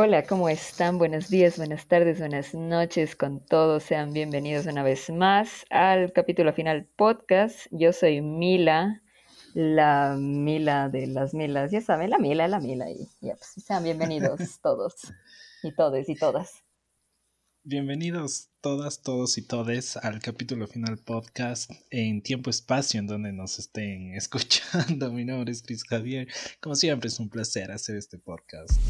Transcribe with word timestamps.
Hola, 0.00 0.22
¿cómo 0.22 0.48
están? 0.48 0.96
Buenos 0.96 1.28
días, 1.28 1.56
buenas 1.56 1.88
tardes, 1.88 2.20
buenas 2.20 2.54
noches 2.54 3.16
con 3.16 3.44
todos. 3.44 3.82
Sean 3.82 4.12
bienvenidos 4.12 4.66
una 4.66 4.84
vez 4.84 5.10
más 5.10 5.66
al 5.70 6.12
capítulo 6.12 6.52
final 6.52 6.86
podcast. 6.94 7.66
Yo 7.72 7.92
soy 7.92 8.20
Mila, 8.20 9.02
la 9.54 10.14
Mila 10.16 10.88
de 10.88 11.08
las 11.08 11.34
Milas. 11.34 11.72
Ya 11.72 11.80
saben, 11.80 12.10
la 12.10 12.18
Mila, 12.18 12.46
la 12.46 12.60
Mila. 12.60 12.88
Y 12.88 13.08
ya, 13.20 13.34
pues, 13.34 13.64
sean 13.66 13.82
bienvenidos 13.82 14.38
todos 14.62 14.94
y 15.64 15.74
todes 15.74 16.08
y 16.08 16.14
todas. 16.14 16.62
Bienvenidos 17.64 18.50
todas, 18.60 19.02
todos 19.02 19.36
y 19.36 19.42
todes 19.42 19.96
al 19.96 20.20
capítulo 20.20 20.68
final 20.68 20.98
podcast 20.98 21.72
en 21.90 22.22
tiempo-espacio 22.22 23.00
en 23.00 23.08
donde 23.08 23.32
nos 23.32 23.58
estén 23.58 24.14
escuchando. 24.14 25.10
Mi 25.12 25.24
nombre 25.24 25.50
es 25.50 25.60
Chris 25.60 25.82
Javier. 25.82 26.28
Como 26.60 26.76
siempre 26.76 27.08
es 27.08 27.18
un 27.18 27.28
placer 27.28 27.72
hacer 27.72 27.96
este 27.96 28.16
podcast. 28.16 28.80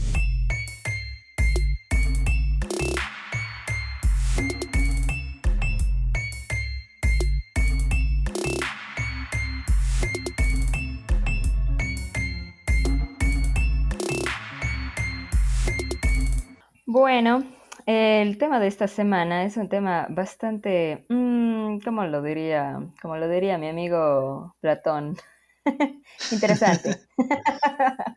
Bueno, 16.98 17.44
el 17.86 18.38
tema 18.38 18.58
de 18.58 18.66
esta 18.66 18.88
semana 18.88 19.44
es 19.44 19.56
un 19.56 19.68
tema 19.68 20.08
bastante, 20.10 21.06
mm, 21.08 21.78
¿cómo 21.84 22.04
lo 22.04 22.22
diría? 22.22 22.90
Como 23.00 23.16
lo 23.16 23.28
diría 23.28 23.56
mi 23.56 23.68
amigo 23.68 24.56
Platón. 24.60 25.16
Interesante. 26.32 26.96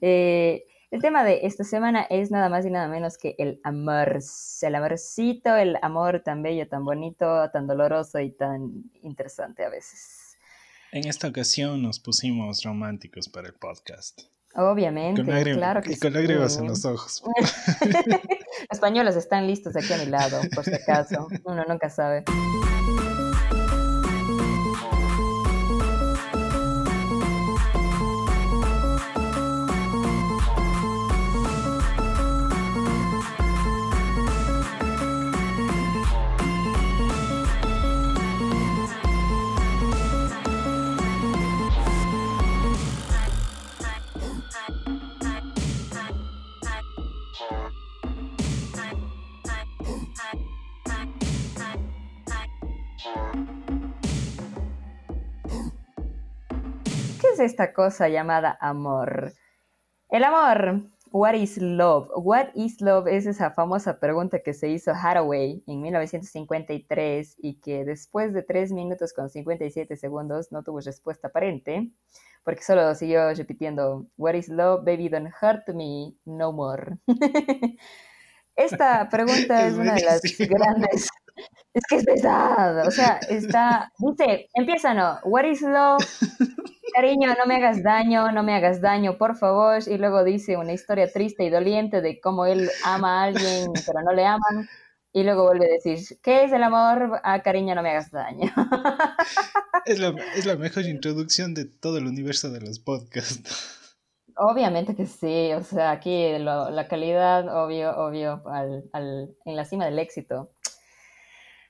Eh, 0.00 0.64
el 0.90 1.02
tema 1.02 1.24
de 1.24 1.40
esta 1.42 1.64
semana 1.64 2.06
es 2.08 2.30
nada 2.30 2.48
más 2.48 2.64
y 2.64 2.70
nada 2.70 2.86
menos 2.86 3.18
que 3.18 3.34
el 3.38 3.60
amor, 3.64 4.20
el 4.62 4.74
amorcito, 4.74 5.56
el 5.56 5.76
amor 5.82 6.22
tan 6.24 6.42
bello, 6.42 6.68
tan 6.68 6.84
bonito, 6.84 7.50
tan 7.50 7.66
doloroso 7.66 8.20
y 8.20 8.30
tan 8.30 8.84
interesante 9.02 9.64
a 9.64 9.68
veces. 9.68 10.38
En 10.92 11.08
esta 11.08 11.26
ocasión 11.26 11.82
nos 11.82 11.98
pusimos 11.98 12.62
románticos 12.62 13.28
para 13.28 13.48
el 13.48 13.54
podcast. 13.54 14.22
Obviamente, 14.54 15.24
claro 15.54 15.80
que 15.80 15.92
y 15.92 15.98
con 15.98 16.12
lágrimas 16.12 16.58
en 16.58 16.66
los 16.66 16.84
ojos. 16.84 17.22
los 18.70 18.80
pañuelos 18.80 19.16
están 19.16 19.46
listos 19.46 19.74
aquí 19.76 19.92
a 19.92 19.98
mi 19.98 20.06
lado, 20.06 20.40
por 20.54 20.64
si 20.64 20.74
acaso. 20.74 21.28
Uno 21.44 21.64
nunca 21.66 21.88
sabe. 21.88 22.24
Es 57.32 57.40
esta 57.40 57.72
cosa 57.72 58.08
llamada 58.08 58.58
amor? 58.60 59.32
El 60.10 60.24
amor, 60.24 60.90
what 61.10 61.34
is 61.34 61.56
love? 61.56 62.08
What 62.14 62.48
is 62.54 62.80
love 62.80 63.06
es 63.08 63.26
esa 63.26 63.52
famosa 63.52 63.98
pregunta 63.98 64.40
que 64.40 64.52
se 64.52 64.68
hizo 64.68 64.92
Hathaway 64.92 65.62
en 65.66 65.80
1953 65.80 67.36
y 67.38 67.54
que 67.60 67.84
después 67.84 68.34
de 68.34 68.42
3 68.42 68.72
minutos 68.72 69.14
con 69.14 69.30
57 69.30 69.96
segundos 69.96 70.52
no 70.52 70.62
tuvo 70.62 70.80
respuesta 70.80 71.28
aparente, 71.28 71.90
porque 72.44 72.62
solo 72.62 72.94
siguió 72.94 73.32
repitiendo, 73.32 74.06
what 74.18 74.34
is 74.34 74.48
love? 74.48 74.84
Baby, 74.84 75.08
don't 75.08 75.32
hurt 75.40 75.66
me 75.68 76.14
no 76.26 76.52
more. 76.52 76.98
Esta 78.56 79.08
pregunta 79.08 79.66
es, 79.66 79.74
una 79.74 79.94
de 79.94 80.02
las 80.02 80.20
grandes. 80.38 81.08
Es 81.74 81.82
que 81.88 81.96
es 81.96 82.04
pesada. 82.04 82.86
O 82.86 82.90
sea, 82.90 83.18
está. 83.28 83.92
Dice, 83.98 84.48
empieza, 84.54 84.94
no. 84.94 85.18
What 85.24 85.44
is 85.44 85.62
love? 85.62 86.04
Cariño, 86.94 87.34
no 87.38 87.46
me 87.46 87.56
hagas 87.56 87.82
daño, 87.82 88.30
no 88.32 88.42
me 88.42 88.54
hagas 88.54 88.80
daño, 88.80 89.16
por 89.16 89.36
favor. 89.36 89.82
Y 89.86 89.96
luego 89.96 90.24
dice 90.24 90.56
una 90.56 90.72
historia 90.72 91.10
triste 91.10 91.44
y 91.44 91.50
doliente 91.50 92.00
de 92.02 92.20
cómo 92.20 92.44
él 92.44 92.70
ama 92.84 93.22
a 93.22 93.24
alguien, 93.24 93.72
pero 93.86 94.02
no 94.02 94.12
le 94.12 94.26
aman. 94.26 94.68
Y 95.14 95.24
luego 95.24 95.44
vuelve 95.44 95.66
a 95.66 95.72
decir, 95.74 96.18
¿qué 96.22 96.44
es 96.44 96.52
el 96.52 96.62
amor? 96.62 97.20
Ah, 97.22 97.42
cariño, 97.42 97.74
no 97.74 97.82
me 97.82 97.90
hagas 97.90 98.10
daño. 98.10 98.50
Es 99.84 99.98
la, 99.98 100.14
es 100.36 100.46
la 100.46 100.54
mejor 100.54 100.84
introducción 100.84 101.54
de 101.54 101.64
todo 101.64 101.98
el 101.98 102.06
universo 102.06 102.50
de 102.50 102.60
los 102.60 102.78
podcasts. 102.78 103.96
Obviamente 104.36 104.94
que 104.94 105.06
sí, 105.06 105.52
o 105.52 105.62
sea, 105.62 105.90
aquí 105.90 106.38
la 106.38 106.86
calidad, 106.88 107.48
obvio, 107.48 107.96
obvio, 107.96 108.42
al, 108.46 108.84
al, 108.92 109.34
en 109.44 109.56
la 109.56 109.64
cima 109.64 109.84
del 109.84 109.98
éxito. 109.98 110.50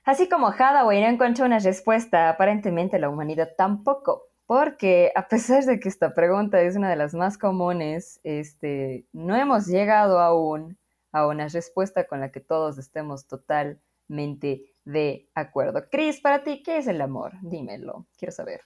Así 0.05 0.27
como 0.27 0.47
Hathaway 0.47 1.01
no 1.01 1.07
encontró 1.07 1.45
una 1.45 1.59
respuesta, 1.59 2.29
aparentemente 2.29 2.99
la 2.99 3.09
humanidad 3.09 3.51
tampoco, 3.57 4.23
porque 4.45 5.13
a 5.15 5.29
pesar 5.29 5.63
de 5.63 5.79
que 5.79 5.87
esta 5.87 6.13
pregunta 6.13 6.61
es 6.61 6.75
una 6.75 6.89
de 6.89 6.97
las 6.97 7.13
más 7.13 7.37
comunes, 7.37 8.19
este, 8.23 9.05
no 9.13 9.35
hemos 9.37 9.65
llegado 9.65 10.19
aún 10.19 10.77
a 11.13 11.25
una 11.25 11.47
respuesta 11.47 12.05
con 12.05 12.19
la 12.19 12.31
que 12.31 12.41
todos 12.41 12.77
estemos 12.77 13.27
totalmente 13.27 14.75
de 14.83 15.29
acuerdo. 15.35 15.85
Chris, 15.89 16.19
para 16.19 16.43
ti, 16.43 16.63
¿qué 16.63 16.79
es 16.79 16.87
el 16.87 16.99
amor? 16.99 17.31
Dímelo, 17.41 18.07
quiero 18.17 18.33
saber. 18.33 18.61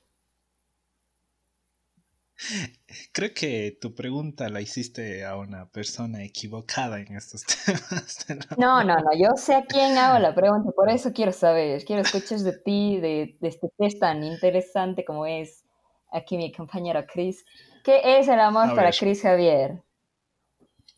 Creo 3.11 3.33
que 3.33 3.77
tu 3.81 3.95
pregunta 3.95 4.47
la 4.49 4.61
hiciste 4.61 5.25
a 5.25 5.35
una 5.37 5.69
persona 5.69 6.23
equivocada 6.23 6.99
en 6.99 7.15
estos 7.15 7.43
temas. 7.65 8.25
No, 8.57 8.83
no, 8.83 8.95
no, 8.95 9.09
yo 9.17 9.31
sé 9.35 9.55
a 9.55 9.65
quién 9.65 9.97
hago 9.97 10.19
la 10.19 10.35
pregunta, 10.35 10.71
por 10.71 10.89
eso 10.89 11.11
quiero 11.13 11.31
saber, 11.31 11.83
quiero 11.83 12.03
escuchar 12.03 12.39
de 12.39 12.53
ti, 12.53 12.99
de, 12.99 13.37
este 13.41 13.69
test 13.77 13.99
tan 13.99 14.23
interesante 14.23 15.03
como 15.03 15.25
es 15.25 15.63
aquí 16.11 16.37
mi 16.37 16.51
compañero 16.51 17.05
Chris. 17.11 17.43
¿Qué 17.83 18.19
es 18.19 18.27
el 18.27 18.39
amor 18.39 18.75
para 18.75 18.91
Chris 18.91 19.21
Javier? 19.21 19.81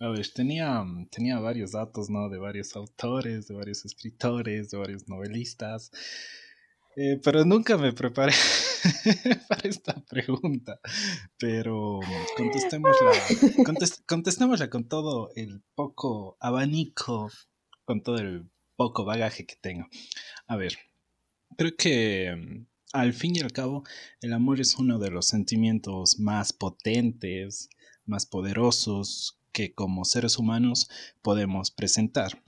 A 0.01 0.09
ver, 0.09 0.27
tenía, 0.33 0.83
tenía 1.11 1.39
varios 1.39 1.73
datos, 1.73 2.09
¿no? 2.09 2.29
De 2.29 2.37
varios 2.37 2.75
autores, 2.75 3.47
de 3.47 3.55
varios 3.55 3.85
escritores, 3.85 4.71
de 4.71 4.77
varios 4.77 5.07
novelistas. 5.07 5.91
Eh, 6.95 7.19
pero 7.23 7.45
nunca 7.45 7.77
me 7.77 7.93
preparé 7.93 8.33
para 9.47 9.69
esta 9.69 9.95
pregunta. 10.05 10.79
Pero 11.37 11.99
contestémosla, 12.37 13.11
contestémosla 14.05 14.69
con 14.69 14.87
todo 14.87 15.31
el 15.35 15.61
poco 15.75 16.37
abanico, 16.39 17.29
con 17.85 18.01
todo 18.01 18.17
el 18.17 18.49
poco 18.75 19.05
bagaje 19.05 19.45
que 19.45 19.55
tengo. 19.55 19.87
A 20.47 20.55
ver, 20.55 20.77
creo 21.57 21.75
que 21.75 22.35
mm, 22.35 22.65
al 22.93 23.13
fin 23.13 23.35
y 23.35 23.41
al 23.41 23.51
cabo 23.51 23.83
el 24.21 24.33
amor 24.33 24.59
es 24.61 24.75
uno 24.75 24.99
de 24.99 25.11
los 25.11 25.27
sentimientos 25.27 26.19
más 26.19 26.53
potentes, 26.53 27.69
más 28.05 28.25
poderosos 28.25 29.37
que 29.51 29.73
como 29.73 30.05
seres 30.05 30.37
humanos 30.37 30.89
podemos 31.21 31.71
presentar. 31.71 32.41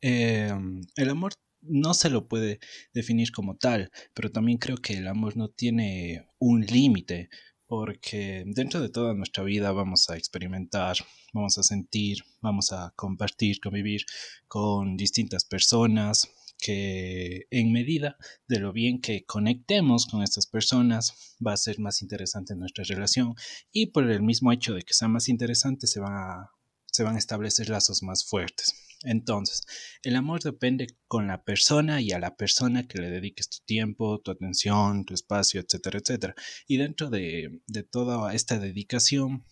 Em, 0.00 0.82
el 0.96 1.10
amor 1.10 1.32
no 1.62 1.94
se 1.94 2.10
lo 2.10 2.28
puede 2.28 2.60
definir 2.94 3.32
como 3.32 3.56
tal, 3.56 3.90
pero 4.14 4.30
también 4.30 4.58
creo 4.58 4.76
que 4.76 4.94
el 4.94 5.08
amor 5.08 5.36
no 5.36 5.48
tiene 5.48 6.26
un 6.38 6.62
límite, 6.62 7.28
porque 7.66 8.42
dentro 8.46 8.80
de 8.80 8.88
toda 8.88 9.14
nuestra 9.14 9.44
vida 9.44 9.70
vamos 9.70 10.10
a 10.10 10.16
experimentar, 10.16 10.96
vamos 11.32 11.56
a 11.56 11.62
sentir, 11.62 12.24
vamos 12.40 12.72
a 12.72 12.92
compartir, 12.96 13.60
convivir 13.60 14.04
con 14.48 14.96
distintas 14.96 15.44
personas 15.44 16.28
que 16.58 17.46
en 17.50 17.72
medida 17.72 18.16
de 18.48 18.58
lo 18.58 18.72
bien 18.72 19.00
que 19.00 19.24
conectemos 19.24 20.06
con 20.06 20.22
estas 20.22 20.46
personas 20.46 21.36
va 21.44 21.52
a 21.52 21.56
ser 21.56 21.78
más 21.78 22.02
interesante 22.02 22.56
nuestra 22.56 22.82
relación 22.82 23.34
y 23.72 23.86
por 23.86 24.10
el 24.10 24.22
mismo 24.22 24.50
hecho 24.52 24.74
de 24.74 24.82
que 24.82 24.92
sea 24.92 25.06
más 25.06 25.28
interesante 25.28 25.86
se 25.86 26.00
van 26.00 26.46
se 26.92 27.02
van 27.02 27.16
a 27.16 27.18
establecer 27.18 27.68
lazos 27.68 28.02
más 28.02 28.24
fuertes. 28.26 28.74
Entonces, 29.02 29.62
el 30.02 30.14
amor 30.16 30.42
depende 30.42 30.86
con 31.06 31.26
la 31.26 31.42
persona 31.42 32.02
y 32.02 32.12
a 32.12 32.18
la 32.18 32.36
persona 32.36 32.86
que 32.86 32.98
le 32.98 33.10
dediques 33.10 33.48
tu 33.48 33.58
tiempo, 33.64 34.20
tu 34.20 34.30
atención, 34.30 35.04
tu 35.06 35.14
espacio, 35.14 35.60
etcétera, 35.60 36.00
etcétera. 36.00 36.34
Y 36.66 36.76
dentro 36.76 37.08
de, 37.08 37.62
toda 37.90 38.34
esta 38.34 38.58
dedicación, 38.58 39.44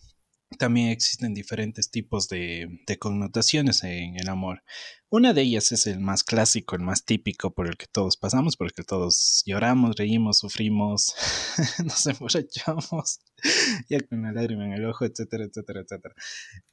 también 0.57 0.89
existen 0.89 1.33
diferentes 1.33 1.91
tipos 1.91 2.27
de, 2.27 2.79
connotaciones 2.99 3.83
en 3.83 4.19
el 4.19 4.29
amor. 4.29 4.63
Una 5.09 5.33
de 5.33 5.43
ellas 5.43 5.71
es 5.71 5.87
el 5.87 5.99
más 5.99 6.23
clásico, 6.23 6.75
el 6.75 6.81
más 6.81 7.05
típico 7.05 7.53
por 7.53 7.67
el 7.67 7.77
que 7.77 7.87
todos 7.87 8.17
pasamos, 8.17 8.57
por 8.57 8.67
el 8.67 8.73
que 8.73 8.83
todos 8.83 9.43
lloramos, 9.45 9.95
reímos, 9.95 10.39
sufrimos, 10.39 11.13
nos 11.85 12.05
emborrachamos, 12.07 13.19
ya 13.89 13.99
con 14.01 14.19
una 14.19 14.31
lágrima 14.31 14.65
en 14.65 14.73
el 14.73 14.85
ojo, 14.85 15.05
etcétera, 15.05 15.45
etcétera, 15.45 15.81
etcétera. 15.81 16.15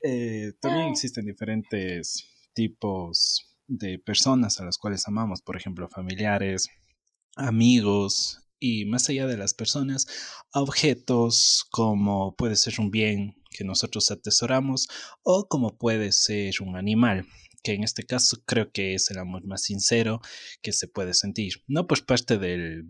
Eh, 0.02 0.52
también 0.60 0.88
existen 0.88 1.26
diferentes 1.26 2.24
tipos 2.54 3.56
de 3.66 3.98
personas 3.98 4.60
a 4.60 4.64
las 4.64 4.78
cuales 4.78 5.06
amamos, 5.06 5.42
por 5.42 5.56
ejemplo, 5.56 5.88
familiares, 5.88 6.68
amigos, 7.36 8.45
y 8.58 8.84
más 8.86 9.08
allá 9.08 9.26
de 9.26 9.36
las 9.36 9.54
personas, 9.54 10.06
objetos 10.52 11.66
como 11.70 12.34
puede 12.36 12.56
ser 12.56 12.80
un 12.80 12.90
bien 12.90 13.36
que 13.50 13.64
nosotros 13.64 14.10
atesoramos 14.10 14.88
o 15.22 15.46
como 15.48 15.76
puede 15.76 16.12
ser 16.12 16.54
un 16.60 16.76
animal, 16.76 17.26
que 17.62 17.74
en 17.74 17.84
este 17.84 18.04
caso 18.04 18.42
creo 18.46 18.70
que 18.70 18.94
es 18.94 19.10
el 19.10 19.18
amor 19.18 19.46
más 19.46 19.62
sincero 19.62 20.20
que 20.62 20.72
se 20.72 20.88
puede 20.88 21.14
sentir, 21.14 21.64
no 21.66 21.86
por 21.86 22.04
parte 22.04 22.38
del, 22.38 22.84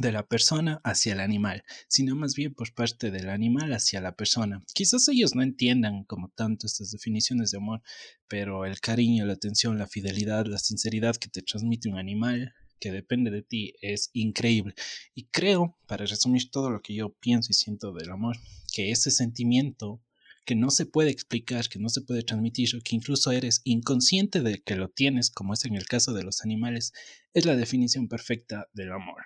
de 0.00 0.12
la 0.12 0.26
persona 0.26 0.80
hacia 0.84 1.14
el 1.14 1.20
animal, 1.20 1.64
sino 1.88 2.14
más 2.14 2.34
bien 2.34 2.54
por 2.54 2.72
parte 2.74 3.10
del 3.10 3.30
animal 3.30 3.72
hacia 3.72 4.00
la 4.00 4.14
persona. 4.14 4.62
Quizás 4.74 5.08
ellos 5.08 5.34
no 5.34 5.42
entiendan 5.42 6.04
como 6.04 6.28
tanto 6.28 6.66
estas 6.66 6.90
definiciones 6.90 7.50
de 7.50 7.58
amor, 7.58 7.82
pero 8.28 8.66
el 8.66 8.80
cariño, 8.80 9.24
la 9.24 9.32
atención, 9.34 9.78
la 9.78 9.86
fidelidad, 9.86 10.46
la 10.46 10.58
sinceridad 10.58 11.16
que 11.16 11.28
te 11.28 11.42
transmite 11.42 11.88
un 11.88 11.98
animal 11.98 12.54
que 12.80 12.92
depende 12.92 13.30
de 13.30 13.42
ti 13.42 13.74
es 13.80 14.10
increíble. 14.12 14.74
Y 15.14 15.26
creo, 15.26 15.76
para 15.86 16.06
resumir 16.06 16.50
todo 16.50 16.70
lo 16.70 16.82
que 16.82 16.94
yo 16.94 17.12
pienso 17.14 17.50
y 17.50 17.54
siento 17.54 17.92
del 17.92 18.10
amor, 18.10 18.36
que 18.72 18.90
ese 18.90 19.10
sentimiento 19.10 20.00
que 20.46 20.54
no 20.54 20.70
se 20.70 20.86
puede 20.86 21.10
explicar, 21.10 21.68
que 21.68 21.80
no 21.80 21.88
se 21.88 22.00
puede 22.00 22.22
transmitir 22.22 22.68
o 22.76 22.80
que 22.82 22.94
incluso 22.94 23.32
eres 23.32 23.60
inconsciente 23.64 24.40
de 24.40 24.62
que 24.62 24.76
lo 24.76 24.88
tienes, 24.88 25.30
como 25.30 25.52
es 25.52 25.64
en 25.64 25.74
el 25.74 25.86
caso 25.86 26.12
de 26.12 26.22
los 26.22 26.42
animales, 26.42 26.92
es 27.34 27.44
la 27.44 27.56
definición 27.56 28.08
perfecta 28.08 28.68
del 28.72 28.92
amor. 28.92 29.24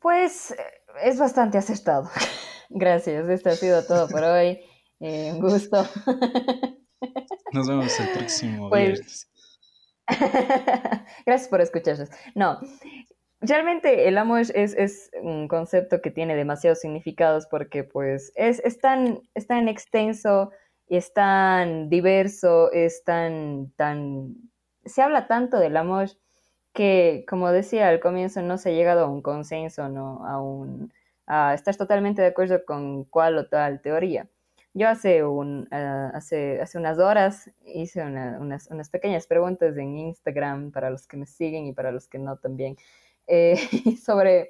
Pues 0.00 0.54
es 1.02 1.18
bastante 1.18 1.58
acertado. 1.58 2.10
Gracias, 2.70 3.28
esto 3.28 3.50
ha 3.50 3.56
sido 3.56 3.84
todo 3.84 4.08
por 4.08 4.22
hoy. 4.22 4.60
Eh, 5.00 5.32
un 5.32 5.40
gusto. 5.40 5.86
Nos 7.52 7.68
vemos 7.68 7.98
el 8.00 8.08
próximo 8.10 8.68
pues, 8.68 8.92
viernes. 8.92 9.30
Gracias 11.26 11.48
por 11.48 11.60
escucharnos. 11.60 12.10
No, 12.34 12.58
realmente 13.40 14.08
el 14.08 14.18
amor 14.18 14.42
es, 14.54 15.10
un 15.22 15.48
concepto 15.48 16.00
que 16.00 16.10
tiene 16.10 16.36
demasiados 16.36 16.80
significados 16.80 17.46
porque 17.46 17.84
pues 17.84 18.32
es, 18.34 18.60
tan, 18.78 19.20
extenso 19.68 20.50
y 20.88 20.96
es 20.96 21.12
tan 21.12 21.88
diverso, 21.88 22.72
es 22.72 23.04
tan, 23.04 23.72
tan... 23.76 24.34
Se 24.84 25.02
habla 25.02 25.26
tanto 25.26 25.58
del 25.58 25.76
amor 25.76 26.08
que, 26.72 27.24
como 27.28 27.50
decía 27.50 27.88
al 27.88 28.00
comienzo, 28.00 28.40
no 28.42 28.56
se 28.58 28.70
ha 28.70 28.72
llegado 28.72 29.04
a 29.04 29.08
un 29.08 29.22
consenso, 29.22 29.88
¿no? 29.88 30.24
A, 30.26 30.40
un, 30.40 30.92
a 31.26 31.54
estar 31.54 31.76
totalmente 31.76 32.22
de 32.22 32.28
acuerdo 32.28 32.64
con 32.64 33.04
cuál 33.04 33.36
o 33.38 33.48
tal 33.48 33.82
teoría. 33.82 34.28
Yo 34.78 34.88
hace, 34.88 35.24
un, 35.24 35.66
ah, 35.72 36.12
hace, 36.14 36.60
hace 36.60 36.78
unas 36.78 37.00
horas 37.00 37.50
hice 37.64 38.00
unas, 38.00 38.68
unas, 38.70 38.90
pequeñas 38.90 39.26
preguntas 39.26 39.76
en 39.76 39.98
Instagram 39.98 40.70
para 40.70 40.88
los 40.88 41.08
que 41.08 41.16
me 41.16 41.26
siguen 41.26 41.66
y 41.66 41.72
para 41.72 41.90
los 41.90 42.06
que 42.06 42.20
no 42.20 42.36
también, 42.36 42.76
eh, 43.26 43.56
sobre, 44.00 44.46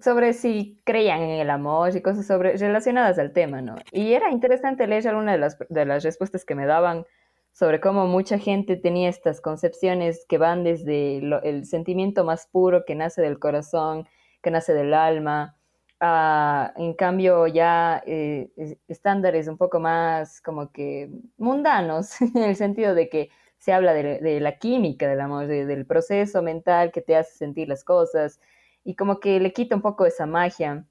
sobre 0.00 0.32
si 0.32 0.80
creían 0.84 1.20
en 1.20 1.38
el 1.38 1.50
amor 1.50 1.94
y 1.94 2.00
cosas 2.00 2.26
sobre, 2.26 2.56
relacionadas 2.56 3.18
al 3.18 3.34
tema, 3.34 3.60
¿no? 3.60 3.74
Y 3.92 4.14
era 4.14 4.30
interesante 4.30 4.86
leer 4.86 5.06
algunas 5.06 5.34
de 5.34 5.38
las, 5.38 5.58
de 5.68 5.84
las 5.84 6.02
respuestas 6.02 6.46
que 6.46 6.54
me 6.54 6.64
daban 6.64 7.04
sobre 7.52 7.78
cómo 7.78 8.06
mucha 8.06 8.38
gente 8.38 8.76
tenía 8.76 9.10
estas 9.10 9.42
concepciones 9.42 10.24
que 10.26 10.38
van 10.38 10.64
desde 10.64 11.18
el 11.18 11.66
sentimiento 11.66 12.24
más 12.24 12.46
puro 12.46 12.86
que 12.86 12.94
nace 12.94 13.20
del 13.20 13.38
corazón, 13.38 14.08
que 14.42 14.50
nace 14.50 14.72
del 14.72 14.94
alma, 14.94 15.55
en 16.00 16.94
cambio 16.94 17.46
ya 17.46 18.02
eh, 18.06 18.50
estándares 18.88 19.48
un 19.48 19.56
poco 19.56 19.80
más 19.80 20.40
como 20.40 20.70
que 20.70 21.10
mundanos, 21.38 22.20
en 22.34 22.42
el 22.42 22.56
sentido 22.56 22.94
de 22.94 23.08
que 23.08 23.30
se 23.58 23.72
habla 23.72 23.94
de, 23.94 24.40
la 24.40 24.58
química 24.58 25.08
del 25.08 25.20
amor, 25.20 25.46
del 25.46 25.86
proceso 25.86 26.42
mental 26.42 26.92
que 26.92 27.00
te 27.00 27.16
hace 27.16 27.36
sentir 27.36 27.68
las 27.68 27.84
cosas 27.84 28.40
y 28.84 28.94
como 28.94 29.18
que 29.18 29.40
le 29.40 29.52
quita 29.52 29.74
un 29.74 29.82
poco 29.82 30.06
esa 30.06 30.26
magia. 30.26 30.86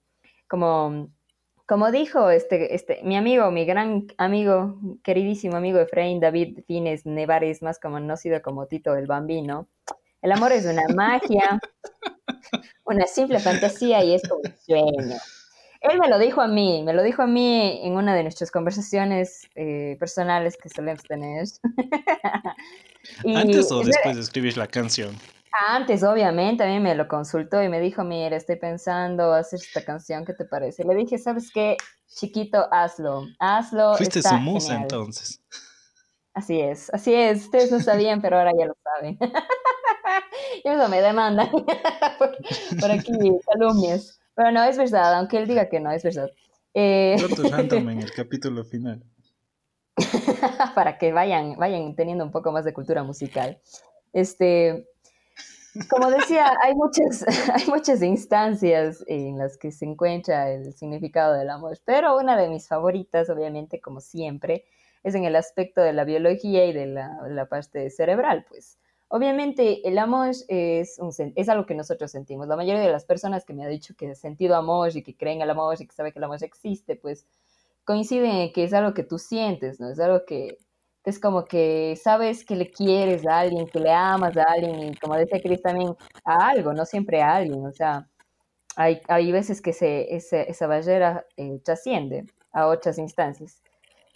Como, 0.47 1.09
como 1.65 1.91
dijo 1.91 2.29
este, 2.29 2.75
este, 2.75 3.01
mi 3.03 3.15
amigo, 3.15 3.49
mi 3.51 3.65
gran 3.65 4.07
amigo, 4.17 4.79
queridísimo 5.03 5.55
amigo 5.55 5.79
Efraín 5.79 6.19
David 6.19 6.59
Fines 6.67 7.05
Nevares, 7.05 7.61
más 7.61 7.79
conocido 7.79 8.41
como 8.41 8.67
Tito 8.67 8.95
el 8.95 9.07
Bambino, 9.07 9.69
el 10.21 10.31
amor 10.31 10.51
es 10.51 10.65
una 10.65 10.83
magia 10.95 11.59
una 12.85 13.07
simple 13.07 13.39
fantasía 13.39 14.03
y 14.03 14.15
es 14.15 14.23
un 14.31 14.41
sueño. 14.65 15.17
Él 15.81 15.99
me 15.99 16.09
lo 16.09 16.17
dijo 16.17 16.41
a 16.41 16.47
mí, 16.47 16.81
me 16.83 16.93
lo 16.93 17.03
dijo 17.03 17.21
a 17.21 17.27
mí 17.27 17.79
en 17.83 17.93
una 17.93 18.15
de 18.15 18.23
nuestras 18.23 18.49
conversaciones 18.49 19.47
eh, 19.55 19.97
personales 19.99 20.57
que 20.57 20.69
solemos 20.69 21.03
tener. 21.03 21.45
¿Antes 23.35 23.71
o 23.71 23.83
después 23.83 24.15
de 24.15 24.21
escribir 24.21 24.57
la 24.57 24.67
canción? 24.67 25.15
Antes, 25.67 26.03
obviamente, 26.03 26.63
a 26.63 26.67
mí 26.67 26.79
me 26.79 26.95
lo 26.95 27.07
consultó 27.07 27.61
y 27.63 27.69
me 27.69 27.79
dijo, 27.79 28.03
mira, 28.03 28.35
estoy 28.35 28.57
pensando 28.57 29.31
hacer 29.31 29.59
esta 29.59 29.85
canción, 29.85 30.25
¿qué 30.25 30.33
te 30.33 30.43
parece? 30.43 30.83
Le 30.83 30.95
dije, 30.95 31.17
¿sabes 31.17 31.49
qué? 31.53 31.77
Chiquito, 32.07 32.67
hazlo, 32.71 33.25
hazlo. 33.39 33.95
Fuiste 33.95 34.21
su 34.21 34.35
musa 34.35 34.75
entonces. 34.75 35.41
Así 36.33 36.59
es, 36.59 36.93
así 36.93 37.13
es. 37.13 37.45
Ustedes 37.45 37.71
no 37.71 37.79
sabían, 37.79 38.21
pero 38.21 38.37
ahora 38.37 38.51
ya 38.57 38.65
lo 38.65 38.75
saben. 38.83 39.17
y 40.63 40.67
eso 40.67 40.89
me 40.89 41.01
demanda 41.01 41.49
por, 42.79 42.91
aquí, 42.91 43.11
calumnias. 43.45 44.19
Pero 44.35 44.51
no, 44.51 44.63
es 44.63 44.77
verdad, 44.77 45.15
aunque 45.15 45.37
él 45.37 45.47
diga 45.47 45.69
que 45.69 45.79
no, 45.79 45.91
es 45.91 46.03
verdad. 46.03 46.29
Eh... 46.73 47.15
random 47.51 47.89
en 47.89 48.01
el 48.01 48.11
capítulo 48.15 48.63
final. 48.65 49.03
Para 50.75 50.97
que 50.97 51.13
vayan, 51.13 51.55
vayan 51.57 51.95
teniendo 51.95 52.25
un 52.25 52.31
poco 52.31 52.51
más 52.51 52.65
de 52.65 52.73
cultura 52.73 53.03
musical. 53.03 53.61
Este, 54.11 54.87
como 55.89 56.09
decía, 56.09 56.53
hay 56.63 56.73
muchas, 56.73 57.25
hay 57.53 57.65
muchas 57.67 58.01
instancias 58.01 59.03
en 59.07 59.37
las 59.37 59.57
que 59.57 59.71
se 59.71 59.85
encuentra 59.85 60.51
el 60.51 60.73
significado 60.73 61.33
del 61.33 61.49
amor, 61.49 61.77
pero 61.85 62.17
una 62.17 62.37
de 62.37 62.49
mis 62.49 62.67
favoritas, 62.67 63.29
obviamente, 63.29 63.81
como 63.81 63.99
siempre, 63.99 64.65
es 65.03 65.15
en 65.15 65.25
el 65.25 65.35
aspecto 65.35 65.81
de 65.81 65.93
la 65.93 66.05
biología 66.05 66.65
y 66.65 66.73
de 66.73 66.87
la, 66.87 67.45
parte 67.49 67.89
cerebral, 67.89 68.45
pues. 68.47 68.79
Obviamente 69.15 69.87
el 69.87 69.97
amor 69.97 70.31
es, 70.49 70.99
un, 70.99 71.09
es 71.37 71.47
algo 71.47 71.65
que 71.65 71.73
nosotros 71.73 72.11
sentimos. 72.11 72.49
La 72.49 72.57
mayoría 72.57 72.81
de 72.81 72.91
las 72.91 73.05
personas 73.05 73.45
que 73.45 73.53
me 73.53 73.63
ha 73.63 73.69
dicho 73.69 73.95
que 73.95 74.11
ha 74.11 74.15
sentido 74.15 74.57
amor 74.57 74.89
y 74.93 75.03
que 75.03 75.15
creen 75.15 75.37
en 75.37 75.43
el 75.43 75.51
amor 75.51 75.77
y 75.79 75.87
que 75.87 75.95
sabe 75.95 76.11
que 76.11 76.19
el 76.19 76.25
amor 76.25 76.43
existe, 76.43 76.97
pues 76.97 77.25
coinciden 77.85 78.31
en 78.31 78.51
que 78.51 78.65
es 78.65 78.73
algo 78.73 78.93
que 78.93 79.03
tú 79.03 79.17
sientes, 79.17 79.79
¿no? 79.79 79.89
Es 79.89 80.01
algo 80.01 80.25
que, 80.25 80.57
es 81.05 81.17
como 81.17 81.45
que 81.45 81.95
sabes 81.95 82.43
que 82.43 82.57
le 82.57 82.69
quieres 82.69 83.25
a 83.25 83.39
alguien, 83.39 83.67
que 83.67 83.79
le 83.79 83.89
amas 83.89 84.35
a 84.35 84.43
alguien 84.43 84.83
y 84.83 84.95
como 84.95 85.15
decía 85.15 85.41
Cris 85.41 85.61
también, 85.61 85.95
a 86.25 86.49
algo, 86.49 86.73
no 86.73 86.83
siempre 86.83 87.21
a 87.21 87.35
alguien. 87.37 87.65
O 87.65 87.71
sea, 87.71 88.09
hay, 88.75 88.99
hay 89.07 89.31
veces 89.31 89.61
que 89.61 89.71
se, 89.71 90.13
esa 90.13 90.67
barrera 90.67 91.25
eh, 91.37 91.61
trasciende 91.63 92.25
a 92.51 92.67
otras 92.67 92.97
instancias. 92.97 93.63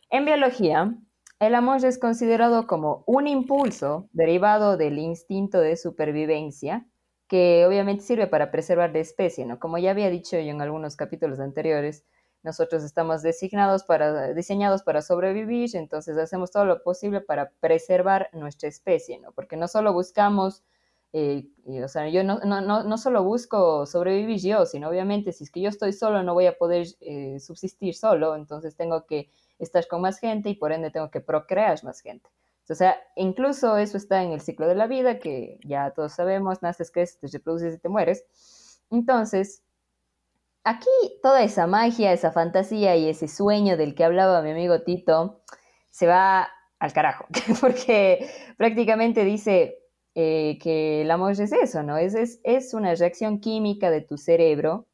En 0.10 0.26
biología, 0.26 0.94
el 1.40 1.56
amor 1.56 1.84
es 1.86 1.98
considerado 1.98 2.68
como 2.68 3.04
un 3.08 3.28
impulso 3.28 4.10
derivado 4.12 4.76
del 4.76 5.00
instinto 5.00 5.60
de 5.60 5.78
supervivencia 5.78 6.86
que 7.28 7.66
obviamente 7.66 8.04
sirve 8.04 8.28
para 8.28 8.52
preservar 8.52 8.92
la 8.92 9.00
especie, 9.00 9.46
¿no? 9.46 9.60
Como 9.60 9.78
ya 9.78 9.92
había 9.92 10.10
dicho 10.10 10.36
yo 10.38 10.52
en 10.52 10.62
algunos 10.62 10.96
capítulos 10.96 11.40
anteriores, 11.40 12.04
nosotros 12.44 12.84
estamos 12.84 13.22
designados 13.22 13.84
para, 13.84 14.34
diseñados 14.34 14.84
para 14.84 15.02
sobrevivir, 15.02 15.76
entonces 15.76 16.18
hacemos 16.18 16.52
todo 16.52 16.66
lo 16.66 16.84
posible 16.84 17.22
para 17.22 17.52
preservar 17.60 18.30
nuestra 18.34 18.68
especie, 18.68 19.20
¿no? 19.20 19.32
Porque 19.32 19.58
no 19.58 19.68
solo 19.68 19.94
buscamos, 19.94 20.64
eh, 21.14 21.50
o 21.84 21.88
sea, 21.88 22.10
yo 22.10 22.24
no, 22.24 22.40
no, 22.40 22.62
no, 22.62 22.98
solo 22.98 23.24
busco 23.24 23.86
sobrevivir 23.86 24.40
yo, 24.40 24.66
sino 24.66 24.90
obviamente 24.90 25.32
si 25.32 25.44
es 25.44 25.52
que 25.52 25.62
yo 25.62 25.70
estoy 25.70 25.94
solo 25.94 26.24
no 26.24 26.34
voy 26.34 26.48
a 26.48 26.58
poder 26.58 26.88
eh, 27.02 27.40
subsistir 27.40 27.96
solo, 27.96 28.36
entonces 28.36 28.76
tengo 28.76 29.06
que 29.06 29.30
estás 29.60 29.88
con 29.88 30.02
más 30.02 30.20
gente 30.20 30.50
y 30.50 30.56
por 30.56 30.72
ende 30.72 30.92
tengo 30.92 31.12
que 31.12 31.22
procrear 31.22 31.84
más 31.84 32.02
gente. 32.02 32.30
O 32.70 32.76
sea, 32.76 33.02
incluso 33.16 33.78
eso 33.78 33.98
está 33.98 34.24
en 34.24 34.32
el 34.32 34.42
ciclo 34.42 34.68
de 34.68 34.76
la 34.76 34.86
vida, 34.86 35.20
que 35.20 35.60
ya 35.64 35.92
todos 35.92 36.14
sabemos, 36.14 36.62
naces, 36.62 36.92
creces, 36.92 37.20
te 37.20 37.28
reproduces 37.28 37.76
y 37.76 37.80
te 37.80 37.90
mueres. 37.90 38.26
Entonces, 38.92 39.64
aquí 40.64 40.90
toda 41.24 41.44
esa 41.44 41.66
magia, 41.66 42.14
esa 42.14 42.32
fantasía 42.32 42.96
y 42.96 43.10
ese 43.10 43.28
sueño 43.28 43.76
del 43.76 43.96
que 43.96 44.04
hablaba 44.04 44.42
mi 44.44 44.52
amigo 44.52 44.82
Tito 44.84 45.42
se 45.90 46.06
va 46.06 46.48
al 46.78 46.94
carajo, 46.94 47.26
porque 47.62 48.30
prácticamente 48.58 49.26
dice 49.26 49.80
eh, 50.14 50.60
que 50.62 51.02
el 51.02 51.12
amor 51.12 51.32
es 51.32 51.52
eso, 51.52 51.82
¿no? 51.82 51.98
Es, 51.98 52.14
es, 52.14 52.40
es 52.44 52.74
una 52.76 52.94
reacción 52.94 53.40
química 53.40 53.90
de 53.90 54.02
tu 54.02 54.18
cerebro 54.18 54.86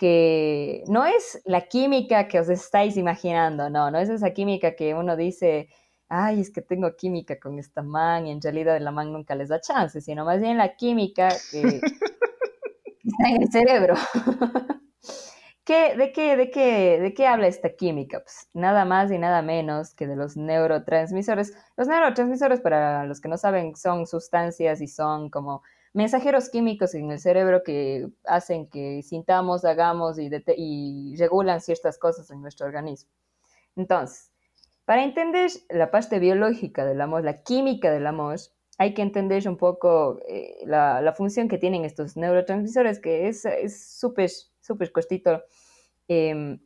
que 0.00 0.82
no 0.86 1.04
es 1.04 1.42
la 1.44 1.68
química 1.68 2.26
que 2.26 2.40
os 2.40 2.48
estáis 2.48 2.96
imaginando, 2.96 3.68
no, 3.68 3.90
no 3.90 3.98
es 3.98 4.08
esa 4.08 4.30
química 4.30 4.74
que 4.74 4.94
uno 4.94 5.14
dice, 5.14 5.68
ay, 6.08 6.40
es 6.40 6.50
que 6.50 6.62
tengo 6.62 6.96
química 6.96 7.38
con 7.38 7.58
esta 7.58 7.82
man 7.82 8.26
y 8.26 8.30
en 8.30 8.40
realidad 8.40 8.80
la 8.80 8.92
man 8.92 9.12
nunca 9.12 9.34
les 9.34 9.50
da 9.50 9.60
chance, 9.60 10.00
sino 10.00 10.24
más 10.24 10.40
bien 10.40 10.56
la 10.56 10.74
química 10.74 11.28
que 11.50 11.60
está 13.04 13.28
en 13.28 13.42
el 13.42 13.52
cerebro. 13.52 13.94
¿Qué, 15.64 15.94
de, 15.94 16.12
qué, 16.12 16.34
de, 16.34 16.50
qué, 16.50 16.98
¿De 16.98 17.12
qué 17.12 17.26
habla 17.26 17.46
esta 17.46 17.76
química? 17.76 18.20
Pues 18.20 18.48
nada 18.54 18.86
más 18.86 19.12
y 19.12 19.18
nada 19.18 19.42
menos 19.42 19.94
que 19.94 20.06
de 20.06 20.16
los 20.16 20.34
neurotransmisores. 20.34 21.52
Los 21.76 21.88
neurotransmisores, 21.88 22.62
para 22.62 23.04
los 23.04 23.20
que 23.20 23.28
no 23.28 23.36
saben, 23.36 23.76
son 23.76 24.06
sustancias 24.06 24.80
y 24.80 24.88
son 24.88 25.28
como 25.28 25.62
mensajeros 25.92 26.48
químicos 26.50 26.94
en 26.94 27.10
el 27.10 27.18
cerebro 27.18 27.62
que 27.64 28.08
hacen 28.24 28.68
que 28.68 29.02
sintamos, 29.02 29.64
hagamos 29.64 30.18
y, 30.18 30.30
y 30.56 31.16
regulan 31.16 31.60
ciertas 31.60 31.98
cosas 31.98 32.30
en 32.30 32.40
nuestro 32.42 32.66
organismo. 32.66 33.10
Entonces, 33.76 34.30
para 34.84 35.04
entender 35.04 35.50
la 35.68 35.90
parte 35.90 36.18
biológica 36.18 36.84
del 36.84 37.00
amor, 37.00 37.24
la 37.24 37.42
química 37.42 37.92
del 37.92 38.06
amor, 38.06 38.38
hay 38.76 38.94
que 38.94 39.02
entender 39.02 39.46
un 39.48 39.56
poco 39.56 40.20
eh, 40.26 40.56
la, 40.64 41.14
función 41.16 41.48
que 41.48 41.58
tienen 41.58 41.84
estos 41.84 42.16
neurotransmisores, 42.16 42.98
que 42.98 43.28
es 43.28 43.44
súper, 43.98 44.30
súper 44.60 44.90
cortito. 44.90 45.44
Em, 46.08 46.58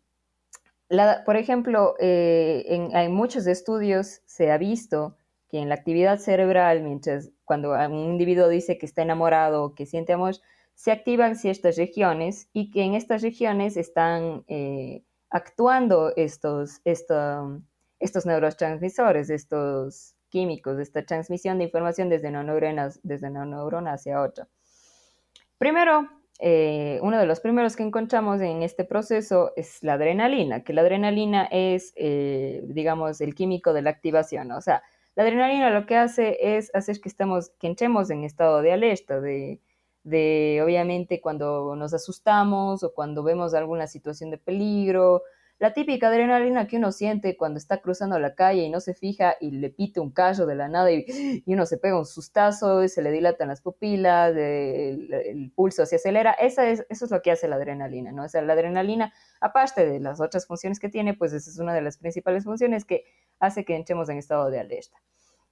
por 1.26 1.37
ejemplo, 1.37 1.97
eh, 1.99 2.64
en, 2.69 2.97
en, 2.97 3.12
muchos 3.12 3.47
estudios 3.47 4.23
se 4.26 4.52
ha 4.52 4.59
visto 4.59 5.16
que 5.50 5.59
en 5.59 5.69
la 5.69 5.75
actividad 5.75 6.19
cerebral, 6.19 6.83
mientras 6.83 7.31
cuando 7.44 7.72
un 7.72 8.10
individuo 8.10 8.48
dice 8.48 8.78
que 8.78 8.86
está 8.86 9.02
enamorado 9.02 9.64
o 9.64 9.74
que 9.74 9.86
siente 9.86 10.12
amor, 10.12 10.36
se 10.74 10.90
activan 10.92 11.36
ciertas 11.36 11.76
regiones 11.76 12.48
y 12.52 12.70
que 12.70 12.82
en 12.82 12.94
estas 12.94 13.22
regiones 13.22 13.76
están 13.76 14.44
eh, 14.48 15.02
actuando 15.30 16.12
estos, 16.16 16.80
estos 16.84 18.26
neurotransmisores, 18.26 19.30
estos 19.30 20.14
químicos, 20.28 20.78
esta 20.78 21.04
transmisión 21.04 21.58
de 21.58 21.64
información 21.64 22.08
desde 22.08 22.28
una 22.28 22.42
neurona, 22.42 22.90
desde 23.02 23.28
una 23.28 23.46
neurona 23.46 23.92
hacia 23.92 24.20
otra. 24.20 24.48
Primero, 25.58 26.08
eh, 26.40 26.98
uno 27.02 27.18
de 27.18 27.26
los 27.26 27.38
primeros 27.38 27.76
que 27.76 27.84
encontramos 27.84 28.40
en 28.40 28.62
este 28.62 28.84
proceso 28.84 29.52
es 29.54 29.82
la 29.82 29.94
adrenalina, 29.94 30.64
que 30.64 30.72
la 30.72 30.80
adrenalina 30.80 31.48
es, 31.50 31.92
eh, 31.94 32.62
digamos, 32.66 33.20
el 33.20 33.34
químico 33.36 33.72
de 33.72 33.82
la 33.82 33.90
activación, 33.90 34.50
o 34.50 34.60
sea, 34.60 34.82
la 35.16 35.23
adrenalina 35.23 35.71
lo 35.71 35.87
que 35.87 35.97
hace 35.97 36.56
es 36.56 36.75
hacer 36.75 37.00
que, 37.00 37.09
estemos, 37.09 37.50
que 37.59 37.66
entremos 37.66 38.11
en 38.11 38.25
estado 38.25 38.62
de 38.62 38.73
alerta, 38.73 39.21
de, 39.21 39.61
de 40.02 40.61
obviamente 40.64 41.21
cuando 41.21 41.76
nos 41.76 41.94
asustamos 41.94 42.83
o 42.83 42.92
cuando 42.92 43.23
vemos 43.23 43.54
alguna 43.54 43.87
situación 43.87 44.30
de 44.30 44.38
peligro, 44.38 45.23
la 45.58 45.73
típica 45.73 46.08
adrenalina 46.08 46.66
que 46.66 46.78
uno 46.78 46.90
siente 46.90 47.37
cuando 47.37 47.58
está 47.58 47.78
cruzando 47.78 48.18
la 48.18 48.34
calle 48.34 48.62
y 48.62 48.70
no 48.70 48.80
se 48.80 48.92
fija 48.92 49.37
y 49.40 49.52
le 49.52 49.70
pite 49.70 50.00
un 50.00 50.11
callo 50.11 50.46
de 50.46 50.56
la 50.56 50.68
nada 50.68 50.90
y, 50.90 51.42
uno 51.46 51.64
se 51.64 51.78
pega 51.78 51.99
un 51.99 52.06
sustazo 52.06 52.82
y 52.82 52.88
se 52.88 53.02
le 53.02 53.12
dilatan 53.12 53.49
las 53.49 53.61
pupilas, 53.62 54.34
el, 54.37 55.52
pulso 55.54 55.87
se 55.87 55.96
acelera. 55.96 56.32
Esa 56.32 56.68
es, 56.68 56.84
eso 56.88 57.04
es 57.04 57.11
lo 57.11 57.23
que 57.23 57.30
hace 57.30 57.46
la 57.46 57.56
adrenalina, 57.56 58.11
¿no? 58.11 58.25
O 58.25 58.28
sea, 58.28 58.42
la 58.42 58.54
adrenalina, 58.54 59.12
aparte 59.40 59.87
de 59.87 60.00
las 60.00 60.20
otras 60.20 60.46
funciones 60.46 60.80
que 60.80 60.88
tiene, 60.88 61.14
pues 61.14 61.32
esa 61.32 61.49
es 61.49 61.58
una 61.58 61.73
de 61.73 61.82
las 61.82 61.99
principales 61.99 62.44
funciones 62.44 62.84
que 62.84 63.04
hace 63.38 63.64
que 63.64 63.76
entremos 63.76 64.08
en 64.08 64.18
estado 64.18 64.50
de 64.50 64.58
alerta. 64.58 65.00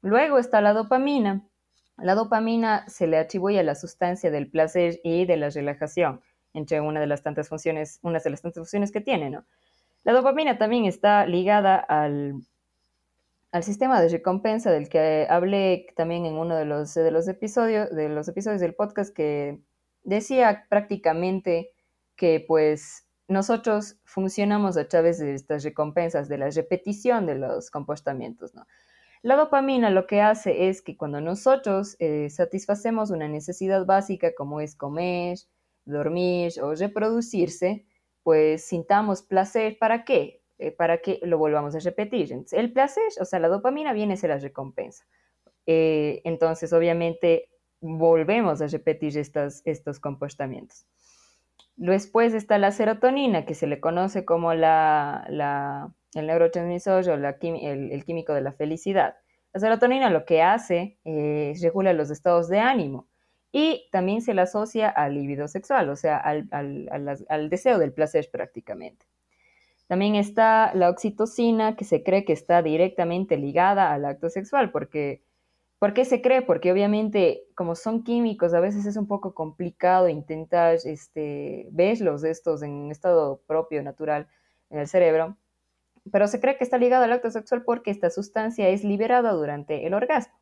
Luego 0.01 0.39
está 0.39 0.61
la 0.61 0.73
dopamina. 0.73 1.47
La 1.97 2.17
dopamina 2.17 2.89
se 2.89 3.07
le 3.07 3.19
atribuye 3.19 3.61
a 3.61 3.63
la 3.63 3.77
sustancia 3.77 4.33
del 4.33 4.51
placer 4.51 5.01
y 5.05 5.27
de 5.27 5.37
la 5.37 5.51
relajación, 5.51 6.21
entre 6.55 6.81
una 6.81 6.99
de 6.99 7.07
las 7.07 7.23
tantas 7.23 7.49
funciones, 7.49 8.01
una 8.03 8.19
de 8.19 8.31
las 8.31 8.43
tantas 8.43 8.63
funciones 8.63 8.91
que 8.91 9.01
tiene, 9.01 9.31
¿no? 9.31 9.45
La 10.05 10.13
dopamina 10.13 10.59
también 10.59 10.85
está 10.85 11.27
ligada 11.27 11.77
al, 11.77 12.43
al 13.53 13.63
sistema 13.63 14.01
de 14.01 14.09
recompensa 14.09 14.71
del 14.71 14.89
que 14.89 15.27
hablé 15.29 15.87
también 15.95 16.27
en 16.27 16.35
uno 16.35 16.57
de 16.57 16.65
los, 16.65 16.95
de 16.95 17.11
los, 17.11 17.29
episodios, 17.29 17.91
de 17.95 18.09
los 18.09 18.27
episodios 18.29 18.61
del 18.61 18.75
podcast 18.75 19.15
que 19.15 19.61
decía 20.03 20.67
prácticamente 20.69 21.71
que 22.17 22.45
pues 22.47 23.07
nosotros 23.29 23.99
funcionamos 24.05 24.77
a 24.77 24.89
través 24.89 25.19
de 25.19 25.35
estas 25.35 25.65
recompensas, 25.65 26.29
de 26.29 26.39
la 26.39 26.51
repetición 26.51 27.27
de 27.27 27.37
los 27.37 27.71
comportamientos, 27.71 28.55
¿no? 28.55 28.67
La 29.23 29.37
dopamina 29.37 29.91
lo 29.91 30.09
que 30.09 30.21
hace 30.21 30.69
es 30.69 30.83
que 30.83 30.97
cuando 30.97 31.21
nosotros 31.21 31.95
eh, 32.01 32.29
satisfacemos 32.29 33.11
una 33.11 33.29
necesidad 33.29 33.87
básica 33.87 34.33
como 34.37 34.61
es 34.61 34.75
comer, 34.75 35.39
dormir 35.85 36.55
o 36.61 36.75
reproducirse, 36.75 37.87
pues 38.23 38.65
sintamos 38.65 39.23
placer. 39.23 39.77
¿Para 39.79 40.05
qué? 40.05 40.43
Eh, 40.59 40.71
para 40.71 40.99
que 40.99 41.19
lo 41.23 41.39
volvamos 41.39 41.75
a 41.75 41.81
repetir. 41.81 42.33
el 42.53 42.73
placer, 42.73 43.05
o 43.21 43.25
sea, 43.25 43.41
la 43.41 43.49
dopamina 43.49 43.93
viene 43.93 44.15
a 44.15 44.17
ser 44.17 44.31
la 44.31 44.39
recompensa. 44.39 45.05
Eh, 45.67 46.21
entonces, 46.25 46.73
obviamente, 46.73 47.49
volvemos 47.81 48.63
a 48.63 48.69
repetir 48.69 49.19
estos, 49.19 49.63
estos 49.65 49.99
comportamientos. 49.99 50.87
Después 51.75 52.35
está 52.35 52.59
la 52.59 52.71
serotonina, 52.71 53.45
que 53.45 53.55
se 53.55 53.67
le 53.67 53.81
conoce 53.81 54.25
como 54.25 54.55
la, 54.55 55.25
el 56.15 56.27
neurotransmisor 56.27 57.09
el, 57.09 58.05
químico 58.05 58.35
de 58.35 58.41
la 58.41 58.53
felicidad. 58.53 59.17
La 59.53 59.61
serotonina 59.61 60.11
lo 60.11 60.25
que 60.25 60.43
hace 60.43 60.99
es 61.03 61.61
regula 61.61 61.93
los 61.93 62.11
estados 62.11 62.49
de 62.49 62.61
ánimo 62.61 63.09
y 63.53 63.89
también 63.93 64.23
se 64.23 64.35
la 64.35 64.43
asocia 64.43 64.89
al 64.89 65.15
libido 65.15 65.47
sexual, 65.47 65.91
o 65.91 65.97
sea, 65.97 66.17
al, 66.17 66.49
al, 66.51 67.51
deseo 67.51 67.79
del 67.79 67.93
placer 67.93 68.31
prácticamente. 68.33 69.07
También 69.87 70.15
está 70.15 70.73
la 70.75 70.89
oxitocina, 70.89 71.77
que 71.77 71.85
se 71.85 72.03
cree 72.03 72.25
que 72.25 72.33
está 72.33 72.63
directamente 72.63 73.37
ligada 73.37 73.93
al 73.93 74.07
acto 74.07 74.31
sexual, 74.31 74.73
porque 74.73 75.23
¿Por 75.83 75.95
qué 75.95 76.05
se 76.05 76.23
cree? 76.23 76.43
Porque 76.43 76.71
obviamente, 76.71 77.43
como 77.57 77.75
son 77.75 78.05
químicos, 78.05 78.55
a 78.55 78.61
veces 78.61 78.87
es 78.87 78.97
un 78.97 79.09
poco 79.09 79.35
complicado 79.35 80.09
intentar 80.09 80.77
este, 80.85 81.67
verlos 81.73 82.23
estos 82.23 82.63
en 82.63 82.93
estado 82.93 83.43
propio, 83.49 83.83
natural, 83.83 84.29
en 84.71 84.79
el 84.79 84.87
cerebro. 84.87 85.37
Pero 86.13 86.29
se 86.29 86.39
cree 86.39 86.57
que 86.57 86.63
está 86.63 86.79
ligado 86.79 87.03
al 87.03 87.11
acto 87.11 87.33
sexual 87.33 87.65
porque 87.65 87.91
esta 87.91 88.11
sustancia 88.11 88.69
es 88.69 88.85
liberada 88.85 89.33
durante 89.33 89.85
el 89.85 89.95
orgasmo. 89.95 90.35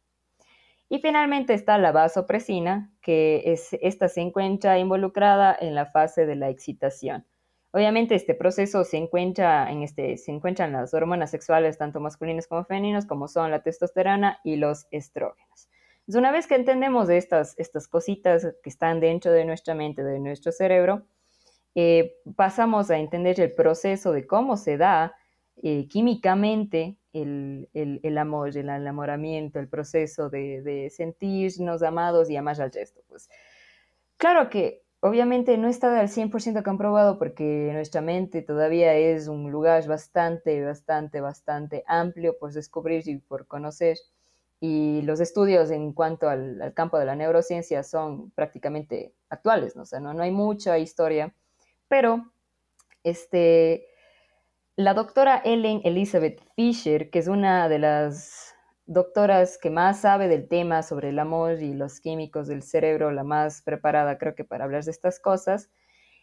Y 0.92 0.98
finalmente 0.98 1.54
está 1.54 1.78
la 1.78 1.92
vasopresina, 1.92 2.92
que 3.00 3.44
es, 3.46 3.68
esta 3.80 4.08
se 4.08 4.22
encuentra 4.22 4.80
involucrada 4.80 5.56
en 5.58 5.76
la 5.76 5.86
fase 5.86 6.26
de 6.26 6.34
la 6.34 6.50
excitación. 6.50 7.24
Obviamente 7.70 8.16
este 8.16 8.34
proceso 8.34 8.82
se 8.82 8.96
encuentra 8.96 9.70
en 9.70 9.84
este 9.84 10.16
se 10.16 10.32
encuentran 10.32 10.72
las 10.72 10.92
hormonas 10.92 11.30
sexuales 11.30 11.78
tanto 11.78 12.00
masculinas 12.00 12.48
como 12.48 12.64
femeninas 12.64 13.06
como 13.06 13.28
son 13.28 13.52
la 13.52 13.62
testosterona 13.62 14.40
y 14.42 14.56
los 14.56 14.88
estrógenos. 14.90 15.68
Entonces, 16.00 16.18
una 16.18 16.32
vez 16.32 16.48
que 16.48 16.56
entendemos 16.56 17.08
estas, 17.08 17.56
estas 17.56 17.86
cositas 17.86 18.48
que 18.60 18.68
están 18.68 18.98
dentro 18.98 19.30
de 19.30 19.44
nuestra 19.44 19.76
mente, 19.76 20.02
de 20.02 20.18
nuestro 20.18 20.50
cerebro, 20.50 21.06
eh, 21.76 22.16
pasamos 22.34 22.90
a 22.90 22.98
entender 22.98 23.38
el 23.38 23.54
proceso 23.54 24.10
de 24.10 24.26
cómo 24.26 24.56
se 24.56 24.76
da 24.76 25.14
eh, 25.62 25.86
químicamente 25.86 26.96
el, 27.12 27.68
el, 27.72 28.18
amor, 28.18 28.56
el 28.56 28.68
enamoramiento, 28.68 29.58
el 29.58 29.68
proceso 29.68 30.30
de, 30.30 30.62
de 30.62 30.90
sentirnos 30.90 31.82
amados 31.82 32.30
y 32.30 32.36
amar 32.36 32.60
al 32.60 32.72
resto. 32.72 33.00
Pues 33.08 33.28
claro 34.16 34.48
que 34.48 34.82
obviamente 35.00 35.56
no 35.58 35.68
está 35.68 35.98
al 35.98 36.08
100% 36.08 36.62
comprobado 36.62 37.18
porque 37.18 37.70
nuestra 37.72 38.00
mente 38.00 38.42
todavía 38.42 38.94
es 38.94 39.28
un 39.28 39.50
lugar 39.50 39.86
bastante, 39.86 40.64
bastante, 40.64 41.20
bastante 41.20 41.84
amplio 41.86 42.38
por 42.38 42.52
descubrir 42.52 43.08
y 43.08 43.18
por 43.18 43.46
conocer. 43.46 43.98
Y 44.60 45.00
los 45.02 45.20
estudios 45.20 45.70
en 45.70 45.94
cuanto 45.94 46.28
al, 46.28 46.72
campo 46.74 46.98
de 46.98 47.06
la 47.06 47.16
neurociencia 47.16 47.82
son 47.82 48.30
prácticamente 48.32 49.14
actuales, 49.30 49.74
¿no? 49.74 49.82
O 49.82 49.86
sea, 49.86 50.00
no, 50.00 50.12
no 50.12 50.22
hay 50.22 50.30
mucha 50.30 50.78
historia, 50.78 51.34
pero 51.88 52.30
este, 53.02 53.86
la 54.80 54.94
doctora 54.94 55.42
Ellen 55.44 55.82
Elizabeth 55.84 56.40
Fisher, 56.56 57.10
que 57.10 57.18
es 57.18 57.28
una 57.28 57.68
de 57.68 57.78
las 57.78 58.54
doctoras 58.86 59.58
que 59.58 59.68
más 59.68 60.00
sabe 60.00 60.26
del 60.26 60.48
tema 60.48 60.82
sobre 60.82 61.10
el 61.10 61.18
amor 61.18 61.62
y 61.62 61.74
los 61.74 62.00
químicos 62.00 62.48
del 62.48 62.62
cerebro, 62.62 63.10
la 63.10 63.22
más 63.22 63.60
preparada 63.60 64.16
creo 64.16 64.34
que 64.34 64.44
para 64.44 64.64
hablar 64.64 64.82
de 64.82 64.90
estas 64.90 65.20
cosas, 65.20 65.70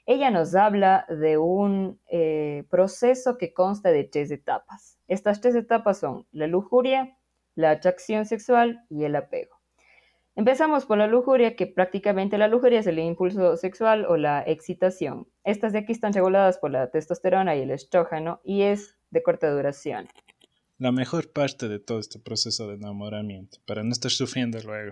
ella 0.07 0.31
nos 0.31 0.55
habla 0.55 1.05
de 1.07 1.37
un 1.37 2.01
eh, 2.09 2.65
proceso 2.71 3.37
que 3.37 3.53
consta 3.53 3.91
de 3.91 4.05
tres 4.05 4.31
etapas. 4.31 4.97
Estas 5.07 5.39
tres 5.39 5.53
etapas 5.53 5.99
son 5.99 6.25
la 6.31 6.47
lujuria, 6.47 7.15
la 7.53 7.69
atracción 7.69 8.25
sexual 8.25 8.83
y 8.89 9.03
el 9.03 9.15
apego. 9.17 9.56
Empezamos 10.37 10.85
por 10.85 10.99
la 10.99 11.07
lujuria, 11.07 11.55
que 11.55 11.65
prácticamente 11.65 12.37
la 12.37 12.47
lujuria 12.47 12.81
es 12.81 12.85
el 12.85 12.99
impulso 12.99 13.57
sexual 13.57 14.05
o 14.05 14.17
la 14.17 14.43
excitación. 14.45 15.27
Estas 15.43 15.73
de 15.73 15.79
aquí 15.79 15.93
están 15.93 16.13
reguladas 16.13 16.59
por 16.59 16.69
la 16.69 16.91
testosterona 16.91 17.55
y 17.55 17.61
el 17.61 17.71
estrógeno 17.71 18.39
y 18.43 18.61
es 18.61 18.95
de 19.09 19.23
corta 19.23 19.49
duración. 19.49 20.07
la 20.77 20.91
mejor 20.91 21.33
parte 21.33 21.67
de 21.67 21.79
todo 21.79 21.97
este 21.97 22.19
proceso 22.19 22.67
de 22.67 22.75
enamoramiento, 22.75 23.57
para 23.65 23.81
no 23.83 23.91
estar 23.91 24.11
sufriendo 24.11 24.59
luego. 24.61 24.91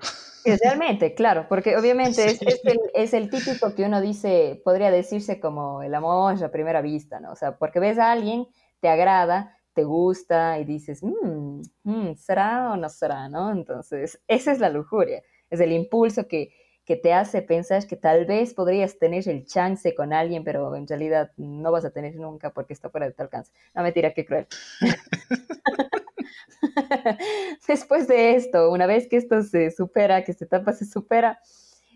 Realmente, 0.63 1.13
claro, 1.13 1.45
porque 1.47 1.77
obviamente 1.77 2.25
es, 2.25 2.41
el, 2.41 2.79
es, 2.95 3.13
el, 3.13 3.29
típico 3.29 3.75
que 3.75 3.83
uno 3.83 4.01
dice, 4.01 4.59
podría 4.65 4.89
decirse 4.89 5.39
como 5.39 5.83
el 5.83 5.93
amor 5.93 6.43
a 6.43 6.49
primera 6.49 6.81
vista, 6.81 7.19
¿no? 7.19 7.33
O 7.33 7.35
sea, 7.35 7.55
porque 7.59 7.79
ves 7.79 7.99
a 7.99 8.11
alguien, 8.11 8.47
te 8.79 8.89
agrada, 8.89 9.55
te 9.75 9.83
gusta 9.83 10.57
y 10.57 10.65
dices, 10.65 11.03
mmm, 11.03 12.13
¿será 12.15 12.71
o 12.71 12.77
no 12.77 12.89
será, 12.89 13.29
no? 13.29 13.51
Entonces, 13.51 14.19
esa 14.27 14.51
es 14.51 14.59
la 14.59 14.71
lujuria, 14.71 15.21
es 15.49 15.59
el 15.59 15.71
impulso 15.71 16.27
que, 16.27 16.51
que 16.85 16.95
te 16.95 17.13
hace 17.13 17.41
pensar 17.41 17.85
que 17.87 17.95
tal 17.95 18.25
vez 18.25 18.53
podrías 18.53 18.99
tener 18.99 19.27
el 19.27 19.45
chance 19.45 19.95
con 19.95 20.13
alguien, 20.13 20.43
pero 20.43 20.75
en 20.75 20.87
realidad 20.87 21.31
no 21.37 21.71
vas 21.71 21.83
a 21.83 21.89
tener 21.89 22.15
nunca 22.15 22.51
porque 22.51 22.73
está 22.73 22.89
fuera 22.89 23.07
de 23.07 23.13
tu 23.13 23.23
alcance. 23.23 23.51
No, 23.73 23.81
mentira, 23.81 24.13
qué 24.13 24.25
cruel. 24.25 24.47
Después 27.67 28.07
de 28.07 28.35
esto, 28.35 28.71
una 28.71 28.85
vez 28.85 29.07
que 29.07 29.17
esto 29.17 29.41
se 29.41 29.71
supera, 29.71 30.23
que 30.23 30.31
esta 30.31 30.45
etapa 30.45 30.73
se 30.73 30.85
supera, 30.85 31.39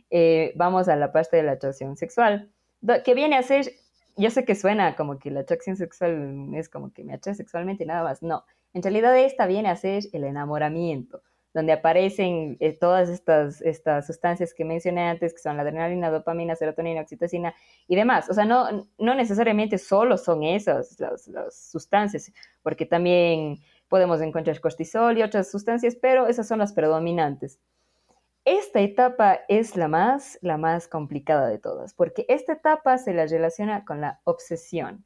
eh, 0.09 0.53
vamos 0.55 0.87
a 0.87 0.95
la 0.95 1.11
parte 1.11 1.37
de 1.37 1.43
la 1.43 1.53
atracción 1.53 1.95
sexual, 1.95 2.49
que 3.05 3.13
viene 3.13 3.37
a 3.37 3.43
ser, 3.43 3.71
yo 4.17 4.31
sé 4.31 4.43
que 4.43 4.55
suena 4.55 4.95
como 4.95 5.19
que 5.19 5.29
la 5.29 5.41
atracción 5.41 5.75
sexual 5.75 6.49
es 6.55 6.67
como 6.67 6.91
que 6.91 7.03
me 7.03 7.13
atrae 7.13 7.35
sexualmente 7.35 7.83
y 7.83 7.87
nada 7.87 8.03
más, 8.03 8.23
no, 8.23 8.43
en 8.73 8.81
realidad 8.81 9.17
esta 9.17 9.45
viene 9.45 9.69
a 9.69 9.75
ser 9.75 10.03
el 10.13 10.23
enamoramiento 10.23 11.21
donde 11.53 11.73
aparecen 11.73 12.57
eh, 12.59 12.73
todas 12.73 13.09
estas, 13.09 13.61
estas 13.61 14.05
sustancias 14.05 14.53
que 14.53 14.65
mencioné 14.65 15.09
antes, 15.09 15.33
que 15.33 15.39
son 15.39 15.57
la 15.57 15.63
adrenalina, 15.63 16.11
dopamina, 16.11 16.55
serotonina, 16.55 17.01
oxitocina 17.01 17.55
y 17.87 17.95
demás. 17.95 18.29
O 18.29 18.33
sea, 18.33 18.45
no, 18.45 18.87
no 18.97 19.15
necesariamente 19.15 19.77
solo 19.77 20.17
son 20.17 20.43
esas 20.43 20.99
las, 20.99 21.27
las, 21.27 21.55
sustancias, 21.55 22.31
porque 22.61 22.85
también 22.85 23.59
podemos 23.87 24.21
encontrar 24.21 24.59
cortisol 24.59 25.17
y 25.17 25.23
otras 25.23 25.49
sustancias, 25.49 25.95
pero 25.95 26.27
esas 26.27 26.47
son 26.47 26.59
las 26.59 26.73
predominantes. 26.73 27.59
Esta 28.45 28.79
etapa 28.79 29.39
es 29.47 29.75
la 29.75 29.87
más, 29.87 30.39
la 30.41 30.57
más 30.57 30.87
complicada 30.87 31.47
de 31.47 31.57
todas, 31.57 31.93
porque 31.93 32.25
esta 32.29 32.53
etapa 32.53 32.97
se 32.97 33.13
la 33.13 33.25
relaciona 33.25 33.85
con 33.85 34.01
la 34.01 34.21
obsesión. 34.23 35.03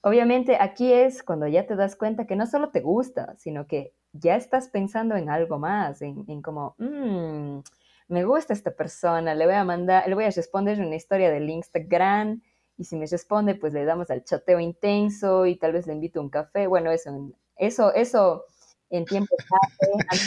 Obviamente 0.00 0.56
aquí 0.60 0.92
es 0.92 1.22
cuando 1.22 1.48
ya 1.48 1.66
te 1.66 1.76
das 1.76 1.96
cuenta 1.96 2.26
que 2.26 2.36
no 2.36 2.46
solo 2.46 2.70
te 2.70 2.80
gusta, 2.80 3.34
sino 3.36 3.66
que 3.66 3.94
ya 4.12 4.36
estás 4.36 4.68
pensando 4.68 5.16
en 5.16 5.30
algo 5.30 5.58
más, 5.58 6.02
en, 6.02 6.42
como, 6.42 6.74
mm, 6.78 7.60
me 8.08 8.24
gusta 8.24 8.52
esta 8.52 8.70
persona, 8.70 9.34
le 9.34 9.44
voy 9.46 9.54
a 9.54 9.64
mandar, 9.64 10.08
le 10.08 10.14
voy 10.14 10.24
a 10.24 10.30
responder 10.30 10.80
una 10.80 10.96
historia 10.96 11.30
del 11.30 11.48
Instagram 11.50 12.40
y 12.76 12.84
si 12.84 12.96
me 12.96 13.06
responde, 13.06 13.54
pues 13.54 13.72
le 13.72 13.84
damos 13.84 14.10
al 14.10 14.24
chateo 14.24 14.60
intenso 14.60 15.46
y 15.46 15.56
tal 15.56 15.72
vez 15.72 15.86
le 15.86 15.92
invito 15.94 16.20
a 16.20 16.22
un 16.22 16.30
café. 16.30 16.66
Bueno, 16.66 16.90
eso, 16.92 17.10
eso, 17.56 17.92
eso 17.92 18.44
en 18.90 19.04
tiempos 19.04 19.36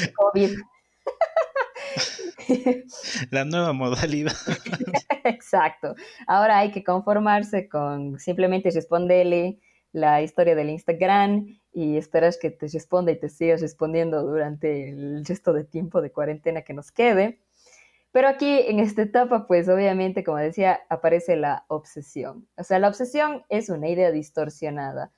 de 0.03 0.13
COVID. 0.13 0.51
La 3.31 3.45
nueva 3.45 3.73
modalidad. 3.73 4.35
Exacto. 5.23 5.95
Ahora 6.27 6.59
hay 6.59 6.71
que 6.71 6.83
conformarse 6.83 7.69
con 7.69 8.19
simplemente 8.19 8.69
responderle 8.71 9.59
la 9.91 10.21
historia 10.21 10.55
del 10.55 10.69
Instagram 10.69 11.59
y 11.73 11.97
esperas 11.97 12.37
que 12.37 12.51
te 12.51 12.67
responda 12.67 13.11
y 13.11 13.19
te 13.19 13.29
sigas 13.29 13.61
respondiendo 13.61 14.23
durante 14.23 14.89
el 14.89 15.25
resto 15.25 15.53
de 15.53 15.63
tiempo 15.63 16.01
de 16.01 16.11
cuarentena 16.11 16.61
que 16.61 16.73
nos 16.73 16.91
quede. 16.91 17.39
Pero 18.11 18.27
aquí 18.27 18.59
en 18.67 18.79
esta 18.79 19.03
etapa, 19.03 19.47
pues 19.47 19.69
obviamente, 19.69 20.23
como 20.23 20.37
decía, 20.37 20.81
aparece 20.89 21.37
la 21.37 21.65
obsesión. 21.69 22.47
O 22.57 22.63
sea, 22.63 22.79
la 22.79 22.89
obsesión 22.89 23.43
es 23.49 23.69
una 23.69 23.87
idea 23.87 24.11
distorsionada. 24.11 25.13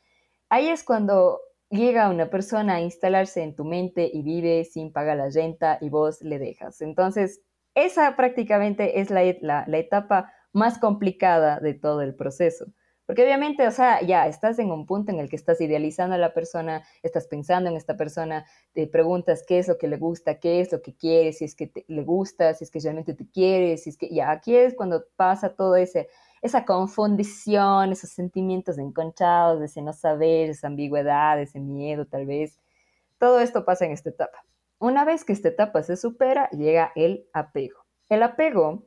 Ahí 0.49 0.67
es 0.69 0.83
cuando 0.83 1.39
llega 1.69 2.09
una 2.09 2.29
persona 2.29 2.75
a 2.75 2.81
instalarse 2.81 3.41
en 3.41 3.55
tu 3.55 3.65
mente 3.65 4.09
y 4.13 4.21
vive 4.21 4.63
sin 4.65 4.93
pagar 4.93 5.17
la 5.17 5.29
renta 5.29 5.79
y 5.81 5.89
vos 5.89 6.21
le 6.21 6.37
dejas. 6.37 6.81
Entonces, 6.81 7.41
esa 7.73 8.15
prácticamente 8.15 8.99
es 8.99 9.09
la, 9.09 9.23
la 9.41 9.77
etapa 9.77 10.31
más 10.51 10.77
complicada 10.77 11.59
de 11.59 11.73
todo 11.73 12.01
el 12.01 12.13
proceso. 12.13 12.67
Porque 13.05 13.23
obviamente, 13.23 13.67
o 13.67 13.71
sea, 13.71 14.01
ya 14.01 14.27
estás 14.27 14.59
en 14.59 14.71
un 14.71 14.85
punto 14.85 15.11
en 15.11 15.19
el 15.19 15.29
que 15.29 15.35
estás 15.35 15.59
idealizando 15.59 16.15
a 16.15 16.17
la 16.19 16.33
persona, 16.33 16.83
estás 17.01 17.27
pensando 17.27 17.69
en 17.69 17.75
esta 17.75 17.97
persona, 17.97 18.45
te 18.73 18.87
preguntas 18.87 19.43
qué 19.45 19.59
es 19.59 19.67
lo 19.67 19.77
que 19.77 19.87
le 19.87 19.97
gusta, 19.97 20.39
qué 20.39 20.61
es 20.61 20.71
lo 20.71 20.81
que 20.81 20.95
quiere, 20.95 21.33
si 21.33 21.45
es 21.45 21.55
que 21.55 21.71
le 21.87 22.03
gusta, 22.03 22.53
si 22.53 22.63
es 22.63 22.71
que 22.71 22.79
realmente 22.79 23.13
te 23.13 23.29
quiere, 23.29 23.77
si 23.77 23.89
es 23.89 23.97
que 23.97 24.09
ya 24.09 24.31
aquí 24.31 24.55
es 24.55 24.73
cuando 24.73 25.03
pasa 25.17 25.55
todo 25.55 25.75
ese 25.75 26.07
esa 26.43 26.65
confundición, 26.65 27.93
esos 27.93 28.09
sentimientos 28.09 28.77
enconchados, 28.77 29.61
ese 29.61 29.81
no 29.81 29.93
saber, 29.93 30.49
esa 30.49 30.67
ambigüedad, 30.67 31.41
ese 31.41 31.61
miedo 31.61 32.05
tal 32.05 32.25
vez. 32.25 32.59
Todo 33.17 33.39
esto 33.39 33.63
pasa 33.63 33.85
en 33.85 33.93
esta 33.93 34.09
etapa. 34.09 34.45
Una 34.77 35.05
vez 35.05 35.23
que 35.23 35.31
esta 35.31 35.47
etapa 35.47 35.81
se 35.83 35.95
supera, 35.95 36.49
llega 36.49 36.91
el 36.95 37.29
apego. 37.31 37.85
El 38.09 38.23
apego 38.23 38.83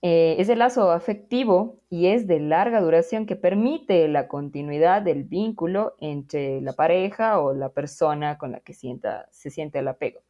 eh, 0.00 0.36
es 0.38 0.48
el 0.48 0.60
lazo 0.60 0.92
afectivo 0.92 1.80
y 1.90 2.06
es 2.06 2.28
de 2.28 2.38
larga 2.38 2.80
duración 2.80 3.26
que 3.26 3.34
permite 3.34 4.06
la 4.06 4.28
continuidad 4.28 5.02
del 5.02 5.24
vínculo 5.24 5.96
entre 5.98 6.60
la 6.60 6.72
pareja 6.74 7.40
o 7.40 7.52
la 7.52 7.70
persona 7.70 8.38
con 8.38 8.52
la 8.52 8.60
que 8.60 8.74
sienta, 8.74 9.26
se 9.32 9.50
siente 9.50 9.80
el 9.80 9.88
apego. 9.88 10.20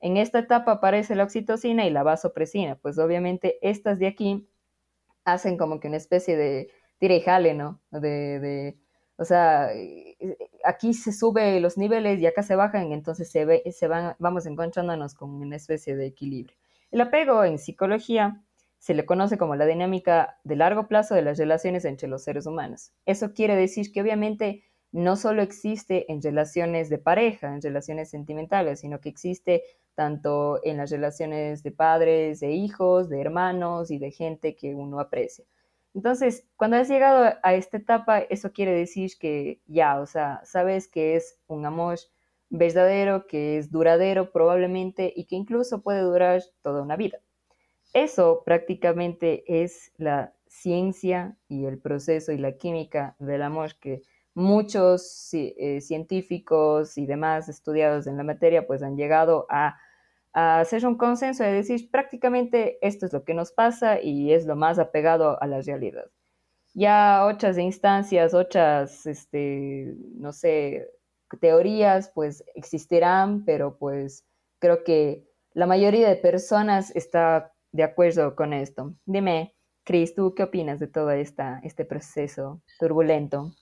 En 0.00 0.16
esta 0.16 0.40
etapa 0.40 0.72
aparece 0.72 1.14
la 1.14 1.24
oxitocina 1.24 1.86
y 1.86 1.90
la 1.90 2.02
vasopresina, 2.02 2.76
pues 2.76 2.98
obviamente 2.98 3.58
estas 3.62 3.98
de 4.00 4.08
aquí 4.08 4.48
hacen 5.24 5.56
como 5.56 5.80
que 5.80 5.88
una 5.88 5.96
especie 5.96 6.36
de 6.36 6.70
tira 6.98 7.14
y 7.14 7.20
jale, 7.20 7.54
¿no? 7.54 7.80
De, 7.90 8.76
o 9.16 9.24
sea, 9.24 9.72
eh, 9.72 10.16
aquí 10.64 10.92
se 10.92 11.12
sube 11.12 11.60
los 11.60 11.78
niveles 11.78 12.20
y 12.20 12.26
acá 12.26 12.42
se 12.42 12.56
bajan, 12.56 12.92
entonces 12.92 13.30
se, 13.30 13.44
ve, 13.44 13.62
se 13.72 13.86
van, 13.86 14.16
vamos 14.18 14.46
encontrándonos 14.46 15.14
con 15.14 15.30
una 15.30 15.56
especie 15.56 15.96
de 15.96 16.06
equilibrio. 16.06 16.56
El 16.90 17.00
apego 17.00 17.44
en 17.44 17.58
psicología 17.58 18.42
se 18.84 18.92
le 18.92 19.06
conoce 19.06 19.38
como 19.38 19.56
la 19.56 19.64
dinámica 19.64 20.38
de 20.44 20.56
largo 20.56 20.88
plazo 20.88 21.14
de 21.14 21.22
las 21.22 21.38
relaciones 21.38 21.86
entre 21.86 22.06
los 22.06 22.22
seres 22.22 22.44
humanos. 22.44 22.92
Eso 23.06 23.32
quiere 23.32 23.56
decir 23.56 23.90
que 23.90 24.02
obviamente 24.02 24.64
no 24.92 25.16
solo 25.16 25.40
existe 25.40 26.12
en 26.12 26.20
relaciones 26.20 26.90
de 26.90 26.98
pareja, 26.98 27.54
en 27.54 27.62
relaciones 27.62 28.10
sentimentales, 28.10 28.80
sino 28.80 29.00
que 29.00 29.08
existe 29.08 29.62
tanto 29.94 30.60
en 30.64 30.76
las 30.76 30.90
relaciones 30.90 31.62
de 31.62 31.70
padres, 31.70 32.40
de 32.40 32.52
hijos, 32.52 33.08
de 33.08 33.22
hermanos 33.22 33.90
y 33.90 33.96
de 33.96 34.10
gente 34.10 34.54
que 34.54 34.74
uno 34.74 35.00
aprecia. 35.00 35.46
Entonces, 35.94 36.46
cuando 36.56 36.76
has 36.76 36.86
llegado 36.86 37.38
a 37.42 37.54
esta 37.54 37.78
etapa, 37.78 38.18
eso 38.18 38.52
quiere 38.52 38.72
decir 38.72 39.12
que 39.18 39.62
ya, 39.66 39.98
o 39.98 40.04
sea, 40.04 40.42
sabes 40.44 40.88
que 40.88 41.16
es 41.16 41.38
un 41.46 41.64
amor 41.64 42.00
verdadero, 42.50 43.26
que 43.28 43.56
es 43.56 43.70
duradero 43.70 44.30
probablemente 44.30 45.10
y 45.16 45.24
que 45.24 45.36
incluso 45.36 45.80
puede 45.80 46.02
durar 46.02 46.42
toda 46.60 46.82
una 46.82 46.96
vida. 46.96 47.20
Eso 47.94 48.42
prácticamente 48.44 49.44
es 49.46 49.92
la 49.96 50.34
ciencia 50.48 51.36
y 51.48 51.64
el 51.64 51.78
proceso 51.78 52.32
y 52.32 52.38
la 52.38 52.56
química 52.56 53.14
del 53.20 53.42
amor 53.42 53.76
que 53.80 54.02
muchos 54.34 55.28
eh, 55.32 55.80
científicos 55.80 56.98
y 56.98 57.06
demás 57.06 57.48
estudiados 57.48 58.08
en 58.08 58.16
la 58.16 58.24
materia 58.24 58.66
pues 58.66 58.82
han 58.82 58.96
llegado 58.96 59.46
a, 59.48 59.78
hacer 60.32 60.84
un 60.84 60.96
consenso 60.96 61.44
de 61.44 61.52
decir 61.52 61.88
prácticamente 61.92 62.78
esto 62.82 63.06
es 63.06 63.12
lo 63.12 63.22
que 63.22 63.34
nos 63.34 63.52
pasa 63.52 64.02
y 64.02 64.32
es 64.32 64.46
lo 64.46 64.56
más 64.56 64.80
apegado 64.80 65.40
a 65.40 65.46
la 65.46 65.60
realidad. 65.60 66.06
Ya 66.74 67.24
otras 67.24 67.56
instancias, 67.56 68.34
otras, 68.34 69.06
este, 69.06 69.94
no 70.16 70.32
sé, 70.32 70.90
teorías 71.40 72.10
pues 72.12 72.42
existirán, 72.56 73.44
pero 73.44 73.78
pues 73.78 74.26
creo 74.58 74.82
que 74.82 75.24
la 75.52 75.66
mayoría 75.66 76.08
de 76.08 76.16
personas 76.16 76.90
está 76.96 77.53
de 77.74 77.82
acuerdo 77.82 78.36
con 78.36 78.52
esto. 78.52 78.94
Dime, 79.04 79.56
Chris, 79.84 80.14
¿tú 80.14 80.32
qué 80.34 80.44
opinas 80.44 80.78
de 80.78 80.86
todo 80.86 81.10
esta, 81.10 81.60
este 81.64 81.84
proceso 81.84 82.62
turbulento? 82.78 83.52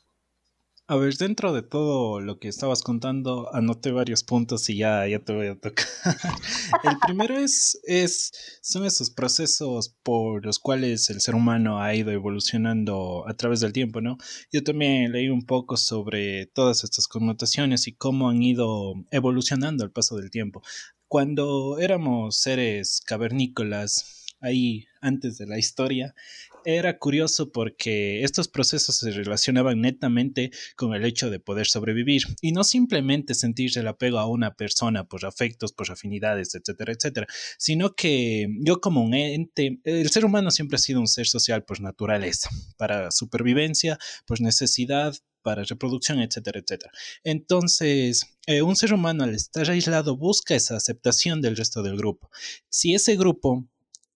A 0.86 0.96
ver, 0.96 1.14
dentro 1.14 1.54
de 1.54 1.62
todo 1.62 2.20
lo 2.20 2.38
que 2.38 2.48
estabas 2.48 2.82
contando, 2.82 3.48
anoté 3.54 3.90
varios 3.90 4.22
puntos 4.22 4.68
y 4.68 4.76
ya, 4.76 5.06
ya 5.08 5.20
te 5.20 5.32
voy 5.32 5.46
a 5.46 5.58
tocar. 5.58 5.86
el 6.84 6.98
primero 7.06 7.38
es, 7.38 7.80
es, 7.84 8.60
son 8.60 8.84
esos 8.84 9.08
procesos 9.08 9.96
por 10.02 10.44
los 10.44 10.58
cuales 10.58 11.08
el 11.08 11.22
ser 11.22 11.34
humano 11.34 11.80
ha 11.80 11.94
ido 11.94 12.10
evolucionando 12.10 13.26
a 13.26 13.34
través 13.34 13.60
del 13.60 13.72
tiempo, 13.72 14.02
¿no? 14.02 14.18
Yo 14.52 14.62
también 14.62 15.12
leí 15.12 15.30
un 15.30 15.46
poco 15.46 15.78
sobre 15.78 16.46
todas 16.46 16.84
estas 16.84 17.08
connotaciones 17.08 17.86
y 17.86 17.94
cómo 17.94 18.28
han 18.28 18.42
ido 18.42 18.92
evolucionando 19.10 19.84
al 19.84 19.92
paso 19.92 20.16
del 20.16 20.30
tiempo. 20.30 20.62
Cuando 21.12 21.78
éramos 21.78 22.38
seres 22.38 23.02
cavernícolas, 23.04 24.24
ahí 24.40 24.86
antes 25.02 25.36
de 25.36 25.46
la 25.46 25.58
historia, 25.58 26.14
era 26.64 26.98
curioso 26.98 27.52
porque 27.52 28.24
estos 28.24 28.48
procesos 28.48 28.96
se 28.96 29.10
relacionaban 29.10 29.82
netamente 29.82 30.52
con 30.74 30.94
el 30.94 31.04
hecho 31.04 31.28
de 31.28 31.38
poder 31.38 31.66
sobrevivir 31.66 32.22
y 32.40 32.52
no 32.52 32.64
simplemente 32.64 33.34
sentir 33.34 33.76
el 33.76 33.88
apego 33.88 34.20
a 34.20 34.26
una 34.26 34.54
persona 34.54 35.04
por 35.04 35.26
afectos, 35.26 35.74
por 35.74 35.90
afinidades, 35.90 36.54
etcétera, 36.54 36.94
etcétera, 36.94 37.26
sino 37.58 37.94
que 37.94 38.46
yo 38.60 38.80
como 38.80 39.02
un 39.02 39.12
ente, 39.12 39.80
el 39.84 40.08
ser 40.08 40.24
humano 40.24 40.50
siempre 40.50 40.76
ha 40.76 40.78
sido 40.78 41.00
un 41.00 41.08
ser 41.08 41.26
social 41.26 41.62
por 41.62 41.82
naturaleza, 41.82 42.48
para 42.78 43.10
supervivencia, 43.10 43.98
por 44.24 44.40
necesidad, 44.40 45.14
para 45.42 45.64
reproducción, 45.64 46.20
etcétera, 46.20 46.60
etcétera. 46.60 46.92
Entonces, 47.24 48.36
eh, 48.46 48.62
un 48.62 48.76
ser 48.76 48.94
humano 48.94 49.24
al 49.24 49.34
estar 49.34 49.68
aislado 49.70 50.16
busca 50.16 50.54
esa 50.54 50.76
aceptación 50.76 51.40
del 51.40 51.56
resto 51.56 51.82
del 51.82 51.96
grupo. 51.96 52.30
Si 52.68 52.94
ese 52.94 53.16
grupo 53.16 53.66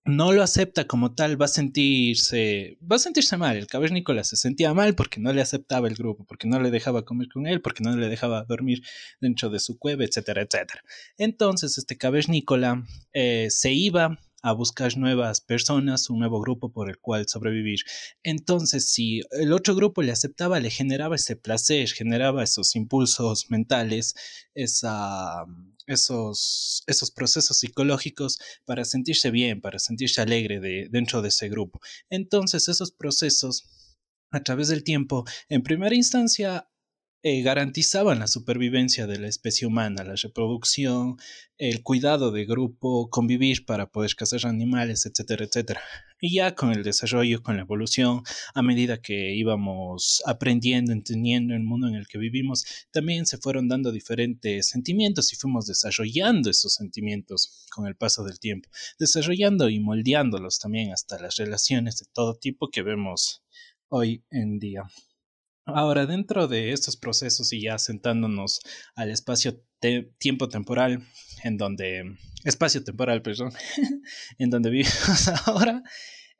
no 0.06 0.32
lo 0.32 0.42
acepta 0.42 0.86
como 0.86 1.14
tal, 1.14 1.40
va 1.40 1.46
a 1.46 1.48
sentirse, 1.48 2.78
va 2.80 2.96
a 2.96 3.00
sentirse 3.00 3.36
mal. 3.36 3.56
El 3.56 3.66
cavernícola 3.66 4.22
se 4.22 4.36
sentía 4.36 4.72
mal 4.72 4.94
porque 4.94 5.20
no 5.20 5.32
le 5.32 5.42
aceptaba 5.42 5.88
el 5.88 5.96
grupo, 5.96 6.24
porque 6.24 6.46
no 6.46 6.60
le 6.60 6.70
dejaba 6.70 7.04
comer 7.04 7.28
con 7.28 7.46
él, 7.46 7.60
porque 7.60 7.82
no 7.82 7.94
le 7.96 8.08
dejaba 8.08 8.44
dormir 8.44 8.82
dentro 9.20 9.50
de 9.50 9.58
su 9.58 9.78
cueva, 9.78 10.04
etcétera, 10.04 10.42
etcétera. 10.42 10.82
Entonces, 11.18 11.76
este 11.76 11.98
cavernícola 11.98 12.84
eh, 13.12 13.48
se 13.50 13.72
iba 13.72 14.18
a 14.46 14.52
buscar 14.52 14.96
nuevas 14.96 15.40
personas, 15.40 16.08
un 16.08 16.20
nuevo 16.20 16.40
grupo 16.40 16.70
por 16.70 16.88
el 16.88 16.98
cual 17.00 17.26
sobrevivir. 17.26 17.80
Entonces, 18.22 18.92
si 18.92 19.22
el 19.32 19.52
otro 19.52 19.74
grupo 19.74 20.02
le 20.02 20.12
aceptaba, 20.12 20.60
le 20.60 20.70
generaba 20.70 21.16
ese 21.16 21.34
placer, 21.34 21.88
generaba 21.90 22.44
esos 22.44 22.76
impulsos 22.76 23.50
mentales, 23.50 24.14
esa, 24.54 25.44
esos, 25.88 26.84
esos 26.86 27.10
procesos 27.10 27.58
psicológicos 27.58 28.38
para 28.64 28.84
sentirse 28.84 29.32
bien, 29.32 29.60
para 29.60 29.80
sentirse 29.80 30.20
alegre 30.20 30.60
de, 30.60 30.86
dentro 30.92 31.22
de 31.22 31.28
ese 31.30 31.48
grupo. 31.48 31.80
Entonces, 32.08 32.68
esos 32.68 32.92
procesos 32.92 33.64
a 34.30 34.44
través 34.44 34.68
del 34.68 34.84
tiempo, 34.84 35.24
en 35.48 35.64
primera 35.64 35.96
instancia, 35.96 36.68
eh, 37.28 37.42
garantizaban 37.42 38.20
la 38.20 38.28
supervivencia 38.28 39.08
de 39.08 39.18
la 39.18 39.26
especie 39.26 39.66
humana, 39.66 40.04
la 40.04 40.14
reproducción, 40.14 41.16
el 41.58 41.82
cuidado 41.82 42.30
de 42.30 42.44
grupo, 42.44 43.10
convivir 43.10 43.66
para 43.66 43.90
poder 43.90 44.14
cazar 44.14 44.46
animales, 44.46 45.06
etcétera, 45.06 45.44
etcétera. 45.44 45.80
Y 46.20 46.36
ya 46.36 46.54
con 46.54 46.70
el 46.70 46.84
desarrollo, 46.84 47.42
con 47.42 47.56
la 47.56 47.62
evolución, 47.62 48.22
a 48.54 48.62
medida 48.62 49.02
que 49.02 49.34
íbamos 49.34 50.22
aprendiendo, 50.24 50.92
entendiendo 50.92 51.54
el 51.54 51.64
mundo 51.64 51.88
en 51.88 51.96
el 51.96 52.06
que 52.06 52.18
vivimos, 52.18 52.64
también 52.92 53.26
se 53.26 53.38
fueron 53.38 53.66
dando 53.66 53.90
diferentes 53.90 54.68
sentimientos 54.68 55.32
y 55.32 55.36
fuimos 55.36 55.66
desarrollando 55.66 56.48
esos 56.48 56.74
sentimientos 56.74 57.66
con 57.74 57.88
el 57.88 57.96
paso 57.96 58.22
del 58.22 58.38
tiempo, 58.38 58.68
desarrollando 59.00 59.68
y 59.68 59.80
moldeándolos 59.80 60.60
también 60.60 60.92
hasta 60.92 61.18
las 61.18 61.34
relaciones 61.34 61.98
de 61.98 62.06
todo 62.12 62.36
tipo 62.36 62.70
que 62.70 62.82
vemos 62.82 63.42
hoy 63.88 64.22
en 64.30 64.60
día. 64.60 64.84
Ahora, 65.68 66.06
dentro 66.06 66.46
de 66.46 66.70
estos 66.70 66.96
procesos 66.96 67.52
y 67.52 67.62
ya 67.62 67.76
sentándonos 67.78 68.60
al 68.94 69.10
espacio 69.10 69.60
tiempo 70.16 70.48
temporal, 70.48 71.04
en 71.42 71.56
donde, 71.56 72.04
espacio 72.44 72.84
temporal, 72.84 73.20
perdón, 73.20 73.52
en 74.38 74.50
donde 74.50 74.70
vivimos 74.70 75.28
ahora, 75.46 75.82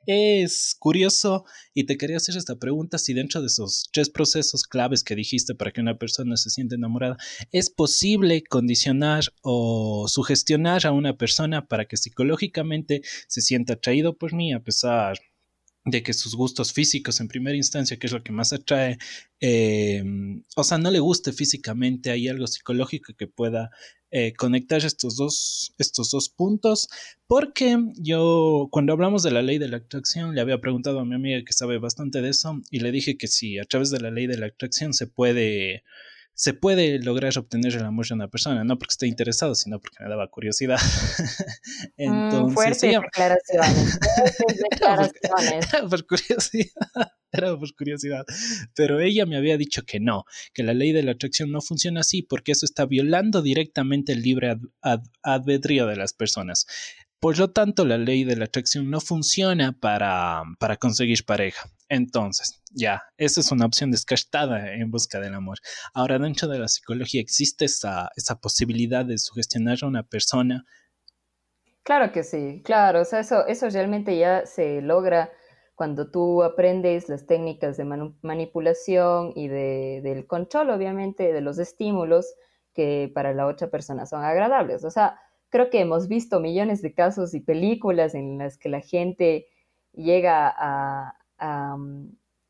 es 0.05 0.77
curioso 0.79 1.43
y 1.73 1.85
te 1.85 1.97
quería 1.97 2.15
hacer 2.15 2.37
esta 2.37 2.55
pregunta 2.55 2.97
si 2.97 3.13
dentro 3.13 3.41
de 3.41 3.47
esos 3.47 3.89
tres 3.91 4.09
procesos 4.09 4.63
claves 4.63 5.03
que 5.03 5.15
dijiste 5.15 5.55
para 5.55 5.71
que 5.71 5.81
una 5.81 5.97
persona 5.97 6.37
se 6.37 6.49
sienta 6.49 6.75
enamorada, 6.75 7.17
¿es 7.51 7.69
posible 7.69 8.41
condicionar 8.43 9.25
o 9.41 10.07
sugestionar 10.07 10.87
a 10.87 10.93
una 10.93 11.17
persona 11.17 11.67
para 11.67 11.83
que 11.83 11.97
psicológicamente 11.97 13.01
se 13.27 13.41
sienta 13.41 13.73
atraído 13.73 14.17
por 14.17 14.33
mí 14.33 14.53
a 14.53 14.63
pesar 14.63 15.19
de 15.87 16.03
que 16.03 16.13
sus 16.13 16.35
gustos 16.35 16.73
físicos 16.73 17.21
en 17.21 17.29
primera 17.29 17.55
instancia, 17.55 17.97
que 17.97 18.07
es 18.07 18.13
lo 18.13 18.21
que 18.21 18.33
más 18.33 18.51
atrae, 18.51 18.97
eh, 19.39 20.03
o 20.55 20.63
sea, 20.63 20.77
no 20.77 20.91
le 20.91 20.99
guste 20.99 21.31
físicamente, 21.31 22.11
hay 22.11 22.27
algo 22.27 22.45
psicológico 22.45 23.13
que 23.13 23.27
pueda 23.27 23.71
eh, 24.11 24.33
conectar 24.33 24.83
estos 24.83 25.15
dos, 25.15 25.73
estos 25.77 26.11
dos 26.11 26.27
puntos, 26.27 26.89
porque 27.25 27.77
yo 27.95 28.67
cuando 28.69 28.91
hablamos 28.91 29.23
de 29.23 29.31
la 29.31 29.41
ley 29.41 29.59
de 29.59 29.69
la 29.69 29.77
atracción 29.77 30.35
le 30.35 30.41
había 30.41 30.59
preguntado 30.59 30.99
a 30.99 31.05
mi 31.05 31.15
amiga 31.15 31.43
que 31.45 31.53
sabe 31.53 31.77
bastante 31.77 32.21
de 32.21 32.29
eso 32.29 32.61
y 32.69 32.79
le 32.79 32.91
dije 32.91 33.17
que 33.17 33.27
si 33.27 33.57
a 33.57 33.63
través 33.63 33.89
de 33.89 34.01
la 34.01 34.11
ley 34.11 34.27
de 34.27 34.37
la 34.37 34.47
atracción 34.47 34.93
se 34.93 35.07
puede 35.07 35.83
se 36.37 36.53
puede 36.53 36.99
lograr 36.99 37.35
obtener 37.35 37.73
el 37.73 37.83
amor 37.83 38.07
de 38.07 38.13
una 38.13 38.27
persona, 38.27 38.63
no 38.63 38.77
porque 38.77 38.91
esté 38.91 39.07
interesado, 39.07 39.55
sino 39.55 39.79
porque 39.79 40.03
me 40.03 40.09
daba 40.09 40.29
curiosidad. 40.29 40.79
Mm, 41.97 42.03
Entonces, 42.25 42.53
fuertes 42.53 42.81
declaraciones. 43.11 43.99
Era 45.71 45.89
por 45.89 46.05
curiosidad, 46.05 46.71
era 47.31 47.57
por 47.57 47.75
curiosidad. 47.75 48.23
Pero 48.75 48.99
ella 48.99 49.25
me 49.25 49.35
había 49.35 49.57
dicho 49.57 49.81
que 49.83 49.99
no, 49.99 50.25
que 50.53 50.63
la 50.63 50.73
ley 50.73 50.91
de 50.91 51.03
la 51.03 51.13
atracción 51.13 51.51
no 51.51 51.59
funciona 51.61 52.01
así 52.01 52.21
porque 52.21 52.51
eso 52.51 52.65
está 52.65 52.85
violando 52.85 53.41
directamente 53.41 54.13
el 54.13 54.21
libre 54.21 54.57
albedrío 55.23 55.87
de 55.87 55.95
las 55.95 56.13
personas. 56.13 56.67
Por 57.19 57.37
lo 57.39 57.49
tanto, 57.49 57.83
la 57.83 57.97
ley 57.97 58.23
de 58.23 58.35
la 58.35 58.45
atracción 58.45 58.89
no 58.91 59.01
funciona 59.01 59.77
para, 59.79 60.43
para 60.59 60.77
conseguir 60.77 61.25
pareja. 61.25 61.69
Entonces, 61.89 62.61
ya, 62.71 63.01
esa 63.17 63.39
es 63.39 63.51
una 63.51 63.65
opción 63.65 63.91
descartada 63.91 64.73
en 64.73 64.91
busca 64.91 65.19
del 65.19 65.33
amor. 65.33 65.57
Ahora, 65.93 66.19
dentro 66.19 66.47
de 66.47 66.59
la 66.59 66.67
psicología, 66.67 67.21
¿existe 67.21 67.65
esa, 67.65 68.09
esa 68.15 68.35
posibilidad 68.39 69.05
de 69.05 69.17
sugestionar 69.17 69.77
a 69.81 69.87
una 69.87 70.03
persona? 70.03 70.65
Claro 71.83 72.11
que 72.11 72.23
sí, 72.23 72.61
claro. 72.65 73.01
O 73.01 73.05
sea, 73.05 73.21
eso, 73.21 73.47
eso 73.47 73.69
realmente 73.69 74.17
ya 74.17 74.45
se 74.45 74.81
logra 74.81 75.31
cuando 75.75 76.09
tú 76.09 76.43
aprendes 76.43 77.07
las 77.07 77.27
técnicas 77.27 77.77
de 77.77 77.85
manipulación 78.21 79.31
y 79.35 79.47
de, 79.47 80.01
del 80.03 80.25
control, 80.25 80.71
obviamente, 80.71 81.31
de 81.31 81.39
los 81.39 81.59
estímulos 81.59 82.33
que 82.73 83.11
para 83.13 83.33
la 83.33 83.45
otra 83.45 83.69
persona 83.69 84.05
son 84.05 84.23
agradables. 84.23 84.83
O 84.83 84.91
sea, 84.91 85.19
creo 85.49 85.69
que 85.69 85.79
hemos 85.79 86.07
visto 86.07 86.39
millones 86.39 86.81
de 86.81 86.93
casos 86.93 87.33
y 87.33 87.41
películas 87.41 88.15
en 88.15 88.37
las 88.37 88.57
que 88.57 88.69
la 88.69 88.81
gente 88.81 89.47
llega 89.93 90.53
a, 90.57 91.16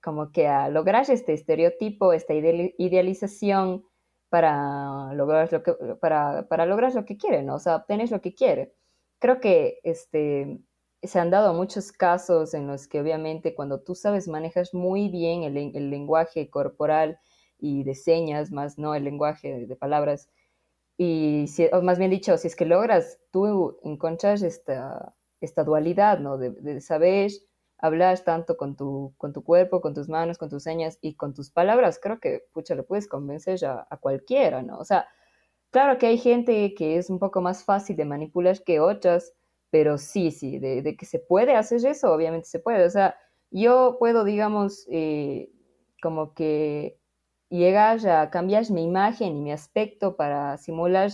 como 0.01 0.31
que 0.31 0.47
a 0.47 0.69
lograr 0.69 1.09
este 1.09 1.33
estereotipo, 1.33 2.13
esta 2.13 2.33
idealización 2.33 3.83
para 4.29 5.13
lograr 5.13 5.51
lo 5.51 5.63
que, 5.63 5.73
para, 5.99 6.47
para 6.47 6.65
lograr 6.65 6.93
lo 6.93 7.05
que 7.05 7.17
quiere, 7.17 7.43
¿no? 7.43 7.55
O 7.55 7.59
sea, 7.59 7.77
obtener 7.77 8.11
lo 8.11 8.21
que 8.21 8.33
quiere. 8.33 8.73
Creo 9.19 9.39
que 9.39 9.79
este, 9.83 10.59
se 11.03 11.19
han 11.19 11.29
dado 11.29 11.53
muchos 11.53 11.91
casos 11.91 12.53
en 12.53 12.67
los 12.67 12.87
que 12.87 12.99
obviamente 13.01 13.55
cuando 13.55 13.81
tú 13.81 13.95
sabes 13.95 14.27
manejas 14.27 14.73
muy 14.73 15.09
bien 15.09 15.43
el, 15.43 15.57
el 15.57 15.89
lenguaje 15.89 16.49
corporal 16.49 17.19
y 17.59 17.83
de 17.83 17.95
señas, 17.95 18.51
más 18.51 18.77
no 18.77 18.95
el 18.95 19.03
lenguaje 19.03 19.65
de 19.65 19.75
palabras, 19.75 20.29
y 20.97 21.45
si, 21.47 21.67
o 21.71 21.81
más 21.83 21.99
bien 21.99 22.09
dicho, 22.11 22.37
si 22.37 22.47
es 22.47 22.55
que 22.55 22.65
logras 22.65 23.19
tú 23.31 23.77
encontrar 23.83 24.43
esta, 24.43 25.13
esta 25.39 25.63
dualidad, 25.63 26.19
¿no? 26.19 26.37
De, 26.37 26.49
de, 26.49 26.81
saber 26.81 27.31
hablar 27.77 28.19
tanto 28.19 28.57
con 28.57 28.75
tu, 28.75 29.13
con 29.17 29.33
tu 29.33 29.43
cuerpo, 29.43 29.81
con 29.81 29.93
tus 29.93 30.09
manos, 30.09 30.37
con 30.37 30.49
tus 30.49 30.63
señas 30.63 30.97
y 31.01 31.15
con 31.15 31.33
tus 31.33 31.51
palabras, 31.51 31.99
creo 32.01 32.19
que, 32.19 32.45
pucha, 32.53 32.75
le 32.75 32.83
puedes 32.83 33.07
convencer 33.07 33.63
a, 33.65 33.87
a 33.89 33.97
cualquiera, 33.97 34.63
¿no? 34.63 34.77
O 34.79 34.85
sea, 34.85 35.07
claro 35.71 35.97
que 35.97 36.07
hay 36.07 36.17
gente 36.17 36.73
que 36.75 36.97
es 36.97 37.09
un 37.09 37.19
poco 37.19 37.41
más 37.41 37.63
fácil 37.63 37.95
de 37.95 38.05
manipular 38.05 38.63
que 38.63 38.79
otras, 38.79 39.33
pero 39.69 39.97
sí, 39.97 40.31
sí, 40.31 40.59
de, 40.59 40.81
de 40.81 40.95
que 40.97 41.05
se 41.05 41.19
puede 41.19 41.55
hacer 41.55 41.85
eso, 41.85 42.11
obviamente 42.13 42.47
se 42.47 42.59
puede. 42.59 42.85
O 42.85 42.89
sea, 42.89 43.15
yo 43.51 43.97
puedo, 43.99 44.23
digamos, 44.23 44.87
eh, 44.89 45.51
como 46.01 46.33
que 46.33 46.99
llegar 47.49 48.07
a 48.07 48.29
cambiar 48.29 48.69
mi 48.71 48.83
imagen 48.83 49.37
y 49.37 49.41
mi 49.41 49.51
aspecto 49.51 50.15
para 50.15 50.57
simular 50.57 51.11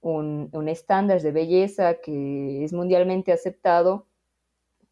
un, 0.00 0.50
un 0.52 0.68
estándar 0.68 1.20
de 1.22 1.32
belleza 1.32 2.00
que 2.00 2.64
es 2.64 2.72
mundialmente 2.72 3.32
aceptado, 3.32 4.06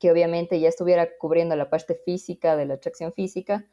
que 0.05 0.11
obviamente 0.11 0.61
ya 0.61 0.69
estuviera 0.69 1.09
cubriendo 1.17 1.57
la 1.57 1.71
parte 1.71 1.95
física 1.95 2.57
de 2.57 2.67
la 2.67 2.75
atracción 2.75 3.15
física, 3.15 3.65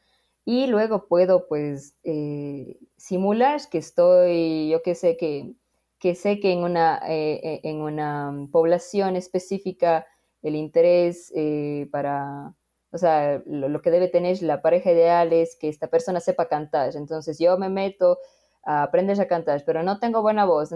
y 0.45 0.67
luego 0.67 1.09
puedo 1.09 1.45
pues 1.49 1.97
eh, 2.05 2.79
simular 2.95 3.59
que 3.69 3.79
estoy, 3.79 4.69
yo 4.69 4.81
que 4.81 4.95
sé, 4.95 5.17
que, 5.17 5.55
que 5.99 6.15
sé 6.15 6.39
que 6.39 6.53
en 6.53 6.59
una, 6.59 7.01
eh, 7.05 7.41
eh, 7.43 7.59
en 7.63 7.81
una 7.81 8.47
población 8.49 9.17
específica 9.17 10.07
el 10.41 10.55
interés 10.55 11.33
para 11.91 12.55
o 12.93 12.97
sea, 12.97 13.43
lo, 13.45 13.81
que 13.81 13.91
debe 13.91 14.07
tener 14.07 14.41
la 14.41 14.61
pareja 14.61 14.93
ideal 14.93 15.33
es 15.33 15.57
que 15.57 15.67
esta 15.67 15.87
persona 15.87 16.21
sepa 16.21 16.47
cantar. 16.47 16.95
Entonces 16.95 17.39
yo 17.39 17.57
me 17.57 17.67
meto 17.67 18.19
a 18.63 18.83
aprender 18.83 19.19
a 19.19 19.27
cantar, 19.27 19.63
pero 19.65 19.83
no 19.83 19.99
tengo 19.99 20.21
buena 20.21 20.45
voz. 20.45 20.71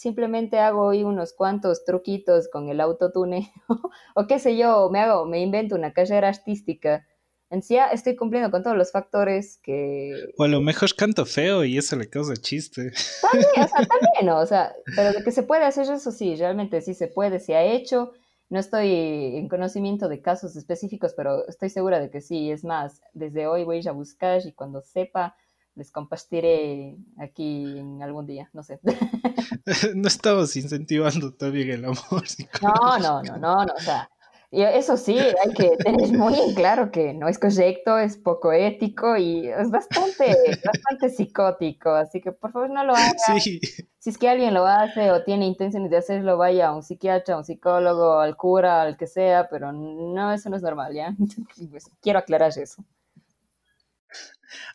Simplemente 0.00 0.58
hago 0.58 0.86
hoy 0.86 1.04
unos 1.04 1.34
cuantos 1.34 1.84
truquitos 1.84 2.48
con 2.48 2.70
el 2.70 2.80
autotune 2.80 3.52
o 4.14 4.26
qué 4.26 4.38
sé 4.38 4.56
yo, 4.56 4.88
me 4.90 5.00
hago, 5.00 5.26
me 5.26 5.40
invento 5.40 5.74
una 5.74 5.92
carrera 5.92 6.28
artística. 6.28 7.06
En 7.50 7.62
sí 7.62 7.76
estoy 7.92 8.14
cumpliendo 8.16 8.50
con 8.50 8.62
todos 8.62 8.76
los 8.76 8.92
factores 8.92 9.58
que... 9.62 10.14
O 10.38 10.44
a 10.44 10.48
lo 10.48 10.60
mejor 10.60 10.94
canto 10.94 11.26
feo 11.26 11.64
y 11.64 11.76
eso 11.76 11.96
le 11.96 12.08
causa 12.08 12.34
chiste. 12.34 12.92
También, 13.20 13.64
o 13.64 13.68
sea, 13.68 13.86
también, 13.86 14.28
o 14.30 14.46
sea, 14.46 14.74
pero 14.96 15.12
de 15.12 15.24
que 15.24 15.32
se 15.32 15.42
puede 15.42 15.64
hacer 15.64 15.90
eso 15.92 16.12
sí, 16.12 16.36
realmente 16.36 16.80
sí 16.80 16.94
se 16.94 17.08
puede, 17.08 17.40
se 17.40 17.56
ha 17.56 17.64
hecho 17.64 18.12
no 18.50 18.58
estoy 18.58 19.36
en 19.36 19.48
conocimiento 19.48 20.08
de 20.08 20.20
casos 20.20 20.56
específicos, 20.56 21.14
pero 21.16 21.46
estoy 21.46 21.70
segura 21.70 22.00
de 22.00 22.10
que 22.10 22.20
sí. 22.20 22.50
Es 22.50 22.64
más, 22.64 23.00
desde 23.14 23.46
hoy 23.46 23.62
voy 23.62 23.76
a 23.76 23.78
ir 23.78 23.88
a 23.88 23.92
buscar 23.92 24.44
y 24.44 24.52
cuando 24.52 24.82
sepa, 24.82 25.36
les 25.74 25.90
compartiré 25.90 26.96
aquí 27.18 27.78
en 27.78 28.02
algún 28.02 28.26
día, 28.26 28.50
no 28.52 28.62
sé. 28.62 28.80
no 29.94 30.08
estamos 30.08 30.56
incentivando 30.56 31.32
todavía 31.32 31.74
el 31.74 31.84
amor. 31.84 32.24
No, 32.62 32.98
no, 32.98 33.22
no, 33.22 33.36
no, 33.36 33.64
no, 33.66 33.74
o 33.74 33.80
sea, 33.80 34.10
eso 34.52 34.96
sí, 34.96 35.16
hay 35.16 35.54
que 35.54 35.76
tener 35.76 36.12
muy 36.12 36.34
en 36.34 36.54
claro 36.54 36.90
que 36.90 37.14
no 37.14 37.28
es 37.28 37.38
correcto, 37.38 37.98
es 37.98 38.16
poco 38.16 38.52
ético 38.52 39.16
y 39.16 39.46
es 39.46 39.70
bastante, 39.70 40.34
bastante 40.64 41.08
psicótico. 41.08 41.90
Así 41.90 42.20
que 42.20 42.32
por 42.32 42.50
favor 42.50 42.70
no 42.70 42.82
lo 42.84 42.94
hagan. 42.94 43.14
Si 43.40 44.08
es 44.08 44.18
que 44.18 44.28
alguien 44.28 44.54
lo 44.54 44.66
hace 44.66 45.12
o 45.12 45.22
tiene 45.22 45.46
intenciones 45.46 45.90
de 45.90 45.98
hacerlo, 45.98 46.36
vaya 46.36 46.68
a 46.68 46.74
un 46.74 46.82
psiquiatra, 46.82 47.34
a 47.34 47.38
un 47.38 47.44
psicólogo, 47.44 48.18
al 48.18 48.36
cura, 48.36 48.82
al 48.82 48.96
que 48.96 49.06
sea, 49.06 49.48
pero 49.48 49.72
no, 49.72 50.32
eso 50.32 50.50
no 50.50 50.56
es 50.56 50.62
normal, 50.62 50.94
¿ya? 50.94 51.14
Pues, 51.70 51.90
quiero 52.00 52.18
aclarar 52.18 52.50
eso. 52.58 52.82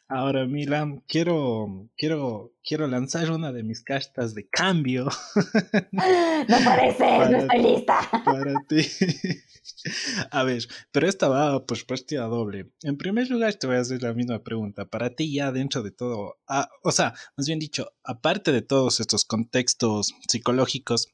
Ahora, 0.07 0.45
Milan, 0.45 1.03
quiero, 1.07 1.89
quiero, 1.97 2.53
quiero 2.63 2.87
lanzar 2.87 3.31
una 3.31 3.51
de 3.51 3.63
mis 3.63 3.83
cartas 3.83 4.33
de 4.33 4.47
cambio. 4.47 5.07
No 6.47 6.57
puede 6.63 6.95
ser, 6.95 7.31
no 7.31 7.37
estoy 7.39 7.61
lista. 7.63 7.99
Para 8.23 8.53
ti. 8.67 8.81
A 10.31 10.43
ver, 10.43 10.63
pero 10.91 11.07
esta 11.07 11.27
va 11.27 11.65
por 11.65 11.83
partida 11.85 12.25
doble. 12.25 12.71
En 12.83 12.97
primer 12.97 13.29
lugar, 13.29 13.55
te 13.55 13.67
voy 13.67 13.77
a 13.77 13.79
hacer 13.79 14.01
la 14.03 14.13
misma 14.13 14.43
pregunta. 14.43 14.85
Para 14.85 15.15
ti, 15.15 15.33
ya 15.33 15.51
dentro 15.51 15.81
de 15.83 15.91
todo, 15.91 16.37
o 16.83 16.91
sea, 16.91 17.13
más 17.35 17.47
bien 17.47 17.59
dicho, 17.59 17.91
aparte 18.03 18.51
de 18.51 18.61
todos 18.61 18.99
estos 18.99 19.25
contextos 19.25 20.13
psicológicos, 20.27 21.07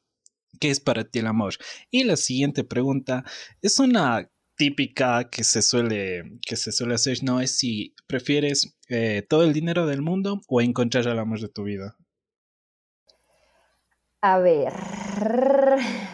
¿qué 0.60 0.70
es 0.70 0.80
para 0.80 1.04
ti 1.06 1.20
el 1.20 1.28
amor? 1.28 1.54
Y 1.90 2.04
la 2.04 2.18
siguiente 2.18 2.64
pregunta 2.64 3.24
es 3.62 3.80
una 3.80 4.30
típica 4.62 5.28
que 5.32 5.44
se 5.44 5.64
suele, 5.64 6.38
que 6.48 6.56
se 6.56 6.72
suele 6.72 6.94
hacer, 6.94 7.24
¿no? 7.24 7.42
Es 7.42 7.58
si 7.58 7.96
prefieres 8.06 8.78
eh, 8.90 9.26
todo 9.28 9.44
el 9.44 9.54
dinero 9.54 9.88
del 9.88 10.04
mundo 10.04 10.40
o 10.48 10.62
encontrar 10.62 11.08
el 11.08 11.18
amor 11.18 11.40
de 11.40 11.50
tu 11.50 11.64
vida. 11.64 11.96
A 14.22 14.38
ver, 14.38 14.72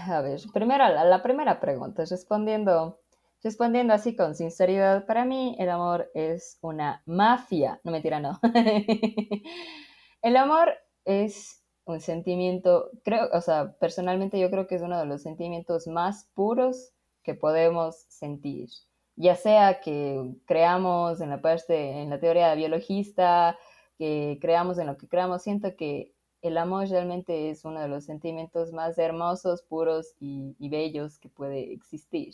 a 0.07 0.21
ver, 0.21 0.39
primero 0.53 0.87
la, 0.87 1.21
primera 1.21 1.59
pregunta, 1.59 2.05
respondiendo, 2.09 3.01
respondiendo 3.43 3.93
así 3.93 4.15
con 4.15 4.33
sinceridad, 4.33 5.05
para 5.05 5.25
mí 5.25 5.57
el 5.59 5.69
amor 5.69 6.09
es 6.13 6.57
una 6.61 7.03
mafia, 7.05 7.81
no 7.83 7.91
mentira, 7.91 8.21
no. 8.21 8.39
el 10.21 10.37
amor 10.37 10.73
es 11.03 11.65
un 11.83 11.99
sentimiento, 11.99 12.91
creo, 13.03 13.27
o 13.33 13.41
sea, 13.41 13.75
personalmente 13.77 14.39
yo 14.39 14.49
creo 14.49 14.67
que 14.67 14.75
es 14.75 14.81
uno 14.81 14.97
de 14.97 15.05
los 15.05 15.21
sentimientos 15.21 15.85
más 15.87 16.29
puros 16.33 16.93
que 17.27 17.35
podemos 17.35 18.05
sentir. 18.07 18.69
Ya 19.17 19.35
sea 19.35 19.81
que 19.81 20.33
creamos 20.45 21.19
en 21.19 21.29
la 21.29 21.41
parte, 21.41 22.01
en 22.01 22.09
la 22.09 22.21
teoría 22.21 22.55
biologista, 22.55 23.59
que 23.97 24.37
creamos 24.41 24.77
en 24.77 24.87
lo 24.87 24.97
que 24.97 25.09
creamos, 25.09 25.43
siento 25.43 25.75
que 25.75 26.13
el 26.41 26.57
amor 26.57 26.87
realmente 26.87 27.49
es 27.49 27.65
uno 27.65 27.81
de 27.81 27.89
los 27.89 28.05
sentimientos 28.05 28.71
más 28.71 28.97
hermosos, 28.97 29.61
puros 29.63 30.15
y, 30.21 30.55
bellos 30.69 31.19
que 31.19 31.27
puede 31.27 31.73
existir. 31.73 32.33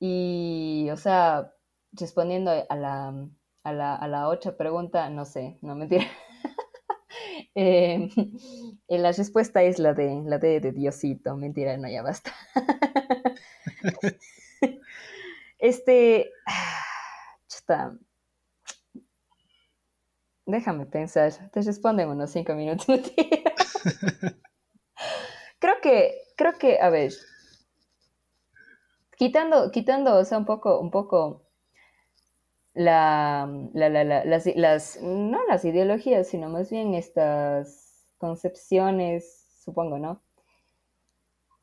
Y, 0.00 0.88
o 0.92 0.96
sea, 0.96 1.54
respondiendo 1.92 2.50
a 2.68 2.76
la, 2.76 3.28
a 3.62 3.72
la, 3.72 3.94
a 3.94 4.08
la 4.08 4.28
otra 4.28 4.56
pregunta, 4.56 5.08
no 5.10 5.24
sé, 5.24 5.58
no 5.62 5.76
mentira. 5.76 6.06
eh, 8.88 8.98
la 8.98 9.12
respuesta 9.12 9.62
es 9.62 9.78
la 9.78 9.92
de, 9.92 10.22
la 10.24 10.38
de, 10.38 10.60
de 10.60 10.72
Diosito, 10.72 11.36
mentira, 11.36 11.76
no, 11.76 11.88
ya 11.88 12.02
basta. 12.02 12.32
este, 15.58 16.30
chuta, 17.48 17.98
déjame 20.46 20.86
pensar, 20.86 21.50
te 21.50 21.60
respondo 21.60 22.02
en 22.02 22.08
unos 22.08 22.30
cinco 22.30 22.54
minutos. 22.54 22.86
creo 25.58 25.74
que, 25.82 26.14
creo 26.36 26.56
que, 26.58 26.80
a 26.80 26.88
ver, 26.88 27.12
quitando, 29.18 29.70
quitando, 29.70 30.16
o 30.16 30.24
sea, 30.24 30.38
un 30.38 30.46
poco, 30.46 30.80
un 30.80 30.90
poco 30.90 31.42
la, 32.74 33.48
las, 33.74 34.98
no 35.02 35.38
las 35.48 35.64
ideologías, 35.64 36.28
sino 36.28 36.48
más 36.48 36.70
bien 36.70 36.94
estas 36.94 38.06
concepciones, 38.18 39.46
supongo, 39.62 39.98
¿no? 39.98 40.22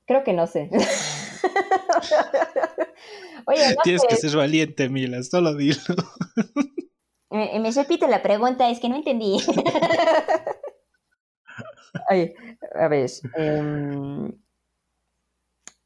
Creo 0.05 0.23
que 0.23 0.33
no 0.33 0.47
sé. 0.47 0.69
Oye, 3.45 3.75
Tienes 3.83 4.03
que 4.07 4.15
ser 4.15 4.35
valiente, 4.35 4.89
Mila, 4.89 5.21
solo 5.23 5.55
dilo. 5.55 5.77
Me, 7.29 7.59
me 7.59 7.71
repito 7.71 8.07
la 8.07 8.23
pregunta, 8.23 8.69
es 8.69 8.79
que 8.79 8.87
no 8.87 8.95
entendí. 8.95 9.37
Ay, 12.09 12.33
a 12.73 12.87
ver, 12.87 13.09
em, 13.35 14.31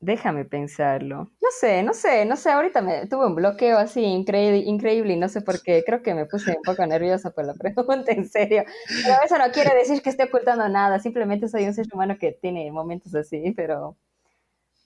déjame 0.02 0.46
pensarlo. 0.46 1.32
No 1.42 1.50
sé, 1.58 1.84
no 1.84 1.94
sé, 1.94 2.26
no 2.26 2.36
sé, 2.36 2.52
ahorita 2.52 2.82
me 2.82 3.06
tuve 3.08 3.28
un 3.28 3.36
bloqueo 3.36 3.78
así 3.78 4.04
increíble, 4.04 4.58
increíble 4.58 5.14
y 5.14 5.18
no 5.18 5.30
sé 5.30 5.42
por 5.42 5.62
qué, 5.62 5.84
creo 5.86 6.02
que 6.02 6.14
me 6.14 6.26
puse 6.26 6.52
un 6.58 6.64
poco 6.64 6.86
nerviosa 6.86 7.32
por 7.32 7.46
la 7.46 7.54
pregunta, 7.60 8.12
en 8.12 8.28
serio. 8.28 8.64
Pero 9.04 9.16
eso 9.24 9.38
no 9.38 9.52
quiere 9.52 9.74
decir 9.76 10.02
que 10.02 10.10
esté 10.10 10.24
ocultando 10.26 10.68
nada, 10.68 11.00
simplemente 11.00 11.48
soy 11.48 11.66
un 11.66 11.74
ser 11.74 11.86
humano 11.94 12.18
que 12.20 12.34
tiene 12.34 12.72
momentos 12.72 13.16
así, 13.16 13.54
pero 13.56 13.96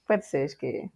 puede 0.05 0.21
ser 0.21 0.49
que 0.59 0.91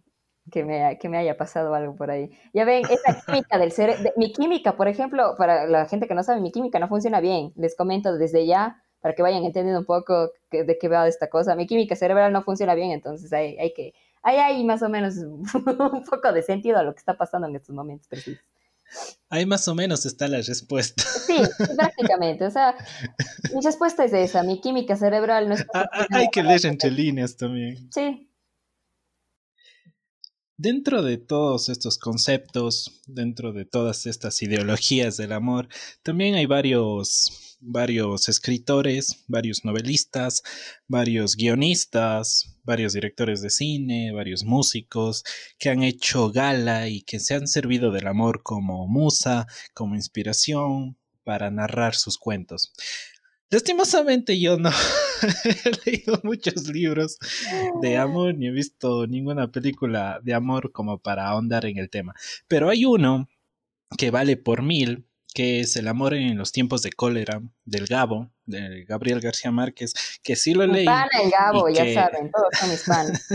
que 0.50 0.64
me, 0.64 1.16
haya 1.18 1.36
pasado 1.36 1.74
algo 1.74 1.94
por 1.94 2.10
ahí. 2.10 2.30
Ya 2.52 2.64
ven, 2.64 2.82
esa 2.84 3.20
química 3.24 3.58
del 3.58 3.72
cerebro, 3.72 4.10
mi 4.16 4.32
química, 4.32 4.76
por 4.76 4.88
ejemplo, 4.88 5.34
para 5.38 5.66
la 5.66 5.86
gente 5.86 6.08
que 6.08 6.14
no 6.14 6.22
sabe, 6.22 6.40
mi 6.40 6.50
química 6.50 6.78
no 6.78 6.88
funciona 6.88 7.20
bien. 7.20 7.52
Les 7.56 7.76
comento 7.76 8.16
desde 8.16 8.46
ya 8.46 8.82
para 9.00 9.14
que 9.14 9.22
vayan 9.22 9.44
entendiendo 9.44 9.80
un 9.80 9.86
poco 9.86 10.30
de 10.50 10.78
qué 10.78 10.88
va 10.88 11.08
esta 11.08 11.28
cosa. 11.28 11.54
Mi 11.54 11.66
química 11.66 11.96
cerebral 11.96 12.32
no 12.32 12.42
funciona 12.42 12.74
bien, 12.74 12.90
entonces 12.90 13.32
hay, 13.32 13.56
hay 13.58 13.72
que, 13.72 13.94
hay, 14.22 14.36
hay 14.36 14.64
más 14.64 14.82
o 14.82 14.88
menos 14.88 15.16
un 15.54 16.04
poco 16.04 16.32
de 16.32 16.42
sentido 16.42 16.78
a 16.78 16.82
lo 16.82 16.92
que 16.92 16.98
está 16.98 17.16
pasando 17.16 17.48
en 17.48 17.56
estos 17.56 17.74
momentos 17.74 18.08
precisos. 18.08 18.44
Ahí 19.28 19.46
más 19.46 19.68
o 19.68 19.74
menos 19.74 20.04
está 20.04 20.26
la 20.26 20.38
respuesta. 20.38 21.02
Sí, 21.04 21.36
prácticamente. 21.76 22.44
O 22.44 22.50
sea, 22.50 22.74
mi 23.54 23.60
respuesta 23.60 24.04
es 24.04 24.12
esa. 24.12 24.42
Mi 24.42 24.60
química 24.60 24.96
cerebral 24.96 25.48
no 25.48 25.54
está. 25.54 25.82
Ah, 25.82 25.90
ah, 25.92 26.06
hay 26.10 26.28
que 26.28 26.42
leer 26.42 26.66
entre 26.66 26.90
líneas 26.90 27.36
también. 27.36 27.88
Sí, 27.92 28.30
Dentro 30.62 31.00
de 31.02 31.16
todos 31.16 31.70
estos 31.70 31.96
conceptos, 31.96 33.00
dentro 33.06 33.54
de 33.54 33.64
todas 33.64 34.04
estas 34.04 34.42
ideologías 34.42 35.16
del 35.16 35.32
amor, 35.32 35.68
también 36.02 36.34
hay 36.34 36.44
varios, 36.44 37.49
varios 37.60 38.28
escritores, 38.28 39.24
varios 39.28 39.64
novelistas, 39.64 40.42
varios 40.88 41.36
guionistas, 41.36 42.56
varios 42.64 42.94
directores 42.94 43.42
de 43.42 43.50
cine, 43.50 44.12
varios 44.12 44.44
músicos 44.44 45.22
que 45.58 45.68
han 45.70 45.82
hecho 45.82 46.30
gala 46.30 46.88
y 46.88 47.02
que 47.02 47.20
se 47.20 47.34
han 47.34 47.46
servido 47.46 47.92
del 47.92 48.06
amor 48.06 48.42
como 48.42 48.86
musa, 48.88 49.46
como 49.74 49.94
inspiración 49.94 50.96
para 51.22 51.50
narrar 51.50 51.94
sus 51.94 52.18
cuentos. 52.18 52.72
Lastimosamente 53.50 54.38
yo 54.38 54.56
no 54.56 54.70
he 55.44 55.90
leído 55.90 56.20
muchos 56.22 56.68
libros 56.68 57.18
de 57.82 57.96
amor 57.96 58.36
ni 58.36 58.46
he 58.46 58.52
visto 58.52 59.08
ninguna 59.08 59.50
película 59.50 60.20
de 60.22 60.34
amor 60.34 60.70
como 60.70 60.98
para 60.98 61.28
ahondar 61.28 61.66
en 61.66 61.78
el 61.78 61.90
tema. 61.90 62.14
Pero 62.46 62.70
hay 62.70 62.84
uno 62.84 63.28
que 63.98 64.12
vale 64.12 64.36
por 64.36 64.62
mil, 64.62 65.09
que 65.34 65.60
es 65.60 65.76
El 65.76 65.88
amor 65.88 66.14
en 66.14 66.36
los 66.36 66.52
tiempos 66.52 66.82
de 66.82 66.92
cólera 66.92 67.42
del 67.64 67.86
Gabo, 67.86 68.30
de 68.46 68.84
Gabriel 68.84 69.20
García 69.20 69.50
Márquez, 69.50 69.94
que 70.22 70.36
sí 70.36 70.54
lo 70.54 70.66
leí. 70.66 70.86
Pan 70.86 71.08
el 71.22 71.30
Gabo, 71.30 71.68
ya 71.68 71.92
saben, 71.92 72.30
todos 72.30 72.48
son 72.58 72.70
mis 72.70 72.84
fans. 72.84 73.28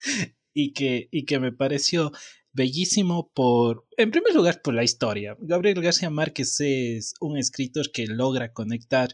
y, 0.54 0.72
que, 0.72 1.08
y 1.10 1.24
que 1.24 1.38
me 1.38 1.52
pareció 1.52 2.12
bellísimo 2.52 3.30
por, 3.32 3.86
en 3.96 4.10
primer 4.10 4.34
lugar, 4.34 4.60
por 4.62 4.74
la 4.74 4.84
historia. 4.84 5.36
Gabriel 5.40 5.80
García 5.80 6.10
Márquez 6.10 6.60
es 6.60 7.14
un 7.20 7.38
escritor 7.38 7.92
que 7.92 8.06
logra 8.06 8.52
conectar 8.52 9.10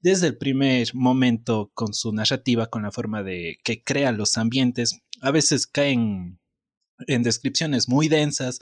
desde 0.00 0.28
el 0.28 0.38
primer 0.38 0.94
momento 0.94 1.70
con 1.74 1.94
su 1.94 2.12
narrativa, 2.12 2.66
con 2.66 2.82
la 2.82 2.90
forma 2.90 3.22
de 3.22 3.58
que 3.62 3.82
crea 3.82 4.12
los 4.12 4.38
ambientes. 4.38 5.00
A 5.20 5.30
veces 5.30 5.66
caen 5.66 6.40
en 7.06 7.22
descripciones 7.22 7.88
muy 7.88 8.08
densas 8.08 8.60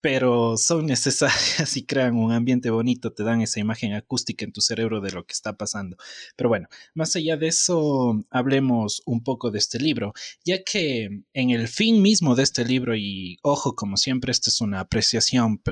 pero 0.00 0.56
son 0.56 0.86
necesarias 0.86 1.76
y 1.76 1.84
crean 1.84 2.16
un 2.16 2.32
ambiente 2.32 2.70
bonito, 2.70 3.12
te 3.12 3.22
dan 3.22 3.42
esa 3.42 3.60
imagen 3.60 3.92
acústica 3.94 4.44
en 4.44 4.52
tu 4.52 4.60
cerebro 4.60 5.00
de 5.00 5.12
lo 5.12 5.24
que 5.26 5.32
está 5.32 5.56
pasando. 5.56 5.96
Pero 6.36 6.48
bueno, 6.48 6.68
más 6.94 7.14
allá 7.16 7.36
de 7.36 7.48
eso, 7.48 8.24
hablemos 8.30 9.02
un 9.06 9.22
poco 9.22 9.50
de 9.50 9.58
este 9.58 9.78
libro, 9.78 10.12
ya 10.44 10.62
que 10.62 11.22
en 11.32 11.50
el 11.50 11.68
fin 11.68 12.02
mismo 12.02 12.34
de 12.34 12.42
este 12.42 12.64
libro, 12.64 12.96
y 12.96 13.38
ojo, 13.42 13.74
como 13.74 13.96
siempre, 13.96 14.32
esta 14.32 14.50
es 14.50 14.60
una 14.60 14.80
apreciación 14.80 15.62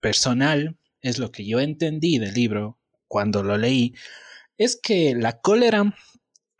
personal, 0.00 0.76
es 1.02 1.18
lo 1.18 1.32
que 1.32 1.46
yo 1.46 1.60
entendí 1.60 2.18
del 2.18 2.34
libro 2.34 2.78
cuando 3.08 3.42
lo 3.42 3.56
leí, 3.56 3.94
es 4.58 4.78
que 4.80 5.14
la 5.14 5.40
cólera, 5.40 5.96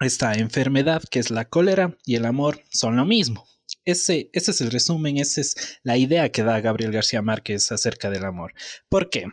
esta 0.01 0.33
enfermedad 0.35 1.03
que 1.11 1.19
es 1.19 1.31
la 1.31 1.45
cólera 1.45 1.99
y 2.07 2.15
el 2.15 2.25
amor 2.25 2.63
son 2.71 2.97
lo 2.97 3.05
mismo 3.05 3.47
ese, 3.85 4.31
ese 4.33 4.51
es 4.51 4.61
el 4.61 4.71
resumen, 4.71 5.19
esa 5.19 5.41
es 5.41 5.79
la 5.83 5.97
idea 5.97 6.31
que 6.31 6.43
da 6.43 6.61
Gabriel 6.61 6.93
García 6.93 7.23
Márquez 7.23 7.71
acerca 7.73 8.11
del 8.11 8.25
amor. 8.25 8.53
¿Por 8.89 9.11
qué? 9.11 9.27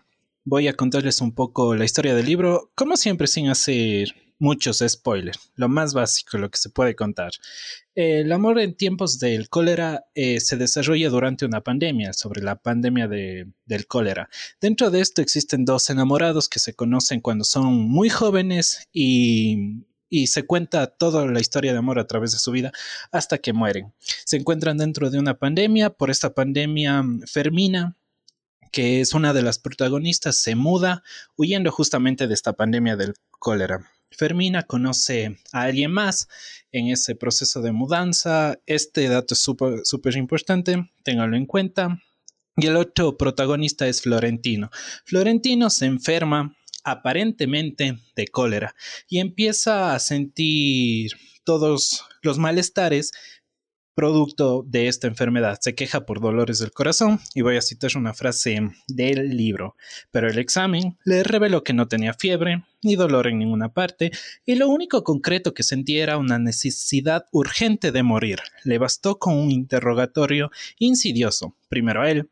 Voy 0.43 0.67
a 0.67 0.73
contarles 0.73 1.21
un 1.21 1.33
poco 1.33 1.75
la 1.75 1.86
historia 1.86 2.15
del 2.15 2.25
libro, 2.25 2.71
como 2.75 2.95
siempre 2.95 3.27
sin 3.27 3.49
hacer 3.49 4.15
muchos 4.39 4.83
spoilers, 4.88 5.51
lo 5.55 5.67
más 5.67 5.93
básico, 5.93 6.38
lo 6.38 6.49
que 6.49 6.57
se 6.57 6.69
puede 6.69 6.95
contar. 6.95 7.31
El 7.95 8.31
amor 8.31 8.60
en 8.60 8.75
tiempos 8.75 9.19
del 9.19 9.49
cólera 9.49 10.05
eh, 10.13 10.39
se 10.39 10.57
desarrolla 10.57 11.10
durante 11.10 11.45
una 11.45 11.62
pandemia, 11.62 12.13
sobre 12.13 12.41
la 12.43 12.55
pandemia 12.55 13.07
de, 13.07 13.47
del 13.65 13.88
cólera. 13.88 14.29
Dentro 14.62 14.91
de 14.91 15.01
esto 15.01 15.21
existen 15.21 15.65
dos 15.65 15.89
enamorados 15.89 16.47
que 16.49 16.60
se 16.60 16.75
conocen 16.75 17.21
cuando 17.21 17.43
son 17.43 17.73
muy 17.73 18.10
jóvenes 18.10 18.88
y, 18.93 19.83
y 20.09 20.27
se 20.27 20.45
cuenta 20.45 20.87
toda 20.87 21.25
la 21.25 21.39
historia 21.39 21.71
de 21.73 21.79
amor 21.79 21.99
a 21.99 22.07
través 22.07 22.31
de 22.31 22.39
su 22.39 22.51
vida 22.51 22.71
hasta 23.11 23.37
que 23.37 23.53
mueren. 23.53 23.93
Se 24.25 24.37
encuentran 24.37 24.77
dentro 24.77 25.09
de 25.09 25.19
una 25.19 25.35
pandemia, 25.35 25.89
por 25.89 26.09
esta 26.09 26.33
pandemia 26.33 27.03
Fermina 27.25 27.95
que 28.71 29.01
es 29.01 29.13
una 29.13 29.33
de 29.33 29.41
las 29.41 29.59
protagonistas, 29.59 30.37
se 30.37 30.55
muda 30.55 31.03
huyendo 31.35 31.71
justamente 31.71 32.27
de 32.27 32.33
esta 32.33 32.53
pandemia 32.53 32.95
del 32.95 33.13
cólera. 33.31 33.89
Fermina 34.11 34.63
conoce 34.63 35.37
a 35.51 35.63
alguien 35.63 35.91
más 35.91 36.27
en 36.71 36.87
ese 36.87 37.15
proceso 37.15 37.61
de 37.61 37.71
mudanza. 37.71 38.59
Este 38.65 39.07
dato 39.07 39.33
es 39.33 39.39
súper 39.39 40.15
importante, 40.15 40.89
ténganlo 41.03 41.37
en 41.37 41.45
cuenta. 41.45 42.01
Y 42.55 42.65
el 42.65 42.75
otro 42.75 43.17
protagonista 43.17 43.87
es 43.87 44.01
Florentino. 44.01 44.71
Florentino 45.05 45.69
se 45.69 45.85
enferma 45.85 46.56
aparentemente 46.88 48.00
de 48.15 48.28
cólera 48.28 48.73
y 49.10 49.19
empieza 49.19 49.93
a 49.93 50.00
sentir 50.00 51.12
todos 51.43 52.06
los 52.21 52.38
malestares 52.38 53.12
producto 53.93 54.63
de 54.65 54.88
esta 54.88 55.08
enfermedad. 55.08 55.58
Se 55.60 55.76
queja 55.76 56.06
por 56.06 56.21
dolores 56.21 56.60
del 56.60 56.71
corazón 56.71 57.19
y 57.34 57.41
voy 57.41 57.58
a 57.58 57.62
citar 57.62 57.91
una 57.95 58.13
frase 58.13 58.60
del 58.88 59.36
libro. 59.36 59.76
Pero 60.12 60.30
el 60.30 60.38
examen 60.38 60.97
le 61.04 61.23
reveló 61.23 61.63
que 61.63 61.73
no 61.73 61.88
tenía 61.88 62.13
fiebre 62.13 62.63
ni 62.84 62.95
dolor 62.95 63.28
en 63.28 63.39
ninguna 63.39 63.73
parte 63.73 64.12
y 64.45 64.56
lo 64.56 64.69
único 64.69 65.04
concreto 65.04 65.54
que 65.54 65.63
sentía 65.63 66.04
era 66.04 66.17
una 66.17 66.39
necesidad 66.39 67.26
urgente 67.32 67.91
de 67.91 68.04
morir. 68.04 68.39
Le 68.63 68.78
bastó 68.78 69.17
con 69.17 69.36
un 69.36 69.52
interrogatorio 69.52 70.52
insidioso, 70.78 71.56
primero 71.67 72.04
a 72.04 72.12
él 72.12 72.30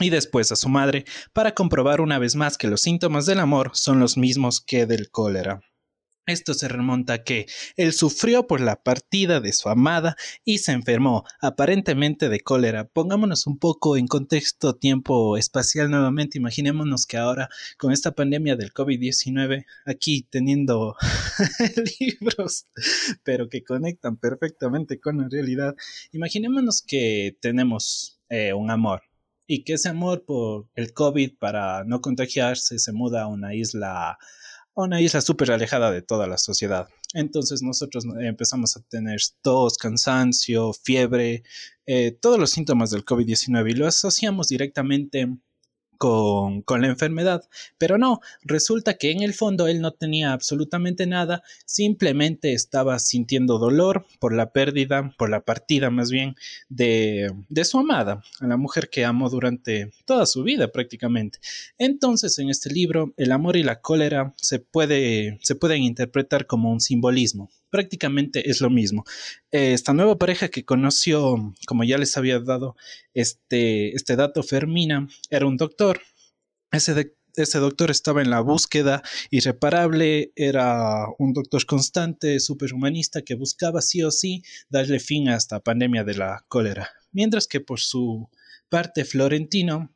y 0.00 0.10
después 0.10 0.50
a 0.52 0.56
su 0.56 0.68
madre, 0.68 1.04
para 1.32 1.54
comprobar 1.54 2.00
una 2.00 2.18
vez 2.18 2.36
más 2.36 2.56
que 2.58 2.68
los 2.68 2.80
síntomas 2.80 3.26
del 3.26 3.40
amor 3.40 3.70
son 3.74 4.00
los 4.00 4.16
mismos 4.16 4.60
que 4.60 4.86
del 4.86 5.10
cólera. 5.10 5.60
Esto 6.26 6.54
se 6.54 6.68
remonta 6.68 7.14
a 7.14 7.24
que 7.24 7.46
él 7.76 7.92
sufrió 7.92 8.46
por 8.46 8.60
la 8.60 8.82
partida 8.82 9.40
de 9.40 9.52
su 9.52 9.68
amada 9.68 10.16
y 10.44 10.58
se 10.58 10.72
enfermó, 10.72 11.24
aparentemente 11.40 12.28
de 12.28 12.40
cólera. 12.40 12.86
Pongámonos 12.86 13.46
un 13.46 13.58
poco 13.58 13.96
en 13.96 14.06
contexto 14.06 14.76
tiempo 14.76 15.36
espacial 15.36 15.90
nuevamente. 15.90 16.38
Imaginémonos 16.38 17.06
que 17.06 17.16
ahora 17.16 17.48
con 17.78 17.90
esta 17.90 18.12
pandemia 18.12 18.54
del 18.54 18.72
COVID-19, 18.72 19.64
aquí 19.86 20.26
teniendo 20.30 20.94
libros, 22.00 22.66
pero 23.24 23.48
que 23.48 23.64
conectan 23.64 24.16
perfectamente 24.16 25.00
con 25.00 25.18
la 25.18 25.28
realidad, 25.28 25.74
imaginémonos 26.12 26.82
que 26.82 27.36
tenemos 27.40 28.20
eh, 28.28 28.52
un 28.52 28.70
amor 28.70 29.09
y 29.52 29.64
que 29.64 29.72
ese 29.72 29.88
amor 29.88 30.24
por 30.24 30.68
el 30.76 30.92
COVID 30.92 31.36
para 31.36 31.82
no 31.82 32.00
contagiarse 32.00 32.78
se 32.78 32.92
muda 32.92 33.22
a 33.22 33.26
una 33.26 33.52
isla 33.52 34.16
una 34.74 35.00
isla 35.00 35.20
súper 35.20 35.50
alejada 35.50 35.90
de 35.90 36.02
toda 36.02 36.28
la 36.28 36.38
sociedad. 36.38 36.88
Entonces 37.14 37.60
nosotros 37.60 38.06
empezamos 38.20 38.76
a 38.76 38.82
tener 38.82 39.18
tos, 39.42 39.76
cansancio, 39.76 40.72
fiebre, 40.72 41.42
eh, 41.84 42.12
todos 42.12 42.38
los 42.38 42.50
síntomas 42.50 42.90
del 42.92 43.04
COVID-19 43.04 43.72
y 43.72 43.74
lo 43.74 43.88
asociamos 43.88 44.46
directamente 44.46 45.26
con, 46.00 46.64
la 46.80 46.86
enfermedad. 46.86 47.42
Pero 47.76 47.98
no, 47.98 48.20
resulta 48.42 48.94
que 48.94 49.10
en 49.10 49.22
el 49.22 49.34
fondo 49.34 49.68
él 49.68 49.82
no 49.82 49.92
tenía 49.92 50.32
absolutamente 50.32 51.06
nada, 51.06 51.42
simplemente 51.66 52.54
estaba 52.54 52.98
sintiendo 52.98 53.58
dolor 53.58 54.06
por 54.18 54.34
la 54.34 54.50
pérdida, 54.50 55.14
por 55.18 55.28
la 55.28 55.42
partida 55.42 55.90
más 55.90 56.10
bien, 56.10 56.36
de, 56.70 57.30
de 57.50 57.64
su 57.66 57.78
amada, 57.78 58.22
a 58.40 58.46
la 58.46 58.56
mujer 58.56 58.88
que 58.88 59.04
amó 59.04 59.28
durante 59.28 59.92
toda 60.06 60.24
su 60.24 60.42
vida 60.42 60.72
prácticamente. 60.72 61.38
Entonces 61.76 62.38
en 62.38 62.48
este 62.48 62.70
libro 62.70 63.12
el 63.18 63.30
amor 63.30 63.58
y 63.58 63.62
la 63.62 63.82
cólera 63.82 64.32
se, 64.36 64.58
puede, 64.58 65.38
se 65.42 65.54
pueden 65.54 65.82
interpretar 65.82 66.46
como 66.46 66.72
un 66.72 66.80
simbolismo 66.80 67.50
prácticamente 67.70 68.50
es 68.50 68.60
lo 68.60 68.70
mismo. 68.70 69.04
Esta 69.50 69.92
nueva 69.92 70.18
pareja 70.18 70.48
que 70.48 70.64
conoció, 70.64 71.54
como 71.66 71.84
ya 71.84 71.98
les 71.98 72.16
había 72.16 72.40
dado 72.40 72.76
este, 73.14 73.94
este 73.94 74.16
dato, 74.16 74.42
Fermina, 74.42 75.08
era 75.30 75.46
un 75.46 75.56
doctor. 75.56 76.00
Ese, 76.72 77.14
ese 77.36 77.58
doctor 77.58 77.90
estaba 77.90 78.22
en 78.22 78.30
la 78.30 78.40
búsqueda 78.40 79.02
irreparable, 79.30 80.32
era 80.36 81.06
un 81.18 81.32
doctor 81.32 81.64
constante, 81.66 82.40
superhumanista, 82.40 83.22
que 83.22 83.34
buscaba 83.34 83.80
sí 83.80 84.02
o 84.02 84.10
sí 84.10 84.42
darle 84.68 85.00
fin 85.00 85.28
a 85.28 85.36
esta 85.36 85.60
pandemia 85.60 86.04
de 86.04 86.14
la 86.14 86.44
cólera. 86.48 86.90
Mientras 87.12 87.46
que 87.46 87.60
por 87.60 87.80
su 87.80 88.28
parte 88.68 89.04
Florentino 89.04 89.92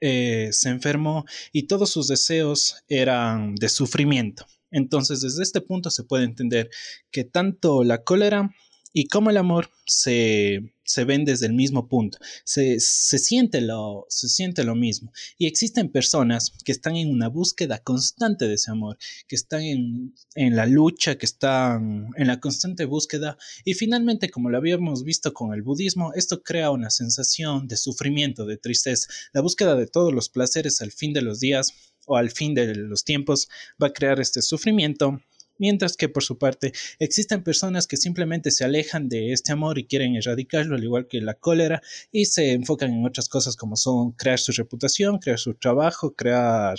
eh, 0.00 0.48
se 0.52 0.68
enfermó 0.68 1.24
y 1.52 1.64
todos 1.64 1.90
sus 1.90 2.08
deseos 2.08 2.82
eran 2.88 3.54
de 3.54 3.68
sufrimiento. 3.68 4.46
Entonces, 4.72 5.20
desde 5.20 5.42
este 5.42 5.60
punto 5.60 5.90
se 5.90 6.02
puede 6.02 6.24
entender 6.24 6.70
que 7.10 7.24
tanto 7.24 7.84
la 7.84 8.02
cólera 8.02 8.50
y 8.92 9.06
como 9.06 9.30
el 9.30 9.36
amor 9.36 9.70
se, 9.86 10.74
se 10.92 11.04
ven 11.06 11.24
desde 11.24 11.46
el 11.46 11.54
mismo 11.54 11.88
punto, 11.88 12.18
se, 12.44 12.78
siente 12.78 13.62
lo, 13.62 14.04
se 14.10 14.28
siente 14.28 14.62
lo 14.62 14.74
mismo. 14.74 15.10
Y 15.38 15.46
existen 15.46 15.90
personas 15.90 16.52
que 16.66 16.72
están 16.72 16.96
en 16.96 17.08
una 17.08 17.28
búsqueda 17.28 17.78
constante 17.78 18.46
de 18.46 18.54
ese 18.56 18.72
amor, 18.72 18.98
que 19.26 19.34
están 19.34 19.62
en, 19.62 20.14
en 20.34 20.54
la 20.54 20.66
lucha, 20.66 21.16
que 21.16 21.24
están 21.24 22.08
en 22.14 22.26
la 22.26 22.40
constante 22.40 22.84
búsqueda. 22.84 23.38
Y 23.64 23.72
finalmente, 23.72 24.28
como 24.28 24.50
lo 24.50 24.58
habíamos 24.58 25.02
visto 25.02 25.32
con 25.32 25.54
el 25.54 25.62
budismo, 25.62 26.12
esto 26.12 26.42
crea 26.42 26.70
una 26.70 26.90
sensación 26.90 27.66
de 27.68 27.78
sufrimiento, 27.78 28.44
de 28.44 28.58
tristeza. 28.58 29.08
La 29.32 29.40
búsqueda 29.40 29.74
de 29.76 29.86
todos 29.86 30.12
los 30.12 30.28
placeres 30.28 30.82
al 30.82 30.92
fin 30.92 31.14
de 31.14 31.22
los 31.22 31.40
días 31.40 31.72
o 32.04 32.18
al 32.18 32.30
fin 32.30 32.52
de 32.52 32.74
los 32.74 33.04
tiempos 33.04 33.48
va 33.82 33.86
a 33.86 33.92
crear 33.94 34.20
este 34.20 34.42
sufrimiento, 34.42 35.22
mientras 35.62 35.96
que 35.96 36.08
por 36.08 36.24
su 36.24 36.38
parte 36.38 36.72
existen 36.98 37.44
personas 37.44 37.86
que 37.86 37.96
simplemente 37.96 38.50
se 38.50 38.64
alejan 38.64 39.08
de 39.08 39.32
este 39.32 39.52
amor 39.52 39.78
y 39.78 39.84
quieren 39.84 40.16
erradicarlo, 40.16 40.74
al 40.74 40.82
igual 40.82 41.06
que 41.06 41.20
la 41.20 41.34
cólera, 41.34 41.80
y 42.10 42.24
se 42.24 42.50
enfocan 42.50 42.92
en 42.92 43.06
otras 43.06 43.28
cosas 43.28 43.54
como 43.54 43.76
son 43.76 44.10
crear 44.10 44.40
su 44.40 44.50
reputación, 44.50 45.20
crear 45.20 45.38
su 45.38 45.54
trabajo, 45.54 46.14
crear, 46.16 46.76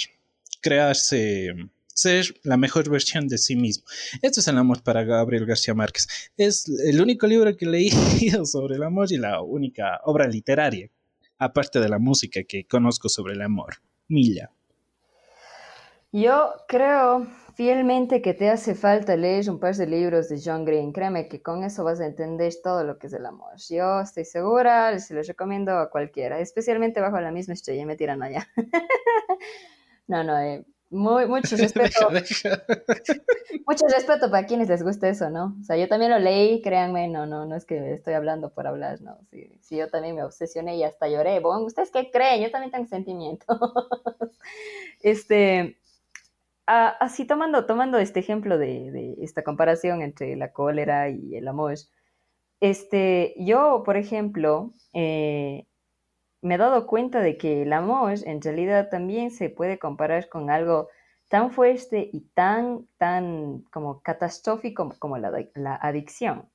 crearse 0.60 1.54
ser 1.88 2.26
la 2.44 2.58
mejor 2.58 2.90
versión 2.90 3.30
de 3.30 3.38
sí 3.38 3.56
mismo. 3.56 3.86
Esto 4.22 4.42
es 4.42 4.48
el 4.50 4.58
amor 4.58 4.84
para 4.84 5.06
Gabriel 5.06 5.46
García 5.46 5.74
Márquez. 5.74 6.32
Es 6.36 6.68
el 6.68 7.00
único 7.00 7.26
libro 7.26 7.56
que 7.56 7.66
leí 7.66 7.90
sobre 8.44 8.76
el 8.76 8.84
amor 8.84 9.10
y 9.14 9.18
la 9.18 9.42
única 9.42 10.02
obra 10.04 10.28
literaria, 10.28 10.90
aparte 11.38 11.80
de 11.80 11.88
la 11.88 12.00
música 12.00 12.44
que 12.44 12.66
conozco 12.66 13.08
sobre 13.08 13.36
el 13.36 13.44
amor. 13.44 13.76
Milla. 14.10 14.52
Yo 16.12 16.54
creo 16.68 17.28
fielmente 17.56 18.22
que 18.22 18.34
te 18.34 18.50
hace 18.50 18.76
falta 18.76 19.16
leer 19.16 19.50
un 19.50 19.60
par 19.60 19.76
de 19.76 19.86
libros 19.86 20.30
de 20.30 20.42
John 20.44 20.66
Green. 20.66 20.92
Créeme 20.92 21.28
que 21.28 21.42
con 21.42 21.64
eso 21.64 21.84
vas 21.84 22.00
a 22.00 22.06
entender 22.06 22.54
todo 22.64 22.84
lo 22.84 22.98
que 22.98 23.08
es 23.08 23.14
el 23.14 23.26
amor. 23.26 23.54
Yo 23.70 24.02
estoy 24.02 24.26
segura, 24.26 24.98
se 25.00 25.14
los 25.14 25.28
recomiendo 25.28 25.78
a 25.78 25.90
cualquiera, 25.90 26.40
especialmente 26.40 27.02
bajo 27.02 27.20
la 27.20 27.32
misma 27.32 27.54
estrella. 27.54 27.86
Me 27.86 27.96
tiran 27.96 28.24
allá. 28.24 28.48
no, 30.08 30.24
no, 30.24 30.40
eh, 30.40 30.66
muy, 30.94 31.26
mucho 31.26 31.56
respeto. 31.58 32.10
mucho 33.68 33.88
respeto 33.88 34.30
para 34.30 34.46
quienes 34.46 34.70
les 34.70 34.84
guste 34.84 35.10
eso, 35.10 35.30
¿no? 35.30 35.56
O 35.60 35.64
sea, 35.64 35.76
yo 35.76 35.88
también 35.88 36.12
lo 36.12 36.20
leí, 36.20 36.62
créanme, 36.62 37.08
no, 37.08 37.26
no, 37.26 37.46
no 37.46 37.56
es 37.56 37.66
que 37.66 37.94
estoy 37.94 38.14
hablando 38.14 38.54
por 38.54 38.68
hablar, 38.68 39.02
no. 39.02 39.18
Sí, 39.32 39.58
sí 39.62 39.78
yo 39.78 39.90
también 39.90 40.16
me 40.16 40.24
obsesioné 40.24 40.78
y 40.78 40.84
hasta 40.84 41.08
lloré. 41.08 41.40
Bueno, 41.40 41.66
¿ustedes 41.66 41.90
qué 41.92 42.12
creen? 42.12 42.44
Yo 42.44 42.52
también 42.52 42.72
tengo 42.72 42.88
sentimientos. 42.88 43.58
este, 45.02 45.78
así 46.66 47.26
tomando, 47.26 47.66
tomando 47.66 47.98
este 47.98 48.20
ejemplo 48.20 48.58
de, 48.58 49.16
esta 49.22 49.44
comparación 49.44 50.02
entre 50.02 50.36
la 50.36 50.52
cólera 50.52 51.10
y 51.10 51.36
el 51.36 51.48
amor, 51.48 51.76
este, 52.60 53.36
yo, 53.38 53.84
por 53.86 53.98
ejemplo, 53.98 54.72
eh, 54.94 55.66
me 56.42 56.56
he 56.56 56.58
dado 56.58 56.88
cuenta 56.88 57.22
de 57.22 57.38
que 57.38 57.64
el 57.64 57.74
amor 57.74 58.14
en 58.26 58.42
realidad 58.42 58.90
también 58.90 59.32
se 59.32 59.50
puede 59.50 59.80
comparar 59.80 60.30
con 60.30 60.50
algo 60.50 60.90
tan 61.30 61.52
fuerte 61.52 62.10
y 62.14 62.22
tan, 62.34 62.88
tan 62.98 63.64
como 63.72 64.02
catastrófico 64.02 64.94
como, 65.00 65.18
la, 65.18 65.32
la, 65.56 65.76
adicción. 65.76 66.50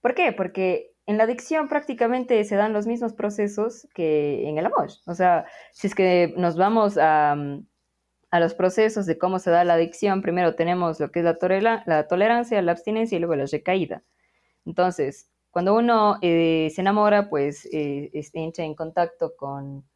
¿Por 0.00 0.14
qué? 0.14 0.32
Porque 0.32 0.92
en 1.06 1.16
la 1.18 1.24
adicción 1.24 1.68
prácticamente 1.68 2.44
se 2.44 2.56
dan 2.56 2.72
los 2.72 2.86
mismos 2.86 3.14
procesos 3.14 3.88
que 3.94 4.48
en 4.48 4.58
el 4.58 4.66
amor. 4.66 4.88
O 5.06 5.14
sea, 5.14 5.46
si 5.72 5.86
es 5.86 5.94
que 5.94 6.34
nos 6.36 6.56
vamos 6.56 6.98
a, 7.00 7.36
a 8.30 8.40
los 8.40 8.54
procesos 8.54 9.06
de 9.06 9.18
cómo 9.18 9.38
se 9.38 9.50
da 9.50 9.64
la 9.64 9.74
adicción, 9.74 10.22
primero 10.22 10.54
tenemos 10.54 11.00
lo 11.00 11.10
que 11.10 11.20
es 11.20 11.24
la, 11.62 11.82
la 11.86 12.06
tolerancia, 12.08 12.60
la 12.62 12.72
abstinencia 12.72 13.16
y 13.16 13.20
luego 13.20 13.36
la 13.36 13.46
recaída. 13.46 14.02
Entonces, 14.66 15.30
cuando 15.50 15.74
uno 15.74 16.18
eh, 16.20 16.70
se 16.74 16.82
enamora, 16.82 17.28
pues 17.30 17.66
eh, 17.72 18.10
entra 18.34 18.64
en 18.64 18.74
contacto 18.74 19.34
con, 19.36 19.88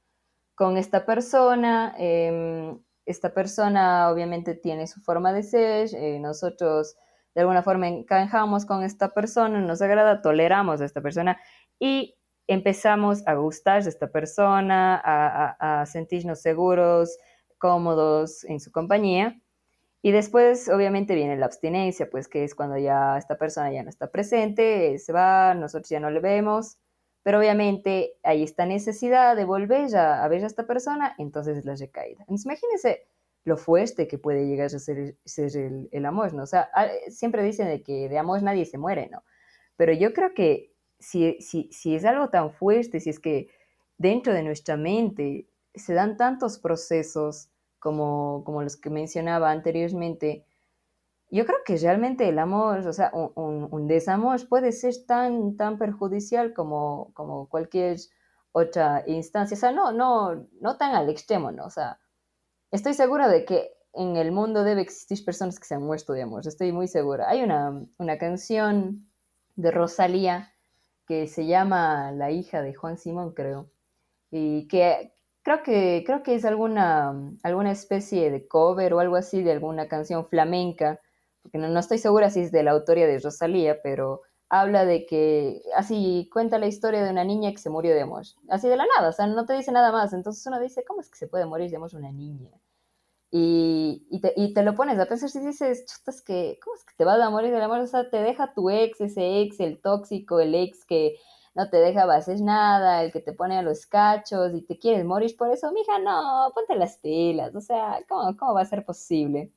con 0.54 0.76
esta 0.76 1.04
persona, 1.04 1.94
em, 1.98 2.78
esta 3.04 3.34
persona 3.34 4.10
obviamente 4.10 4.54
tiene 4.54 4.86
su 4.86 5.00
forma 5.00 5.32
de 5.32 5.42
ser, 5.42 5.88
eh, 5.94 6.18
nosotros 6.18 6.96
de 7.34 7.40
alguna 7.42 7.62
forma 7.62 7.88
encajamos 7.88 8.66
con 8.66 8.82
esta 8.82 9.10
persona, 9.10 9.60
nos 9.60 9.82
agrada, 9.82 10.22
toleramos 10.22 10.80
a 10.80 10.84
esta 10.84 11.00
persona 11.00 11.38
y 11.78 12.16
empezamos 12.46 13.26
a 13.26 13.34
gustar 13.34 13.82
de 13.82 13.90
esta 13.90 14.08
persona, 14.10 15.00
a, 15.04 15.86
sentirnos 15.86 16.40
seguros, 16.40 17.18
cómodos 17.62 18.42
en 18.42 18.58
su 18.58 18.72
compañía. 18.72 19.40
Y 20.02 20.10
después, 20.10 20.68
obviamente, 20.68 21.14
viene 21.14 21.36
la 21.36 21.46
abstinencia, 21.46 22.10
pues 22.10 22.26
que 22.26 22.42
es 22.42 22.56
cuando 22.56 22.76
ya 22.76 23.16
esta 23.16 23.38
persona 23.38 23.72
ya 23.72 23.84
no 23.84 23.88
está 23.88 24.10
presente, 24.10 24.98
se 24.98 25.12
va, 25.12 25.54
nosotros 25.54 25.88
ya 25.88 26.00
no 26.00 26.10
le 26.10 26.18
vemos, 26.18 26.78
pero 27.22 27.38
obviamente 27.38 28.14
hay 28.24 28.42
esta 28.42 28.66
necesidad 28.66 29.36
de 29.36 29.44
volver 29.44 29.94
a, 29.96 30.26
ver 30.26 30.42
a 30.42 30.48
esta 30.48 30.66
persona, 30.66 31.14
entonces 31.18 31.58
es 31.58 31.64
la 31.64 31.76
recaída. 31.76 32.22
Entonces, 32.22 32.46
imagínense 32.46 33.06
lo 33.44 33.56
fuerte 33.56 34.08
que 34.08 34.18
puede 34.18 34.44
llegar 34.44 34.66
a 34.66 34.80
ser, 34.80 35.16
ser 35.24 35.56
el, 35.92 36.04
amor, 36.04 36.34
¿no? 36.34 36.42
O 36.42 36.46
sea, 36.46 36.68
siempre 37.10 37.44
dicen 37.44 37.68
de 37.68 37.84
que 37.84 38.08
de 38.08 38.18
amor 38.18 38.42
nadie 38.42 38.64
se 38.64 38.76
muere, 38.76 39.08
¿no? 39.08 39.22
Pero 39.76 39.92
yo 39.92 40.12
creo 40.12 40.34
que 40.34 40.74
si, 40.98 41.40
si, 41.40 41.70
si 41.72 41.94
es 41.94 42.04
algo 42.04 42.28
tan 42.28 42.50
fuerte, 42.50 42.98
si 42.98 43.10
es 43.10 43.20
que 43.20 43.48
dentro 43.98 44.34
de 44.34 44.42
nuestra 44.42 44.76
mente 44.76 45.46
se 45.74 45.94
dan 45.94 46.16
tantos 46.16 46.58
procesos 46.58 47.51
como, 47.82 48.44
como 48.44 48.62
los 48.62 48.76
que 48.76 48.90
mencionaba 48.90 49.50
anteriormente, 49.50 50.46
yo 51.30 51.44
creo 51.44 51.58
que 51.66 51.76
realmente 51.78 52.28
el 52.28 52.38
amor, 52.38 52.86
o 52.86 52.92
sea, 52.92 53.10
un, 53.12 53.68
un, 53.70 53.88
desamor 53.88 54.48
puede 54.48 54.70
ser 54.70 54.94
tan, 55.04 55.56
tan 55.56 55.78
perjudicial 55.78 56.54
como, 56.54 57.10
como 57.14 57.48
cualquier 57.48 57.96
otra 58.52 59.02
instancia. 59.08 59.56
O 59.56 59.60
sea, 59.60 59.72
no, 59.72 59.90
no, 59.92 60.46
no 60.60 60.76
tan 60.76 60.94
al 60.94 61.08
extremo, 61.08 61.50
¿no? 61.50 61.64
O 61.64 61.70
sea, 61.70 61.98
estoy 62.70 62.94
segura 62.94 63.28
de 63.28 63.44
que 63.44 63.72
en 63.94 64.16
el 64.16 64.30
mundo 64.30 64.62
debe 64.62 64.82
existir 64.82 65.24
personas 65.24 65.58
que 65.58 65.66
se 65.66 65.74
han 65.74 65.82
muerto 65.82 66.12
de 66.12 66.22
amor, 66.22 66.46
estoy 66.46 66.70
muy 66.70 66.86
segura. 66.86 67.28
Hay 67.28 67.42
una, 67.42 67.84
una 67.98 68.16
canción 68.16 69.10
de 69.56 69.72
Rosalía 69.72 70.52
que 71.08 71.26
se 71.26 71.46
llama 71.46 72.12
La 72.12 72.30
hija 72.30 72.62
de 72.62 72.74
Juan 72.74 72.96
Simón, 72.96 73.32
creo, 73.32 73.70
y 74.30 74.68
que 74.68 75.14
creo 75.42 75.62
que, 75.62 76.02
creo 76.06 76.22
que 76.22 76.34
es 76.34 76.44
alguna, 76.44 77.14
alguna 77.42 77.72
especie 77.72 78.30
de 78.30 78.46
cover 78.46 78.94
o 78.94 79.00
algo 79.00 79.16
así 79.16 79.42
de 79.42 79.52
alguna 79.52 79.88
canción 79.88 80.26
flamenca, 80.26 81.00
porque 81.42 81.58
no, 81.58 81.68
no 81.68 81.80
estoy 81.80 81.98
segura 81.98 82.30
si 82.30 82.40
es 82.40 82.52
de 82.52 82.62
la 82.62 82.72
autoría 82.72 83.06
de 83.06 83.18
Rosalía, 83.18 83.82
pero 83.82 84.22
habla 84.48 84.84
de 84.84 85.06
que, 85.06 85.62
así 85.76 86.28
cuenta 86.32 86.58
la 86.58 86.66
historia 86.66 87.02
de 87.02 87.10
una 87.10 87.24
niña 87.24 87.52
que 87.52 87.58
se 87.58 87.70
murió 87.70 87.94
de 87.94 88.02
amor, 88.02 88.24
así 88.48 88.68
de 88.68 88.76
la 88.76 88.86
nada, 88.98 89.08
o 89.08 89.12
sea, 89.12 89.26
no 89.26 89.46
te 89.46 89.54
dice 89.54 89.72
nada 89.72 89.90
más, 89.92 90.12
entonces 90.12 90.46
uno 90.46 90.60
dice, 90.60 90.84
¿cómo 90.86 91.00
es 91.00 91.08
que 91.10 91.16
se 91.16 91.26
puede 91.26 91.46
morir 91.46 91.70
de 91.70 91.76
amor 91.76 91.90
una 91.94 92.12
niña? 92.12 92.50
Y, 93.34 94.06
y, 94.10 94.52
te, 94.52 94.62
lo 94.62 94.74
pones 94.74 94.98
a 94.98 95.06
pensar 95.06 95.30
si 95.30 95.40
dices, 95.40 95.86
chutas, 95.86 96.20
que, 96.20 96.58
¿cómo 96.62 96.76
es 96.76 96.84
que 96.84 96.92
te 96.98 97.04
vas 97.04 97.18
a 97.18 97.30
morir 97.30 97.50
del 97.50 97.62
amor? 97.62 97.80
O 97.80 97.86
sea, 97.86 98.10
te 98.10 98.18
deja 98.18 98.52
tu 98.52 98.68
ex, 98.68 99.00
ese 99.00 99.40
ex, 99.40 99.58
el 99.58 99.80
tóxico, 99.80 100.38
el 100.38 100.54
ex 100.54 100.84
que 100.84 101.16
no 101.54 101.68
te 101.68 101.76
deja 101.78 102.04
hacer 102.14 102.40
nada, 102.40 103.02
el 103.02 103.12
que 103.12 103.20
te 103.20 103.32
pone 103.32 103.58
a 103.58 103.62
los 103.62 103.86
cachos 103.86 104.52
y 104.54 104.62
te 104.62 104.78
quieres 104.78 105.04
morir 105.04 105.36
por 105.36 105.50
eso, 105.50 105.70
mija, 105.72 105.98
no, 105.98 106.50
ponte 106.54 106.74
las 106.76 106.98
pilas, 106.98 107.54
o 107.54 107.60
sea, 107.60 107.98
¿cómo, 108.08 108.36
cómo 108.36 108.54
va 108.54 108.62
a 108.62 108.66
ser 108.66 108.84
posible? 108.84 109.52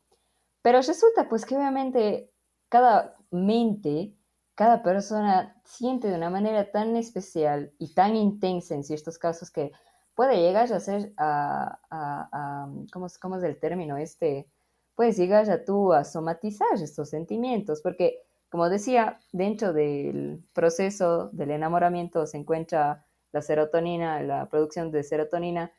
Pero 0.62 0.80
resulta 0.80 1.30
pues 1.30 1.46
que 1.46 1.56
obviamente 1.56 2.32
cada 2.70 3.16
mente, 3.32 4.14
cada 4.56 4.84
persona 4.84 5.56
siente 5.64 6.10
de 6.10 6.16
una 6.16 6.30
manera 6.30 6.72
tan 6.72 6.96
especial 6.98 7.74
y 7.78 7.94
tan 7.94 8.16
intensa 8.16 8.76
en 8.76 8.84
ciertos 8.84 9.18
casos 9.18 9.52
que 9.52 9.72
puede 10.16 10.38
llegar 10.38 10.72
a 10.74 10.80
ser, 10.80 11.14
a, 11.18 11.80
a, 11.90 12.70
¿cómo, 12.92 13.08
¿cómo, 13.22 13.38
es 13.38 13.44
el 13.44 13.60
término 13.60 13.98
este? 13.98 14.50
Puedes 14.96 15.18
llegar 15.18 15.50
a 15.50 15.64
tú 15.66 15.94
a 15.94 16.04
somatizar 16.04 16.74
estos 16.76 17.10
sentimientos, 17.10 17.82
porque 17.82 18.24
como 18.56 18.70
decía, 18.70 19.20
dentro 19.34 19.74
del 19.74 20.42
proceso 20.54 21.30
del 21.34 21.52
enamoramiento 21.52 22.26
se 22.26 22.38
encuentra 22.38 23.06
la 23.34 23.42
serotonina, 23.42 24.24
la 24.24 24.48
producción 24.48 24.92
de 24.92 25.04
serotonina, 25.04 25.74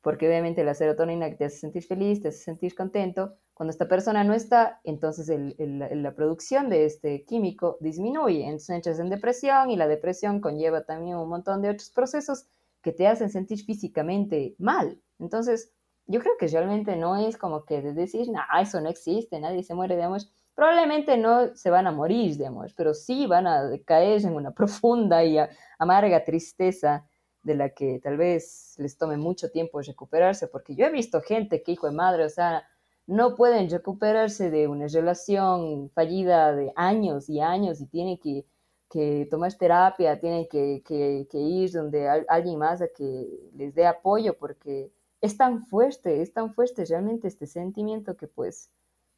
porque 0.00 0.26
obviamente 0.26 0.64
la 0.64 0.72
serotonina 0.72 1.36
te 1.36 1.44
hace 1.44 1.58
sentir 1.58 1.82
feliz, 1.82 2.22
te 2.22 2.28
hace 2.28 2.38
sentir 2.38 2.74
contento. 2.74 3.34
Cuando 3.52 3.72
esta 3.72 3.88
persona 3.88 4.24
no 4.24 4.32
está, 4.32 4.80
entonces 4.84 5.30
la 5.58 6.14
producción 6.14 6.70
de 6.70 6.86
este 6.86 7.26
químico 7.26 7.76
disminuye, 7.80 8.44
entonces 8.44 8.70
entras 8.70 9.00
en 9.00 9.10
depresión 9.10 9.68
y 9.68 9.76
la 9.76 9.86
depresión 9.86 10.40
conlleva 10.40 10.86
también 10.86 11.18
un 11.18 11.28
montón 11.28 11.60
de 11.60 11.68
otros 11.68 11.90
procesos 11.90 12.46
que 12.80 12.92
te 12.92 13.06
hacen 13.06 13.28
sentir 13.28 13.62
físicamente 13.66 14.54
mal. 14.56 14.98
Entonces, 15.18 15.74
yo 16.06 16.20
creo 16.20 16.38
que 16.38 16.48
realmente 16.48 16.96
no 16.96 17.16
es 17.16 17.36
como 17.36 17.66
que 17.66 17.82
de 17.82 17.92
decir, 17.92 18.30
no, 18.30 18.40
eso 18.62 18.80
no 18.80 18.88
existe, 18.88 19.38
nadie 19.40 19.62
se 19.62 19.74
muere 19.74 19.94
de 19.96 20.04
amor. 20.04 20.22
Probablemente 20.54 21.16
no 21.16 21.54
se 21.56 21.70
van 21.70 21.86
a 21.86 21.92
morir 21.92 22.36
de 22.36 22.46
amor, 22.46 22.72
pero 22.76 22.94
sí 22.94 23.26
van 23.26 23.46
a 23.46 23.70
caer 23.84 24.24
en 24.24 24.34
una 24.34 24.50
profunda 24.54 25.24
y 25.24 25.36
amarga 25.78 26.24
tristeza 26.24 27.06
de 27.42 27.54
la 27.54 27.70
que 27.70 28.00
tal 28.02 28.16
vez 28.16 28.74
les 28.78 28.96
tome 28.96 29.16
mucho 29.16 29.50
tiempo 29.50 29.80
recuperarse, 29.82 30.48
porque 30.48 30.74
yo 30.74 30.86
he 30.86 30.90
visto 30.90 31.20
gente 31.20 31.62
que, 31.62 31.72
hijo 31.72 31.86
de 31.86 31.92
madre, 31.92 32.24
o 32.24 32.30
sea, 32.30 32.66
no 33.06 33.34
pueden 33.34 33.68
recuperarse 33.68 34.50
de 34.50 34.66
una 34.66 34.86
relación 34.88 35.90
fallida 35.90 36.54
de 36.54 36.72
años 36.74 37.28
y 37.28 37.40
años 37.40 37.80
y 37.80 37.86
tienen 37.86 38.18
que 38.18 38.46
que 38.94 39.26
tomar 39.28 39.52
terapia, 39.54 40.20
tienen 40.20 40.46
que, 40.48 41.28
ir 41.32 41.72
donde 41.72 42.08
alguien 42.28 42.58
más 42.60 42.80
a 42.80 42.86
que 42.86 43.50
les 43.52 43.74
dé 43.74 43.86
apoyo, 43.86 44.38
porque 44.38 44.92
es 45.20 45.36
tan 45.36 45.66
fuerte, 45.66 46.22
es 46.22 46.32
tan 46.32 46.54
fuerte 46.54 46.84
realmente 46.84 47.26
este 47.26 47.46
sentimiento 47.48 48.16
que 48.16 48.28
pues 48.28 48.70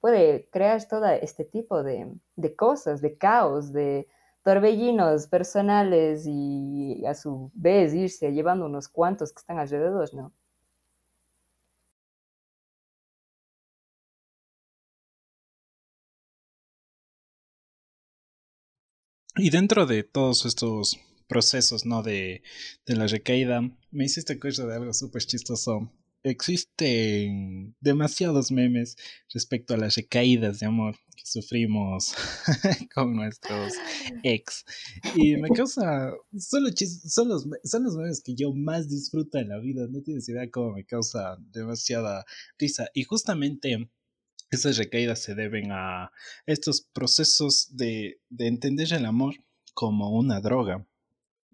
puede 0.07 0.48
crear 0.52 0.86
todo 0.86 1.04
este 1.07 1.44
tipo 1.44 1.82
de, 1.82 2.07
de 2.36 2.54
cosas, 2.54 3.00
de 3.00 3.18
caos, 3.18 3.72
de 3.72 4.07
torbellinos 4.44 5.26
personales 5.26 6.26
y 6.28 7.04
a 7.04 7.12
su 7.12 7.50
vez 7.54 7.92
irse 7.92 8.30
llevando 8.30 8.66
unos 8.66 8.86
cuantos 8.86 9.32
que 9.32 9.40
están 9.40 9.59
alrededor, 9.59 10.14
¿no? 10.14 10.32
Y 19.34 19.50
dentro 19.50 19.86
de 19.86 20.04
todos 20.04 20.46
estos 20.46 21.00
procesos, 21.26 21.84
¿no? 21.84 22.04
De, 22.04 22.44
de 22.86 22.94
la 22.94 23.09
recaída, 23.09 23.61
me 23.90 24.04
hiciste 24.04 24.34
acuerdo 24.34 24.68
de 24.68 24.76
algo 24.76 24.92
súper 24.94 25.22
chistoso. 25.24 25.90
Existen 26.26 27.76
demasiados 27.80 28.50
memes 28.50 28.96
respecto 29.32 29.74
a 29.74 29.76
las 29.76 29.94
recaídas 29.94 30.58
de 30.58 30.66
amor 30.66 30.96
que 31.16 31.24
sufrimos 31.24 32.14
con 32.94 33.14
nuestros 33.14 33.74
ex. 34.24 34.64
Y 35.14 35.36
me 35.36 35.48
causa. 35.50 36.12
Son 36.36 36.64
los, 36.64 36.74
son, 37.06 37.28
los, 37.28 37.46
son 37.62 37.84
los 37.84 37.96
memes 37.96 38.22
que 38.24 38.34
yo 38.34 38.52
más 38.52 38.88
disfruto 38.88 39.38
en 39.38 39.50
la 39.50 39.58
vida. 39.60 39.86
No 39.88 40.02
tienes 40.02 40.28
idea 40.28 40.50
cómo 40.50 40.72
me 40.72 40.84
causa 40.84 41.36
demasiada 41.52 42.24
risa. 42.58 42.88
Y 42.92 43.04
justamente 43.04 43.88
esas 44.50 44.78
recaídas 44.78 45.22
se 45.22 45.34
deben 45.34 45.70
a 45.70 46.10
estos 46.46 46.80
procesos 46.92 47.68
de, 47.76 48.20
entender 48.38 48.92
el 48.92 49.06
amor 49.06 49.34
como 49.74 50.10
una 50.10 50.40
droga 50.40 50.86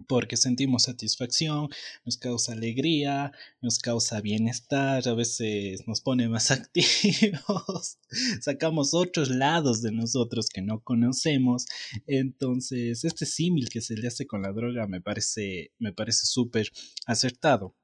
porque 0.07 0.36
sentimos 0.36 0.84
satisfacción, 0.84 1.68
nos 2.05 2.16
causa 2.16 2.53
alegría, 2.53 3.32
nos 3.61 3.78
causa 3.78 4.20
bienestar, 4.20 5.07
a 5.09 5.14
veces 5.14 5.86
nos 5.86 6.00
pone 6.00 6.28
más 6.28 6.50
activos, 6.50 7.98
sacamos 8.40 8.94
otros 8.94 9.30
lados 9.30 9.82
de 9.82 9.92
nosotros 9.92 10.48
que 10.48 10.62
no 10.62 10.80
conocemos. 10.80 11.66
Entonces, 12.07 13.05
este 13.05 13.26
símil 13.26 13.68
que 13.68 13.80
se 13.80 13.96
le 13.96 14.09
hace 14.09 14.26
con 14.26 14.42
la 14.42 14.53
droga 14.53 14.86
me 14.86 15.00
parece 15.00 15.72
me 15.78 15.92
parece 15.92 16.26
súper 16.26 16.68
acertado. 17.07 17.74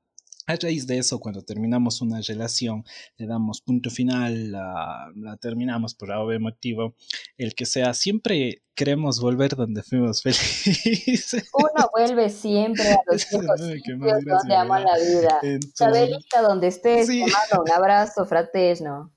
A 0.48 0.56
raíz 0.56 0.86
de 0.86 0.96
eso, 0.96 1.20
cuando 1.20 1.42
terminamos 1.42 2.00
una 2.00 2.22
relación, 2.22 2.82
le 3.18 3.26
damos 3.26 3.60
punto 3.60 3.90
final, 3.90 4.50
la, 4.50 5.12
terminamos 5.42 5.94
por 5.94 6.10
algún 6.10 6.40
motivo, 6.40 6.94
el 7.36 7.54
que 7.54 7.66
sea, 7.66 7.92
siempre 7.92 8.62
queremos 8.74 9.20
volver 9.20 9.54
donde 9.54 9.82
fuimos 9.82 10.22
felices. 10.22 11.50
Uno 11.52 11.90
vuelve 11.94 12.30
siempre 12.30 12.92
a 12.92 12.98
los 13.06 13.28
viejos 13.30 14.24
donde 14.24 14.56
ama 14.56 14.80
la 14.80 14.96
vida. 14.96 15.38
Chabelita, 15.74 16.40
donde 16.40 16.68
estés, 16.68 17.08
sí. 17.08 17.20
mando 17.20 17.62
un 17.64 17.70
abrazo 17.70 18.24
fraterno. 18.24 19.12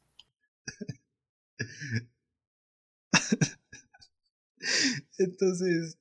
Entonces, 5.18 5.98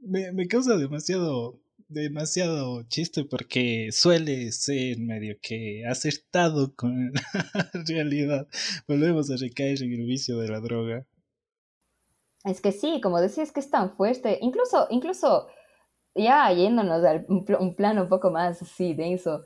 me, 0.00 0.32
me 0.32 0.48
causa 0.48 0.76
demasiado 0.76 1.62
demasiado 1.92 2.82
chiste 2.84 3.24
porque 3.24 3.90
suele 3.92 4.50
ser 4.52 4.98
medio 4.98 5.36
que 5.40 5.84
acertado 5.86 6.74
con 6.74 7.12
la 7.12 7.22
realidad. 7.86 8.48
Volvemos 8.88 9.30
a 9.30 9.36
recaer 9.36 9.82
en 9.82 9.92
el 9.92 10.06
vicio 10.06 10.38
de 10.38 10.48
la 10.48 10.60
droga. 10.60 11.06
Es 12.44 12.60
que 12.60 12.72
sí, 12.72 13.00
como 13.00 13.20
decías, 13.20 13.52
que 13.52 13.60
es 13.60 13.70
tan 13.70 13.94
fuerte. 13.96 14.38
Incluso, 14.40 14.86
incluso 14.90 15.46
ya 16.14 16.50
yéndonos 16.52 17.04
a 17.04 17.24
un, 17.28 17.74
plano 17.76 18.02
un 18.02 18.08
poco 18.08 18.30
más 18.30 18.62
así 18.62 18.94
denso, 18.94 19.44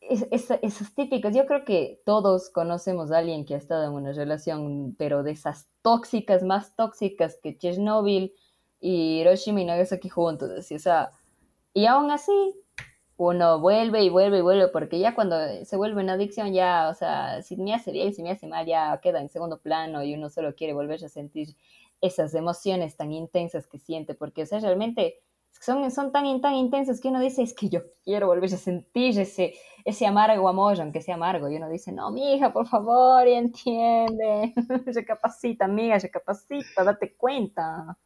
esos 0.00 0.94
típicos, 0.94 1.34
yo 1.34 1.46
creo 1.46 1.64
que 1.64 2.02
todos 2.04 2.50
conocemos 2.50 3.10
a 3.10 3.18
alguien 3.18 3.46
que 3.46 3.54
ha 3.54 3.58
estado 3.58 3.84
en 3.84 3.92
una 3.92 4.12
relación, 4.12 4.94
pero 4.98 5.22
de 5.22 5.32
esas 5.32 5.68
tóxicas, 5.82 6.42
más 6.42 6.76
tóxicas 6.76 7.38
que 7.42 7.56
Chernobyl 7.56 8.34
y 8.80 9.20
Hiroshima 9.20 9.62
y 9.62 9.64
Nagasaki 9.64 10.10
juntos, 10.10 10.50
así, 10.50 10.74
o 10.74 10.78
y 11.74 11.86
aún 11.86 12.10
así 12.10 12.32
uno 13.16 13.60
vuelve 13.60 14.02
y 14.02 14.10
vuelve 14.10 14.38
y 14.38 14.42
vuelve, 14.42 14.68
porque 14.68 14.98
ya 14.98 15.14
cuando 15.14 15.36
se 15.64 15.76
vuelve 15.76 16.02
una 16.02 16.14
adicción, 16.14 16.52
ya, 16.52 16.88
o 16.90 16.94
sea, 16.94 17.42
si 17.42 17.56
me 17.56 17.74
hace 17.74 17.92
bien, 17.92 18.12
si 18.14 18.22
me 18.22 18.30
hace 18.32 18.46
mal, 18.48 18.66
ya 18.66 18.98
queda 19.02 19.20
en 19.20 19.28
segundo 19.28 19.60
plano 19.60 20.02
y 20.02 20.14
uno 20.14 20.30
solo 20.30 20.54
quiere 20.56 20.72
volverse 20.74 21.06
a 21.06 21.08
sentir 21.08 21.56
esas 22.00 22.34
emociones 22.34 22.96
tan 22.96 23.12
intensas 23.12 23.66
que 23.68 23.78
siente, 23.78 24.14
porque, 24.14 24.42
o 24.42 24.46
sea, 24.46 24.60
realmente 24.60 25.20
son, 25.60 25.90
son 25.92 26.12
tan, 26.12 26.40
tan 26.40 26.54
intensas 26.54 27.00
que 27.00 27.08
uno 27.08 27.20
dice, 27.20 27.42
es 27.42 27.54
que 27.54 27.68
yo 27.68 27.80
quiero 28.04 28.26
volverse 28.26 28.56
a 28.56 28.58
sentir 28.58 29.18
ese, 29.18 29.54
ese 29.84 30.06
amargo 30.06 30.48
amor, 30.48 30.80
aunque 30.80 31.00
sea 31.00 31.14
amargo, 31.14 31.48
y 31.48 31.56
uno 31.56 31.68
dice, 31.68 31.92
no, 31.92 32.10
mi 32.10 32.34
hija, 32.34 32.52
por 32.52 32.66
favor, 32.66 33.26
entiende, 33.28 34.52
recapacita, 34.86 35.66
amiga, 35.66 35.98
recapacita, 35.98 36.84
date 36.84 37.14
cuenta. 37.16 37.96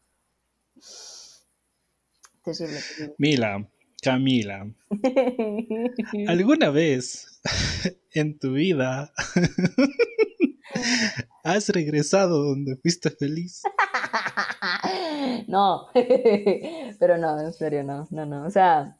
Mila, 3.18 3.68
Camila, 4.02 4.66
¿alguna 6.28 6.70
vez 6.70 7.40
en 8.14 8.38
tu 8.38 8.52
vida 8.52 9.12
has 11.44 11.68
regresado 11.70 12.44
donde 12.44 12.76
fuiste 12.76 13.10
feliz? 13.10 13.62
No, 15.48 15.88
pero 15.94 17.18
no, 17.18 17.40
en 17.40 17.52
serio, 17.52 17.82
no, 17.82 18.06
no, 18.10 18.26
no. 18.26 18.46
O 18.46 18.50
sea, 18.50 18.98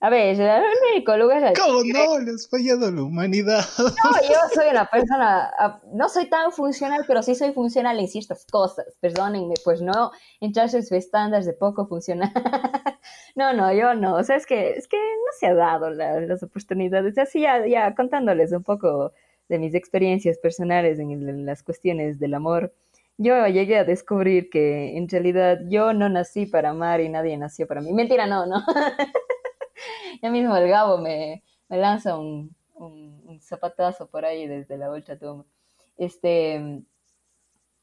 a 0.00 0.10
ver, 0.10 0.40
el 0.40 0.62
único 0.92 1.16
lugar... 1.16 1.52
¿Cómo 1.58 1.82
no? 1.82 2.18
Le 2.20 2.30
has 2.30 2.48
fallado 2.48 2.86
a 2.86 2.90
la 2.90 3.02
humanidad. 3.02 3.64
No, 3.78 4.28
yo 4.28 4.38
soy 4.54 4.68
una 4.70 4.86
persona, 4.86 5.50
no 5.92 6.08
soy 6.08 6.28
tan 6.28 6.52
funcional, 6.52 7.04
pero 7.06 7.22
sí 7.22 7.34
soy 7.34 7.52
funcional 7.52 7.98
en 7.98 8.08
ciertas 8.08 8.46
cosas. 8.46 8.86
Perdónenme, 9.00 9.54
pues 9.64 9.82
no 9.82 10.12
entrar 10.40 10.68
en 10.72 10.84
estándares 10.96 11.46
de 11.46 11.52
poco 11.52 11.86
funcional. 11.86 12.32
No, 13.34 13.52
no, 13.52 13.72
yo 13.72 13.94
no. 13.94 14.16
O 14.16 14.24
sea, 14.24 14.34
es 14.34 14.46
que, 14.46 14.72
es 14.72 14.88
que 14.88 14.96
no 14.96 15.30
se 15.38 15.46
ha 15.46 15.54
dado 15.54 15.90
las 15.90 16.42
oportunidades. 16.42 17.16
Así 17.18 17.40
ya, 17.42 17.64
ya 17.66 17.94
contándoles 17.94 18.50
un 18.50 18.64
poco 18.64 19.12
de 19.48 19.58
mis 19.60 19.74
experiencias 19.74 20.38
personales 20.38 20.98
en 20.98 21.46
las 21.46 21.62
cuestiones 21.62 22.18
del 22.18 22.34
amor 22.34 22.72
yo 23.18 23.46
llegué 23.48 23.76
a 23.76 23.84
descubrir 23.84 24.48
que 24.48 24.96
en 24.96 25.08
realidad 25.08 25.58
yo 25.68 25.92
no 25.92 26.08
nací 26.08 26.46
para 26.46 26.70
amar 26.70 27.00
y 27.00 27.08
nadie 27.08 27.36
nació 27.36 27.66
para 27.66 27.80
mí. 27.80 27.92
Mentira, 27.92 28.26
no, 28.26 28.46
no. 28.46 28.62
ya 30.22 30.30
mismo 30.30 30.56
el 30.56 30.68
Gabo 30.68 30.98
me, 30.98 31.42
lanza 31.68 32.18
un, 32.18 32.56
zapatazo 33.40 34.08
por 34.08 34.24
ahí 34.24 34.46
desde 34.46 34.78
la 34.78 34.88
tumba. 35.18 35.44
Este, 35.96 36.82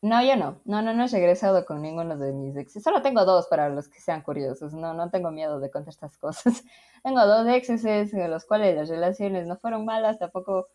no, 0.02 0.22
yo 0.24 0.36
no. 0.36 0.62
No, 0.66 0.82
no, 0.82 0.94
no 0.94 1.06
he 1.06 1.08
regresado 1.08 1.66
con 1.66 1.82
ninguno 1.82 2.16
de 2.18 2.32
mis 2.32 2.56
exes. 2.56 2.84
Solo 2.84 3.02
tengo 3.02 3.26
dos 3.26 3.48
para 3.48 3.70
los 3.70 3.88
que 3.90 4.00
sean 4.00 4.22
curiosos. 4.22 4.74
No, 4.74 4.94
no 4.94 5.10
tengo 5.10 5.32
miedo 5.32 5.60
de 5.60 5.72
contar 5.72 5.90
estas 5.90 6.18
cosas. 6.18 6.64
tengo 7.04 7.26
dos 7.26 7.48
exes 7.48 8.14
los 8.14 8.46
cuales 8.46 8.76
las 8.76 8.90
relaciones 8.90 9.48
no 9.48 9.58
fueron 9.58 9.84
malas, 9.86 10.20
tampoco 10.20 10.68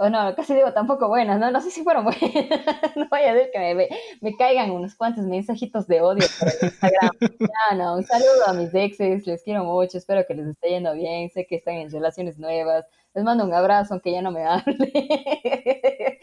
o 0.00 0.08
no, 0.08 0.32
casi 0.36 0.54
digo 0.54 0.72
tampoco 0.72 1.08
buenas, 1.08 1.40
no, 1.40 1.50
no 1.50 1.60
sé 1.60 1.72
si 1.72 1.82
fueron 1.82 2.04
buenas, 2.04 2.22
no 2.96 3.08
voy 3.10 3.20
a 3.20 3.34
decir 3.34 3.50
que 3.52 3.58
me, 3.58 3.88
me, 4.20 4.36
caigan 4.36 4.70
unos 4.70 4.94
cuantos 4.94 5.24
mensajitos 5.24 5.88
de 5.88 6.00
odio 6.00 6.24
por 6.38 6.48
Instagram. 6.48 7.10
No, 7.40 7.76
no, 7.76 7.96
un 7.96 8.04
saludo 8.04 8.46
a 8.46 8.52
mis 8.52 8.72
exes, 8.74 9.26
les 9.26 9.42
quiero 9.42 9.64
mucho, 9.64 9.98
espero 9.98 10.24
que 10.24 10.34
les 10.34 10.46
esté 10.46 10.68
yendo 10.70 10.94
bien, 10.94 11.30
sé 11.30 11.46
que 11.48 11.56
están 11.56 11.74
en 11.74 11.90
relaciones 11.90 12.38
nuevas, 12.38 12.86
les 13.12 13.24
mando 13.24 13.44
un 13.44 13.52
abrazo 13.52 13.94
aunque 13.94 14.12
ya 14.12 14.22
no 14.22 14.30
me 14.30 14.44
hable, 14.44 14.92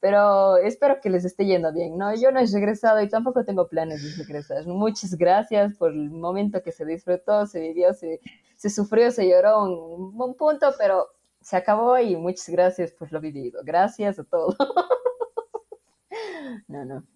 pero 0.00 0.58
espero 0.58 1.00
que 1.02 1.10
les 1.10 1.24
esté 1.24 1.46
yendo 1.46 1.72
bien, 1.72 1.98
¿no? 1.98 2.14
Yo 2.14 2.30
no 2.30 2.38
he 2.38 2.46
regresado 2.46 3.02
y 3.02 3.08
tampoco 3.08 3.44
tengo 3.44 3.66
planes 3.66 4.04
de 4.04 4.22
regresar. 4.22 4.64
Muchas 4.68 5.16
gracias 5.16 5.76
por 5.76 5.90
el 5.90 6.10
momento 6.10 6.62
que 6.62 6.70
se 6.70 6.84
disfrutó, 6.84 7.44
se 7.46 7.58
vivió, 7.58 7.92
se, 7.92 8.20
se 8.54 8.70
sufrió, 8.70 9.10
se 9.10 9.28
lloró 9.28 9.64
un, 9.64 10.14
un 10.16 10.34
punto, 10.36 10.72
pero 10.78 11.08
se 11.46 11.56
acabó 11.56 11.96
y 11.96 12.16
muchas 12.16 12.48
gracias 12.48 12.90
por 12.90 13.12
lo 13.12 13.20
vivido. 13.20 13.60
Gracias 13.62 14.18
a 14.18 14.24
todos. 14.24 14.56
no, 16.66 16.84
no. 16.84 17.06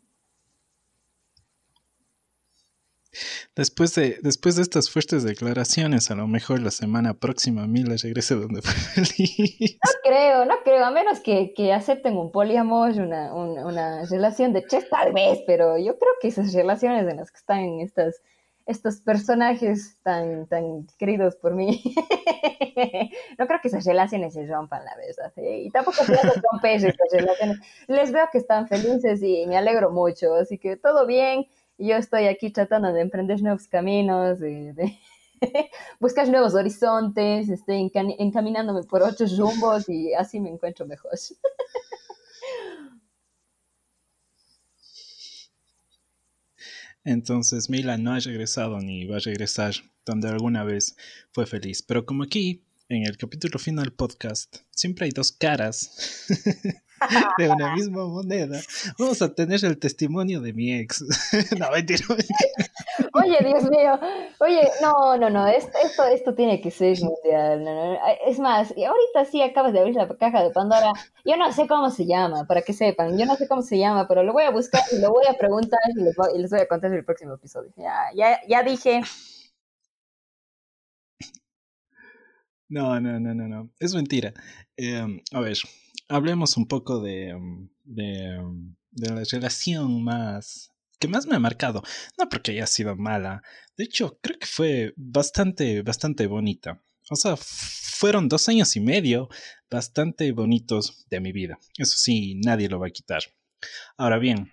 Después 3.57 3.93
de, 3.97 4.21
después 4.23 4.55
de 4.55 4.63
estas 4.63 4.89
fuertes 4.89 5.25
declaraciones, 5.25 6.13
a 6.13 6.15
lo 6.15 6.29
mejor 6.29 6.61
la 6.61 6.71
semana 6.71 7.15
próxima 7.15 7.67
Mila 7.67 7.97
regrese 8.01 8.37
donde 8.37 8.63
fue 8.63 9.05
feliz. 9.05 9.79
No 9.85 9.91
creo, 10.05 10.45
no 10.45 10.55
creo, 10.63 10.85
a 10.85 10.93
menos 10.93 11.19
que, 11.19 11.73
acepten 11.73 12.17
un 12.17 12.31
poliamor, 12.31 12.93
una, 13.01 13.35
una, 13.35 14.05
relación 14.05 14.53
de 14.53 14.65
chef 14.65 14.89
tal 14.91 15.13
vez, 15.13 15.41
pero 15.45 15.77
yo 15.77 15.99
creo 15.99 16.13
que 16.21 16.29
esas 16.29 16.55
relaciones 16.55 17.05
en 17.09 17.17
las 17.17 17.33
que 17.33 17.39
están 17.39 17.81
estas 17.81 18.23
estos 18.71 19.01
personajes 19.01 19.99
tan, 20.03 20.47
tan 20.47 20.87
queridos 20.99 21.37
por 21.37 21.55
mí. 21.55 21.83
no 23.39 23.47
creo 23.47 23.61
que 23.61 23.69
esas 23.69 23.85
relaciones 23.85 24.35
se 24.35 24.47
rompan, 24.47 24.85
la 24.85 24.97
verdad. 24.97 25.33
¿eh? 25.37 25.65
Y 25.65 25.71
tampoco 25.71 26.05
se 26.05 26.17
romper 26.51 26.77
esas 26.77 26.95
relaciones. 27.13 27.59
Les 27.89 28.13
veo 28.13 28.29
que 28.31 28.39
están 28.39 28.69
felices 28.69 29.23
y 29.23 29.45
me 29.47 29.57
alegro 29.57 29.91
mucho. 29.91 30.35
Así 30.35 30.59
que 30.59 30.77
todo 30.77 31.07
bien. 31.07 31.47
Yo 31.79 31.97
estoy 31.97 32.27
aquí 32.27 32.51
tratando 32.51 32.93
de 32.93 33.01
emprender 33.01 33.43
nuevos 33.43 33.67
caminos, 33.67 34.39
de, 34.39 34.99
buscar 35.99 36.29
nuevos 36.29 36.55
horizontes, 36.55 37.49
estoy 37.49 37.91
encaminándome 38.19 38.83
por 38.83 39.03
otros 39.03 39.37
rumbos 39.39 39.89
y 39.89 40.13
así 40.13 40.41
me 40.41 40.51
encuentro 40.51 40.87
mejor. 40.87 41.13
Entonces 47.05 47.71
Mila 47.71 47.97
no 47.97 48.13
ha 48.13 48.21
regresado 48.21 48.79
ni 48.81 49.05
va 49.05 49.17
a 49.17 49.21
regresar 49.21 49.75
donde 50.05 50.29
alguna 50.29 50.65
vez 50.65 50.97
fue 51.33 51.47
feliz. 51.47 51.83
Pero 51.83 52.05
como 52.05 52.25
aquí, 52.25 52.65
en 52.89 53.07
el 53.07 53.17
capítulo 53.17 53.59
final 53.59 53.93
podcast, 53.93 54.59
siempre 54.71 55.07
hay 55.07 55.13
dos 55.13 55.33
caras 55.33 56.27
de 57.39 57.49
una 57.49 57.75
misma 57.75 58.07
moneda. 58.07 58.61
Vamos 58.99 59.23
a 59.23 59.35
tener 59.35 59.65
el 59.65 59.79
testimonio 59.79 60.41
de 60.41 60.53
mi 60.53 60.73
ex. 60.75 61.03
no, 61.59 61.71
mentira, 61.71 62.05
Oye, 63.15 63.39
Dios 63.45 63.65
mío. 63.71 63.99
Oye, 64.39 64.69
no, 64.83 65.17
no, 65.17 65.31
no. 65.31 65.47
Esto, 65.47 66.05
esto, 66.13 66.35
tiene 66.35 66.61
que 66.61 66.71
ser 66.71 66.99
mundial. 67.01 67.99
Es 68.27 68.39
más, 68.39 68.71
ahorita 68.71 69.25
sí 69.31 69.43
acabas 69.43 69.73
de 69.73 69.81
abrir 69.81 69.95
la 69.95 70.09
caja 70.09 70.43
de 70.43 70.51
Pandora. 70.51 70.93
Yo 71.25 71.37
no 71.37 71.53
sé 71.53 71.67
cómo 71.67 71.91
se 71.91 72.07
llama, 72.07 72.45
para 72.47 72.63
que 72.63 72.73
sepan. 72.73 73.19
Yo 73.19 73.27
no 73.27 73.37
sé 73.37 73.49
cómo 73.49 73.63
se 73.63 73.79
llama, 73.79 74.07
pero 74.09 74.23
lo 74.23 74.33
voy 74.33 74.45
a 74.45 74.51
buscar 74.51 74.83
y 74.93 75.01
lo 75.01 75.11
voy 75.11 75.25
a 75.29 75.35
preguntar 75.35 75.81
y 75.97 76.03
les 76.03 76.17
voy, 76.17 76.61
a 76.61 76.67
contar 76.67 76.91
en 76.91 76.99
el 76.99 77.05
próximo 77.05 77.35
episodio. 77.35 77.71
Ya, 77.77 78.11
ya, 78.15 78.41
ya 78.49 78.63
dije. 78.63 79.03
No, 82.71 83.01
no, 83.01 83.19
no, 83.19 83.35
no, 83.35 83.49
no. 83.49 83.71
Es 83.81 83.95
mentira. 83.95 84.33
Em, 84.77 85.21
a 85.33 85.41
ver, 85.41 85.59
hablemos 86.09 86.57
un 86.57 86.67
poco 86.67 87.01
de, 87.01 87.31
em, 87.31 87.69
de, 87.85 88.37
em, 88.37 88.75
de, 88.93 89.11
la 89.11 89.23
relación 89.31 90.03
más 90.03 90.71
que 91.01 91.09
más 91.09 91.27
me 91.27 91.35
ha 91.35 91.41
marcado. 91.41 91.83
No 92.19 92.29
porque 92.29 92.53
haya 92.53 92.67
sido 92.67 92.95
mala. 92.97 93.43
De 93.77 93.85
hecho, 93.85 94.19
creo 94.23 94.39
que 94.39 94.47
fue 94.47 94.93
bastante, 94.97 95.83
bastante 95.83 96.27
bonita. 96.27 96.81
O 97.11 97.17
sea, 97.17 97.37
fueron 97.37 98.29
dos 98.29 98.49
años 98.49 98.77
y 98.77 98.81
medio 98.81 99.29
bastante 99.69 100.31
bonitos 100.31 101.07
de 101.11 101.21
mi 101.21 101.33
vida. 101.33 101.59
Eso 101.77 101.97
sí, 101.97 102.37
nadie 102.37 102.69
lo 102.69 102.79
va 102.79 102.87
a 102.87 102.91
quitar. 102.91 103.23
Ahora 103.97 104.19
bien, 104.19 104.53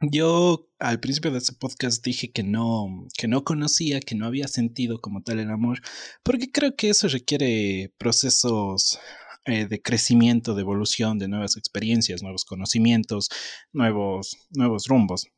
yo 0.00 0.68
al 0.78 1.00
principio 1.00 1.30
de 1.30 1.38
este 1.38 1.54
podcast 1.54 2.04
dije 2.04 2.30
que 2.30 2.42
no, 2.42 3.06
que 3.16 3.28
no 3.28 3.44
conocía, 3.44 4.00
que 4.00 4.14
no 4.14 4.26
había 4.26 4.48
sentido 4.48 5.00
como 5.00 5.22
tal 5.22 5.40
el 5.40 5.50
amor, 5.50 5.80
porque 6.22 6.50
creo 6.50 6.76
que 6.76 6.90
eso 6.90 7.08
requiere 7.08 7.92
procesos 7.98 8.98
eh, 9.46 9.66
de 9.66 9.80
crecimiento, 9.80 10.54
de 10.54 10.62
evolución, 10.62 11.18
de 11.18 11.28
nuevas 11.28 11.56
experiencias, 11.56 12.20
nuevos 12.20 12.44
conocimientos, 12.44 13.30
nuevos, 13.72 14.36
nuevos 14.50 14.86
rumbos. 14.88 15.28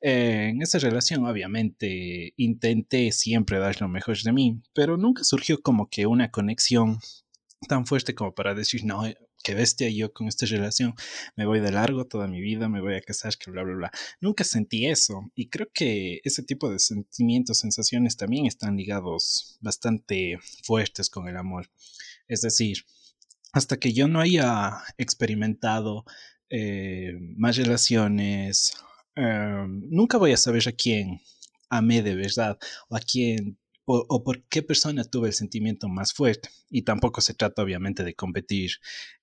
Eh, 0.00 0.50
en 0.50 0.62
esa 0.62 0.78
relación, 0.78 1.26
obviamente, 1.26 2.32
intenté 2.36 3.10
siempre 3.10 3.58
dar 3.58 3.80
lo 3.80 3.88
mejor 3.88 4.16
de 4.22 4.32
mí, 4.32 4.62
pero 4.72 4.96
nunca 4.96 5.24
surgió 5.24 5.60
como 5.60 5.90
que 5.90 6.06
una 6.06 6.30
conexión 6.30 7.00
tan 7.68 7.86
fuerte 7.86 8.14
como 8.14 8.34
para 8.34 8.54
decir, 8.54 8.84
no, 8.84 9.02
que 9.46 9.54
bestia 9.54 9.88
yo 9.88 10.12
con 10.12 10.26
esta 10.26 10.44
relación, 10.44 10.92
me 11.36 11.46
voy 11.46 11.60
de 11.60 11.70
largo 11.70 12.04
toda 12.04 12.26
mi 12.26 12.40
vida, 12.40 12.68
me 12.68 12.80
voy 12.80 12.96
a 12.96 13.00
casar, 13.00 13.36
que 13.38 13.52
bla, 13.52 13.62
bla, 13.62 13.76
bla. 13.76 13.90
Nunca 14.20 14.42
sentí 14.42 14.86
eso 14.86 15.30
y 15.36 15.48
creo 15.50 15.68
que 15.72 16.20
ese 16.24 16.42
tipo 16.42 16.68
de 16.68 16.80
sentimientos, 16.80 17.60
sensaciones 17.60 18.16
también 18.16 18.46
están 18.46 18.76
ligados 18.76 19.56
bastante 19.60 20.40
fuertes 20.64 21.08
con 21.10 21.28
el 21.28 21.36
amor. 21.36 21.70
Es 22.26 22.40
decir, 22.40 22.78
hasta 23.52 23.76
que 23.76 23.92
yo 23.92 24.08
no 24.08 24.18
haya 24.18 24.82
experimentado 24.98 26.04
eh, 26.50 27.12
más 27.36 27.56
relaciones, 27.56 28.72
em, 29.14 29.80
nunca 29.88 30.18
voy 30.18 30.32
a 30.32 30.36
saber 30.36 30.68
a 30.68 30.72
quién 30.72 31.20
amé 31.70 32.02
de 32.02 32.16
verdad 32.16 32.58
o 32.88 32.96
a 32.96 33.00
quién 33.00 33.58
o, 33.86 34.24
por 34.24 34.42
qué 34.48 34.62
persona 34.62 35.04
tuve 35.04 35.28
el 35.28 35.34
sentimiento 35.34 35.88
más 35.88 36.12
fuerte. 36.12 36.50
Y 36.70 36.82
tampoco 36.82 37.20
se 37.20 37.34
trata 37.34 37.62
obviamente 37.62 38.04
de 38.04 38.14
competir 38.14 38.72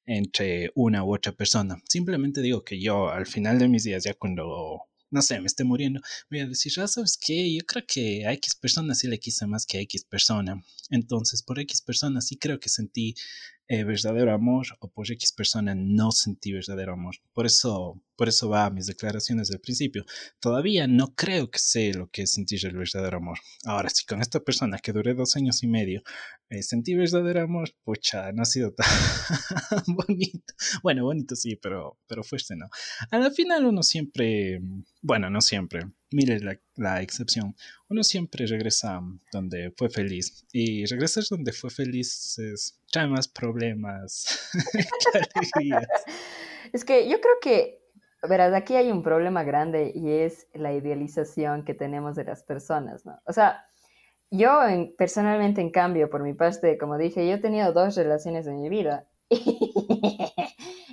entre 0.06 0.72
una 0.76 1.04
u 1.04 1.14
otra 1.14 1.34
persona. 1.34 1.82
Simplemente 1.88 2.42
digo 2.42 2.64
que 2.64 2.80
yo 2.80 3.10
al 3.10 3.26
final 3.26 3.60
de 3.60 3.68
mis 3.68 3.84
días, 3.84 4.04
ya 4.04 4.14
cuando 4.14 4.82
no 5.14 5.22
sé, 5.22 5.40
me 5.40 5.46
esté 5.46 5.64
muriendo, 5.64 6.02
voy 6.32 6.40
a 6.40 6.48
decir, 6.48 6.74
ah, 6.80 6.88
¿sabes 6.88 7.20
qué? 7.24 7.54
Yo 7.54 7.64
creo 7.68 7.86
que 7.86 8.26
a 8.26 8.34
X 8.34 8.56
persona 8.56 8.96
sí 8.96 9.08
le 9.08 9.20
quise 9.20 9.46
más 9.46 9.68
que 9.68 9.78
a 9.78 9.82
X 9.82 10.06
persona. 10.06 10.64
Entonces, 10.90 11.44
por 11.44 11.60
X 11.60 11.84
persona 11.84 12.20
sí 12.20 12.38
creo 12.38 12.60
que 12.60 12.70
sentí 12.70 13.14
eh, 13.68 13.84
verdadero 13.84 14.34
amor 14.34 14.66
o 14.80 14.90
por 14.90 15.12
X 15.12 15.32
persona 15.32 15.76
no 15.76 16.12
sentí 16.12 16.52
verdadero 16.52 16.94
amor. 16.94 17.16
Por 17.32 17.46
eso, 17.46 18.02
por 18.16 18.30
eso 18.30 18.50
va 18.50 18.66
a 18.66 18.70
mis 18.70 18.88
declaraciones 18.88 19.48
del 19.48 19.60
principio. 19.60 20.06
Todavía 20.40 20.88
no 20.88 21.14
creo 21.16 21.50
que 21.50 21.60
sé 21.60 21.94
lo 21.94 22.10
que 22.10 22.24
es 22.24 22.34
sentir 22.34 22.66
el 22.66 22.76
verdadero 22.76 23.18
amor. 23.18 23.40
Ahora, 23.66 23.90
si 23.90 24.06
con 24.06 24.22
esta 24.22 24.40
persona 24.40 24.78
que 24.80 24.92
duré 24.92 25.14
dos 25.14 25.36
años 25.36 25.64
y 25.64 25.68
medio 25.68 26.04
eh, 26.50 26.62
sentí 26.62 26.94
verdadero 26.94 27.42
amor, 27.42 27.72
pucha, 27.84 28.32
no 28.32 28.44
ha 28.44 28.46
sido 28.46 28.74
tan 28.78 29.84
bonito. 29.88 30.54
Bueno, 30.84 31.04
bonito 31.04 31.36
sí, 31.36 31.56
pero, 31.56 31.98
pero 32.08 32.24
fuerte 32.24 32.56
no. 32.56 32.68
A 33.10 33.18
la 33.18 33.32
final 33.32 33.66
uno 33.66 33.82
siempre, 33.82 34.60
bueno, 35.02 35.30
no 35.30 35.42
siempre, 35.42 35.88
mire 36.12 36.40
la, 36.40 36.60
la, 36.76 37.02
excepción. 37.02 37.56
Uno 37.90 38.04
siempre 38.04 38.46
regresa 38.46 39.02
donde 39.32 39.74
fue 39.76 39.90
feliz. 39.90 40.46
Y 40.52 40.86
regresar 40.86 41.24
donde 41.30 41.54
fue 41.54 41.72
feliz 41.72 42.38
es, 42.38 42.80
trae 42.92 43.08
más 43.08 43.28
problemas 43.28 44.50
Es 46.74 46.86
que 46.86 47.08
yo 47.08 47.20
creo 47.22 47.36
que, 47.42 47.83
verás, 48.28 48.54
aquí 48.54 48.76
hay 48.76 48.92
un 48.92 49.04
problema 49.04 49.44
grande 49.44 49.92
y 49.94 50.12
es 50.12 50.48
la 50.54 50.74
idealización 50.74 51.64
que 51.66 51.74
tenemos 51.74 52.16
de 52.16 52.24
las 52.24 52.44
personas, 52.44 53.06
¿no? 53.06 53.20
O 53.26 53.34
sea, 53.34 53.66
yo 54.32 54.60
personalmente, 54.98 55.62
en 55.62 55.72
cambio, 55.72 56.10
por 56.10 56.24
mi 56.24 56.34
parte, 56.34 56.78
como 56.78 56.98
dije, 56.98 57.28
yo 57.28 57.36
he 57.36 57.40
tenido 57.40 57.72
dos 57.74 57.96
relaciones 57.96 58.48
en 58.48 58.62
mi 58.62 58.70
vida. 58.70 59.08
y 59.30 60.34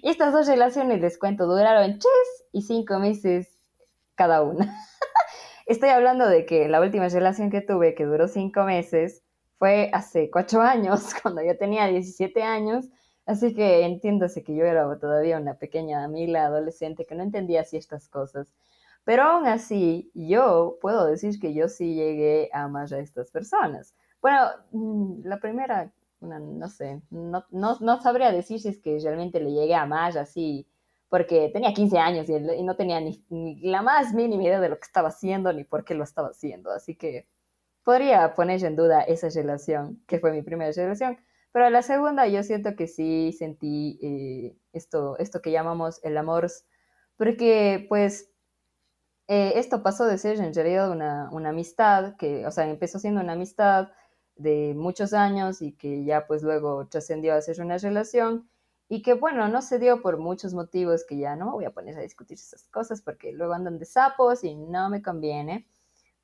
estas 0.03 0.33
dos 0.33 0.47
relaciones, 0.47 1.01
les 1.01 1.19
cuento, 1.19 1.47
duraron 1.47 1.99
tres 1.99 2.49
y 2.53 2.63
cinco 2.63 2.99
meses 2.99 3.59
cada 4.15 4.43
una. 4.43 4.75
Estoy 5.67 5.91
hablando 5.91 6.29
de 6.29 6.45
que 6.45 6.69
la 6.69 6.81
última 6.81 7.09
relación 7.09 7.51
que 7.51 7.61
tuve, 7.61 7.95
que 7.95 8.05
duró 8.05 8.29
cinco 8.29 8.65
meses, 8.65 9.23
fue 9.61 9.91
hace 9.93 10.31
cuatro 10.31 10.63
años, 10.63 11.15
cuando 11.23 11.43
yo 11.43 11.57
tenía 11.57 11.87
17 11.87 12.43
años. 12.43 12.87
Así 13.31 13.55
que 13.55 13.85
entiéndase 13.85 14.43
que 14.43 14.57
yo 14.57 14.65
era 14.65 14.99
todavía 14.99 15.39
una 15.39 15.55
pequeña 15.55 16.09
Mila 16.09 16.47
adolescente 16.47 17.07
que 17.07 17.15
no 17.15 17.23
entendía 17.23 17.61
así 17.61 17.77
estas 17.77 18.09
cosas. 18.09 18.53
Pero 19.05 19.23
aún 19.23 19.47
así, 19.47 20.11
yo 20.15 20.79
puedo 20.81 21.07
decir 21.07 21.39
que 21.39 21.55
yo 21.55 21.69
sí 21.69 21.95
llegué 21.95 22.51
a 22.53 22.65
amar 22.65 22.93
a 22.93 22.99
estas 22.99 23.31
personas. 23.31 23.95
Bueno, 24.21 24.49
mm, 24.73 25.23
la 25.25 25.39
primera, 25.39 25.93
no, 26.21 26.69
sé, 26.69 27.03
no, 27.11 27.45
no, 27.51 28.01
sabría 28.01 28.33
decir 28.33 28.59
si 28.61 28.69
es 28.71 28.81
que 28.81 28.99
realmente 28.99 29.39
le 29.39 29.53
llegué 29.53 29.77
a 29.77 29.83
amar 29.83 30.19
así 30.19 30.67
porque 31.09 31.51
tenía 31.53 31.73
15 31.73 31.99
años 31.99 32.29
y, 32.29 32.33
no 32.65 32.75
tenía 32.77 33.01
ni, 33.01 33.25
la 33.63 33.83
más 33.83 34.13
mínima 34.13 34.43
idea 34.43 34.61
de 34.61 34.71
lo 34.71 34.77
que 34.77 34.87
estaba 34.87 35.09
haciendo 35.11 35.53
ni 35.53 35.63
por 35.63 35.85
qué 35.85 35.95
lo 35.95 36.03
estaba 36.03 36.31
haciendo. 36.31 36.73
Así 36.73 36.97
que 36.97 37.29
podría 37.85 38.35
poner 38.35 38.65
en 38.65 38.75
duda 38.75 39.03
esa 39.03 39.29
relación, 39.29 40.03
que 40.09 40.19
fue 40.19 40.33
mi 40.33 40.43
primera 40.43 40.73
relación. 40.73 41.19
Pero 41.53 41.69
la 41.71 41.83
segunda 41.83 42.27
yo 42.29 42.43
siento 42.43 42.77
que 42.77 42.87
sí 42.87 43.33
sentí 43.33 43.99
eh, 44.03 44.57
esto, 44.73 45.19
esto 45.19 45.41
que 45.43 45.51
llamamos 45.51 46.01
el 46.05 46.17
amor, 46.17 46.49
porque 47.17 47.87
pues 47.89 48.31
eh, 49.29 49.53
esto 49.57 49.83
pasó 49.83 50.07
de 50.07 50.19
ser 50.19 50.41
en 50.41 50.55
realidad 50.55 50.91
una, 50.91 51.29
una 51.33 51.51
amistad, 51.51 52.17
que, 52.17 52.47
o 52.47 52.51
sea, 52.51 52.69
empezó 52.69 52.99
siendo 52.99 53.21
una 53.21 53.35
amistad 53.35 53.91
de 54.37 54.75
muchos 54.77 55.13
años 55.13 55.63
y 55.63 55.73
que 55.73 56.05
ya 56.05 56.27
pues 56.27 56.43
luego 56.43 56.87
trascendió 56.89 57.35
a 57.35 57.43
ser 57.43 57.61
una 57.61 57.79
relación 57.79 58.49
y 58.89 59.03
que 59.03 59.15
bueno, 59.15 59.47
no 59.49 59.63
se 59.63 59.79
dio 59.79 60.03
por 60.03 60.19
muchos 60.19 60.53
motivos 60.55 61.05
que 61.09 61.17
ya 61.19 61.37
no 61.37 61.53
voy 61.53 61.65
a 61.65 61.71
poner 61.71 61.97
a 61.97 62.01
discutir 62.01 62.39
esas 62.39 62.65
cosas 62.69 63.03
porque 63.03 63.33
luego 63.33 63.53
andan 63.53 63.79
de 63.79 63.85
sapos 63.85 64.43
y 64.43 64.55
no 64.57 64.91
me 64.91 65.03
conviene. 65.03 65.69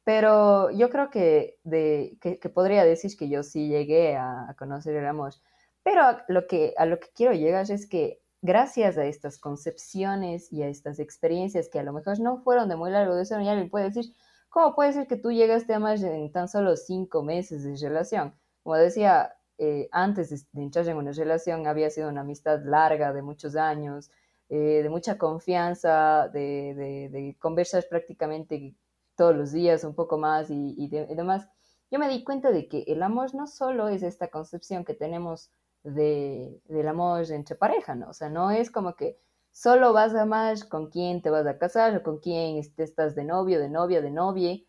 Pero 0.07 0.71
yo 0.71 0.89
creo 0.89 1.11
que, 1.11 1.59
de, 1.65 2.17
que, 2.21 2.49
podría 2.49 2.85
decir 2.85 3.17
que 3.17 3.29
yo 3.29 3.43
sí 3.43 3.67
llegué 3.67 4.17
a, 4.17 4.55
conocer 4.57 4.95
el 4.95 5.05
amor. 5.05 5.35
Pero 5.83 6.03
a 6.03 6.25
lo, 6.29 6.47
que, 6.47 6.75
a 6.79 6.87
lo 6.87 7.01
que 7.01 7.09
quiero 7.13 7.33
llegar 7.33 7.69
es 7.73 7.89
que 7.89 8.21
gracias 8.41 8.99
a 8.99 9.05
estas 9.07 9.37
concepciones 9.37 10.53
y 10.53 10.63
a 10.63 10.69
estas 10.69 11.01
experiencias 11.01 11.69
que 11.69 11.81
a 11.81 11.83
lo 11.83 11.93
mejor 11.93 12.21
no 12.21 12.39
fueron 12.39 12.69
de 12.69 12.77
muy 12.77 12.93
largo 12.93 13.17
de 13.17 13.25
ya 13.25 13.57
me 13.57 13.65
puede 13.69 13.87
decir, 13.87 14.15
¿cómo 14.49 14.77
puede 14.77 14.93
ser 14.93 15.09
que 15.09 15.17
tú 15.17 15.33
llegaste 15.33 15.73
a 15.73 15.79
amar 15.79 15.99
en 15.99 16.31
tan 16.31 16.47
solo 16.47 16.77
cinco 16.77 17.25
meses 17.25 17.65
de 17.65 17.75
relación? 17.77 18.33
Como 18.63 18.77
decía, 18.77 19.35
eh, 19.59 19.89
antes 19.91 20.31
de, 20.53 20.63
entrar 20.63 20.87
en 20.87 20.99
una 20.99 21.11
relación 21.11 21.67
había 21.67 21.91
sido 21.91 22.09
una 22.11 22.21
amistad 22.21 22.61
larga 22.65 23.13
de 23.13 23.23
muchos 23.23 23.57
años, 23.57 24.13
eh, 24.51 24.83
de 24.85 24.89
mucha 24.89 25.19
confianza, 25.19 26.29
de, 26.29 27.37
conversar 27.41 27.85
prácticamente 27.91 28.77
todos 29.17 29.35
los 29.37 29.53
días 29.53 29.85
un 29.85 29.95
poco 29.95 30.19
más 30.19 30.49
y, 30.51 30.89
demás. 30.89 31.49
Yo 31.91 31.99
me 31.99 32.09
di 32.09 32.25
cuenta 32.25 32.51
de 32.51 32.69
que 32.69 32.85
el 32.87 33.03
amor 33.03 33.35
no 33.35 33.47
solo 33.47 33.89
es 33.89 34.03
esta 34.03 34.29
concepción 34.29 34.85
que 34.85 34.95
tenemos 34.95 35.51
de, 35.83 36.61
del 36.69 36.89
amor 36.89 37.31
entre 37.31 37.57
pareja, 37.57 37.95
¿no? 37.95 38.11
O 38.11 38.13
sea, 38.13 38.29
no 38.29 38.51
es 38.51 38.71
como 38.71 38.97
que 38.97 39.19
solo 39.53 39.93
vas 39.93 40.15
a 40.15 40.23
amar 40.23 40.69
con 40.69 40.91
quién 40.91 41.23
te 41.23 41.31
vas 41.31 41.47
a 41.47 41.59
casar 41.59 41.97
o 41.97 42.03
con 42.03 42.19
quién 42.19 42.59
estás 42.77 43.15
de 43.15 43.25
novio, 43.25 43.59
de 43.61 43.71
novia, 43.71 44.03
de 44.03 44.11
novie, 44.11 44.67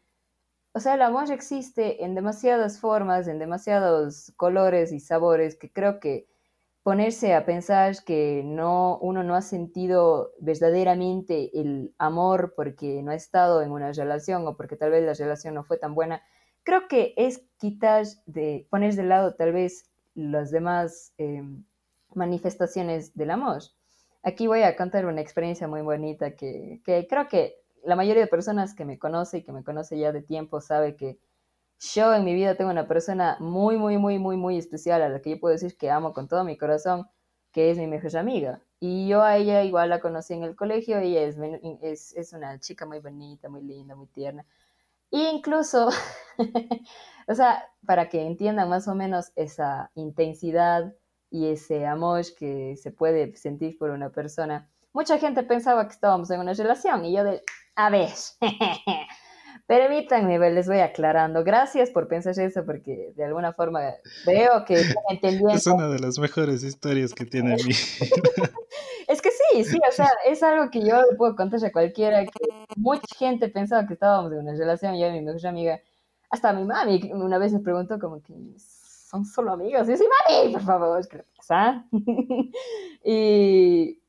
o 0.77 0.79
sea, 0.79 0.93
el 0.93 1.01
amor 1.01 1.31
existe 1.31 2.03
en 2.03 2.13
demasiadas 2.13 2.79
formas, 2.79 3.27
en 3.27 3.39
demasiados 3.39 4.31
colores 4.35 4.91
y 4.91 4.99
sabores 4.99 5.55
que 5.55 5.73
creo 5.73 5.99
que 5.99 6.27
ponerse 6.87 7.33
a 7.33 7.43
pensar 7.43 8.01
que 8.05 8.43
no, 8.45 8.97
uno 8.99 9.21
no 9.21 9.35
ha 9.35 9.41
sentido 9.41 10.31
verdaderamente 10.39 11.51
el 11.53 11.93
amor 11.97 12.53
porque 12.55 13.03
no 13.03 13.11
ha 13.11 13.15
estado 13.15 13.61
en 13.61 13.71
una 13.71 13.91
relación 13.91 14.47
o 14.47 14.55
porque 14.55 14.77
tal 14.77 14.91
vez 14.91 15.03
la 15.03 15.13
relación 15.13 15.53
no 15.53 15.65
fue 15.65 15.77
tan 15.77 15.93
buena, 15.93 16.21
creo 16.63 16.87
que 16.87 17.13
es 17.17 17.43
quitar 17.57 18.05
de, 18.25 18.67
poner 18.69 18.95
de 18.95 19.03
lado 19.03 19.35
tal 19.35 19.51
vez 19.51 19.91
las 20.15 20.49
demás 20.49 21.11
eh, 21.17 21.43
manifestaciones 22.15 23.13
del 23.17 23.31
amor. 23.31 23.63
Aquí 24.23 24.47
voy 24.47 24.61
a 24.61 24.77
contar 24.77 25.07
una 25.07 25.19
experiencia 25.19 25.67
muy 25.67 25.81
bonita 25.81 26.37
que, 26.37 26.79
que 26.85 27.05
creo 27.05 27.27
que 27.27 27.55
la 27.83 27.97
mayoría 27.97 28.21
de 28.21 28.29
personas 28.29 28.73
que 28.73 28.85
me 28.85 28.97
conoce 28.97 29.39
y 29.39 29.43
que 29.43 29.51
me 29.51 29.65
conoce 29.65 29.99
ya 29.99 30.13
de 30.13 30.21
tiempo 30.21 30.61
sabe 30.61 30.95
que 30.95 31.19
yo 31.79 32.13
en 32.13 32.23
mi 32.23 32.33
vida 32.33 32.55
tengo 32.55 32.71
una 32.71 32.87
persona 32.87 33.37
muy, 33.39 33.77
muy, 33.77 33.97
muy, 33.97 34.19
muy, 34.19 34.37
muy 34.37 34.57
especial 34.57 35.01
a 35.01 35.09
la 35.09 35.21
que 35.21 35.31
yo 35.31 35.39
puedo 35.39 35.53
decir 35.53 35.77
que 35.77 35.91
amo 35.91 36.13
con 36.13 36.27
todo 36.27 36.43
mi 36.43 36.57
corazón, 36.57 37.07
que 37.51 37.71
es 37.71 37.77
mi 37.77 37.87
mejor 37.87 38.15
amiga. 38.17 38.61
Y 38.79 39.07
yo 39.07 39.23
a 39.23 39.37
ella 39.37 39.63
igual 39.63 39.89
la 39.89 39.99
conocí 39.99 40.33
en 40.33 40.43
el 40.43 40.55
colegio, 40.55 40.97
ella 40.99 41.21
es, 41.21 41.37
es, 41.81 42.15
es 42.15 42.33
una 42.33 42.59
chica 42.59 42.85
muy 42.85 42.99
bonita, 42.99 43.49
muy 43.49 43.63
linda, 43.63 43.95
muy 43.95 44.07
tierna. 44.07 44.45
E 45.11 45.29
incluso, 45.31 45.89
o 47.27 47.35
sea, 47.35 47.63
para 47.85 48.09
que 48.09 48.25
entiendan 48.25 48.69
más 48.69 48.87
o 48.87 48.95
menos 48.95 49.31
esa 49.35 49.91
intensidad 49.95 50.93
y 51.29 51.47
ese 51.47 51.85
amor 51.85 52.23
que 52.37 52.75
se 52.77 52.91
puede 52.91 53.35
sentir 53.35 53.77
por 53.77 53.89
una 53.91 54.11
persona, 54.11 54.69
mucha 54.93 55.17
gente 55.17 55.43
pensaba 55.43 55.87
que 55.87 55.93
estábamos 55.93 56.29
en 56.31 56.41
una 56.41 56.53
relación 56.53 57.05
y 57.05 57.15
yo 57.15 57.23
de, 57.23 57.43
a 57.75 57.89
ver, 57.89 58.09
permítanme, 59.67 60.39
les 60.49 60.67
voy 60.67 60.79
aclarando. 60.79 61.43
Gracias 61.43 61.91
por 61.91 62.07
pensar 62.07 62.37
eso, 62.39 62.65
porque 62.65 63.13
de 63.15 63.25
alguna 63.25 63.53
forma 63.53 63.81
veo 64.25 64.65
que 64.65 64.75
entendiendo. 65.09 65.53
Es 65.53 65.67
una 65.67 65.89
de 65.89 65.99
las 65.99 66.17
mejores 66.17 66.63
historias 66.63 67.13
que 67.13 67.25
tiene 67.25 67.55
mí. 67.55 67.73
es 69.07 69.21
que 69.21 69.29
sí, 69.29 69.63
sí, 69.65 69.77
o 69.87 69.91
sea, 69.91 70.09
es 70.25 70.41
algo 70.41 70.71
que 70.71 70.79
yo 70.79 71.01
le 71.01 71.17
puedo 71.17 71.35
contar 71.35 71.63
a 71.63 71.71
cualquiera, 71.71 72.25
que 72.25 72.65
mucha 72.77 73.07
gente 73.17 73.49
pensaba 73.49 73.85
que 73.85 73.93
estábamos 73.93 74.31
en 74.31 74.39
una 74.39 74.53
relación, 74.53 74.97
yo 74.97 75.07
y 75.07 75.11
mi 75.11 75.21
mejor 75.21 75.45
amiga, 75.45 75.79
hasta 76.29 76.53
mi 76.53 76.63
mami 76.65 77.11
una 77.13 77.37
vez 77.37 77.53
me 77.53 77.59
preguntó 77.59 77.99
como 77.99 78.21
que 78.21 78.33
son 78.57 79.25
solo 79.25 79.51
amigos, 79.51 79.87
y 79.87 79.91
yo 79.91 79.97
sí, 79.97 80.05
mami, 80.29 80.53
por 80.53 80.61
favor, 80.63 81.07
¿qué 81.07 81.23
pasa? 81.35 81.85
y 83.03 83.99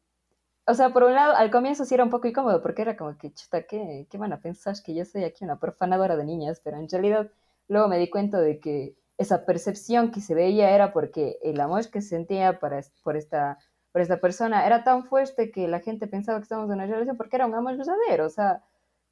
o 0.68 0.74
sea, 0.74 0.90
por 0.90 1.04
un 1.04 1.14
lado, 1.14 1.34
al 1.34 1.50
comienzo 1.50 1.86
sí 1.86 1.94
era 1.94 2.04
un 2.04 2.10
poco 2.10 2.28
incómodo 2.28 2.60
porque 2.60 2.82
era 2.82 2.96
como 2.96 3.16
que, 3.16 3.32
chuta, 3.32 3.62
¿qué, 3.62 4.06
¿qué 4.10 4.18
van 4.18 4.34
a 4.34 4.40
pensar? 4.40 4.74
Que 4.84 4.94
yo 4.94 5.04
soy 5.06 5.24
aquí 5.24 5.42
una 5.44 5.58
profanadora 5.58 6.14
de 6.14 6.24
niñas, 6.24 6.60
pero 6.62 6.76
en 6.76 6.88
realidad 6.90 7.30
luego 7.68 7.88
me 7.88 7.98
di 7.98 8.10
cuenta 8.10 8.38
de 8.38 8.60
que 8.60 8.94
esa 9.16 9.46
percepción 9.46 10.10
que 10.10 10.20
se 10.20 10.34
veía 10.34 10.70
era 10.70 10.92
porque 10.92 11.38
el 11.42 11.58
amor 11.60 11.88
que 11.90 12.02
se 12.02 12.10
sentía 12.10 12.60
para, 12.60 12.82
por, 13.02 13.16
esta, 13.16 13.58
por 13.92 14.02
esta 14.02 14.20
persona 14.20 14.66
era 14.66 14.84
tan 14.84 15.04
fuerte 15.04 15.50
que 15.50 15.68
la 15.68 15.80
gente 15.80 16.06
pensaba 16.06 16.38
que 16.38 16.42
estábamos 16.42 16.70
en 16.70 16.76
una 16.76 16.86
relación 16.86 17.16
porque 17.16 17.36
era 17.36 17.46
un 17.46 17.54
amor 17.54 17.78
verdadero, 17.78 18.26
o 18.26 18.30
sea, 18.30 18.62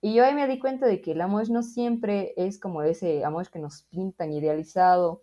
y 0.03 0.13
yo 0.13 0.25
ahí 0.25 0.35
me 0.35 0.47
di 0.47 0.59
cuenta 0.59 0.87
de 0.87 1.01
que 1.01 1.13
el 1.13 1.23
amor 1.23 1.49
no 1.49 1.63
siempre 1.63 2.35
es 2.37 2.61
como 2.61 2.83
ese 2.83 3.25
amor 3.25 3.49
que 3.51 3.59
nos 3.59 3.85
pintan 3.85 4.31
idealizado, 4.33 5.23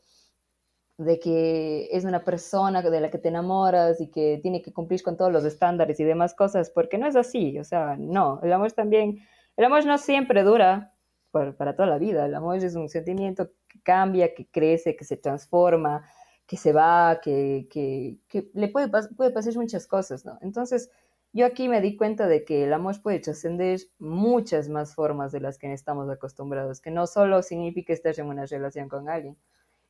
de 0.98 1.20
que 1.20 1.90
es 1.92 2.06
una 2.06 2.24
persona 2.24 2.82
de 2.82 3.02
la 3.02 3.10
que 3.10 3.18
te 3.18 3.30
enamoras 3.30 4.00
y 4.00 4.10
que 4.10 4.40
tiene 4.42 4.62
que 4.62 4.74
cumplir 4.74 5.02
con 5.04 5.18
todos 5.18 5.32
los 5.32 5.44
estándares 5.46 6.00
y 6.00 6.04
demás 6.04 6.34
cosas, 6.36 6.70
porque 6.70 6.98
no 6.98 7.08
es 7.08 7.16
así, 7.16 7.58
o 7.60 7.64
sea, 7.64 7.96
no, 7.98 8.40
el 8.44 8.54
amor 8.54 8.72
también, 8.74 9.20
el 9.58 9.66
amor 9.66 9.86
no 9.86 9.98
siempre 9.98 10.44
dura, 10.44 10.94
para, 11.34 11.76
toda 11.76 11.88
la 11.88 11.98
vida. 11.98 12.26
El 12.26 12.36
amor 12.36 12.58
es 12.58 12.76
un 12.76 12.90
sentimiento 12.90 13.50
que 13.68 13.82
cambia, 13.82 14.34
que 14.34 14.46
crece, 14.48 14.96
que 14.96 15.04
se 15.04 15.18
transforma, 15.18 16.06
que 16.46 16.58
se 16.58 16.72
va, 16.72 17.20
que, 17.22 17.68
que, 17.70 18.20
que 18.28 18.50
le 18.54 18.68
puede, 18.68 18.90
puede 19.16 19.32
pasar 19.32 19.56
muchas 19.56 19.88
cosas, 19.88 20.26
¿no? 20.26 20.38
Entonces, 20.42 20.92
yo 21.34 21.48
aquí 21.48 21.68
me 21.68 21.82
di 21.82 21.98
cuenta 21.98 22.28
de 22.28 22.46
que 22.46 22.66
el 22.66 22.74
amor 22.74 23.02
puede 23.02 23.20
trascender 23.20 23.80
muchas 23.98 24.70
más 24.70 24.94
formas 24.94 25.32
de 25.32 25.40
las 25.40 25.58
que 25.58 25.74
estamos 25.74 26.10
acostumbrados, 26.10 26.80
que 26.80 26.92
no 26.92 27.08
solo 27.08 27.42
significa 27.42 27.94
estar 27.94 28.14
en 28.20 28.28
una 28.28 28.46
relación 28.46 28.88
con 28.88 29.10
alguien, 29.10 29.36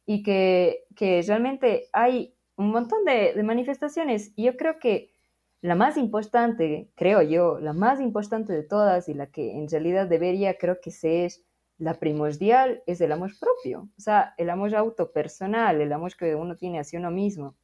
y 0.05 0.23
que, 0.23 0.85
que 0.95 1.21
realmente 1.25 1.89
hay 1.93 2.35
un 2.55 2.71
montón 2.71 3.05
de, 3.05 3.33
de 3.33 3.43
manifestaciones. 3.43 4.33
Yo 4.35 4.55
creo 4.57 4.79
que 4.79 5.13
la 5.61 5.75
más 5.75 5.97
importante, 5.97 6.91
creo 6.95 7.21
yo, 7.21 7.59
la 7.59 7.73
más 7.73 8.01
importante 8.01 8.51
de 8.53 8.63
todas 8.63 9.07
y 9.07 9.13
la 9.13 9.27
que 9.27 9.57
en 9.57 9.69
realidad 9.69 10.07
debería, 10.07 10.57
creo 10.57 10.81
que 10.81 10.91
ser 10.91 11.31
la 11.77 11.99
primordial, 11.99 12.83
es 12.85 13.01
el 13.01 13.11
amor 13.11 13.31
propio. 13.39 13.89
O 13.97 14.01
sea, 14.01 14.33
el 14.37 14.49
amor 14.49 14.75
autopersonal, 14.75 15.81
el 15.81 15.93
amor 15.93 16.15
que 16.15 16.35
uno 16.35 16.55
tiene 16.55 16.79
hacia 16.79 16.99
uno 16.99 17.11
mismo. 17.11 17.55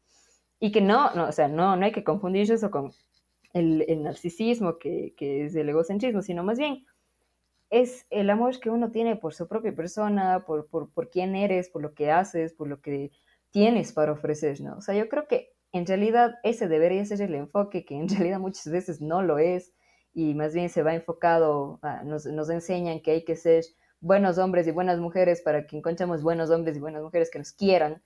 Y 0.60 0.72
que 0.72 0.82
no, 0.82 1.14
no 1.14 1.28
o 1.28 1.32
sea, 1.32 1.48
no, 1.48 1.76
no 1.76 1.86
hay 1.86 1.92
que 1.92 2.04
confundir 2.04 2.52
eso 2.52 2.72
con 2.72 2.92
el, 3.54 3.86
narcisismo, 4.04 4.78
que, 4.78 5.14
es 5.18 5.56
el 5.56 5.70
egocentrismo, 5.70 6.22
sino 6.22 6.44
más 6.44 6.58
bien 6.60 6.86
es 7.70 8.06
el 8.10 8.30
amor 8.30 8.60
que 8.60 8.70
uno 8.70 8.92
tiene 8.92 9.16
por 9.16 9.34
su 9.34 9.48
propia 9.48 9.76
persona, 9.76 10.46
por, 10.46 10.68
por, 10.68 10.92
por 10.92 11.10
quién 11.10 11.36
eres, 11.36 11.70
por 11.70 11.82
lo 11.82 11.94
que 11.94 12.12
haces, 12.12 12.54
por 12.54 12.68
lo 12.68 12.82
que 12.82 13.12
tienes 13.52 13.94
para 13.94 14.12
ofrecer, 14.12 14.62
¿no? 14.62 14.78
O 14.78 14.82
sea, 14.82 14.96
yo 14.96 15.08
creo 15.10 15.28
que 15.28 15.54
en 15.72 15.86
realidad 15.86 16.36
ese 16.44 16.68
debería 16.68 17.06
ser 17.06 17.22
el 17.22 17.36
enfoque, 17.36 17.86
que 17.86 17.96
en 17.96 18.08
realidad 18.10 18.40
muchas 18.40 18.72
veces 18.72 19.02
no 19.02 19.22
lo 19.22 19.38
es, 19.40 19.74
y 20.14 20.34
más 20.34 20.54
bien 20.54 20.70
se 20.70 20.84
va 20.84 20.96
enfocado, 20.96 21.80
nos, 22.04 22.26
nos 22.26 22.50
enseñan 22.50 23.02
que 23.02 23.12
hay 23.12 23.24
que 23.24 23.36
ser 23.36 23.64
buenos 24.02 24.38
hombres 24.38 24.68
y 24.68 24.72
buenas 24.72 25.00
mujeres 25.00 25.42
para 25.42 25.68
que 25.68 25.78
encontremos 25.78 26.24
buenos 26.24 26.50
hombres 26.50 26.78
y 26.78 26.80
buenas 26.80 27.04
mujeres 27.04 27.30
que 27.30 27.40
nos 27.40 27.52
quieran. 27.52 28.02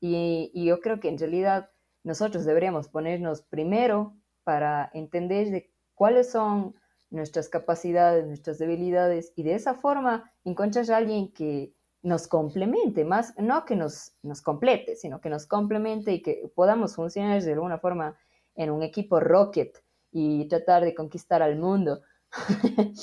Y, 0.00 0.50
y 0.54 0.66
yo 0.66 0.80
creo 0.80 1.00
que 1.00 1.08
en 1.08 1.18
realidad 1.18 1.70
nosotros 2.04 2.44
deberíamos 2.44 2.88
ponernos 2.88 3.42
primero 3.42 4.14
para 4.44 4.90
entender 4.92 5.50
de 5.50 5.70
cuáles 5.94 6.30
son 6.30 6.74
nuestras 7.10 7.48
capacidades, 7.48 8.26
nuestras 8.26 8.58
debilidades 8.58 9.32
y 9.36 9.42
de 9.42 9.54
esa 9.54 9.74
forma 9.74 10.32
encontrar 10.44 10.90
a 10.90 10.96
alguien 10.96 11.32
que 11.32 11.74
nos 12.02 12.28
complemente, 12.28 13.04
más 13.04 13.34
no 13.38 13.64
que 13.64 13.76
nos, 13.76 14.12
nos 14.22 14.40
complete, 14.42 14.94
sino 14.96 15.20
que 15.20 15.30
nos 15.30 15.46
complemente 15.46 16.12
y 16.12 16.22
que 16.22 16.50
podamos 16.54 16.94
funcionar 16.94 17.42
de 17.42 17.52
alguna 17.52 17.78
forma 17.78 18.16
en 18.54 18.70
un 18.70 18.82
equipo 18.82 19.20
rocket 19.20 19.82
y 20.10 20.46
tratar 20.48 20.84
de 20.84 20.94
conquistar 20.94 21.42
al 21.42 21.56
mundo. 21.56 22.00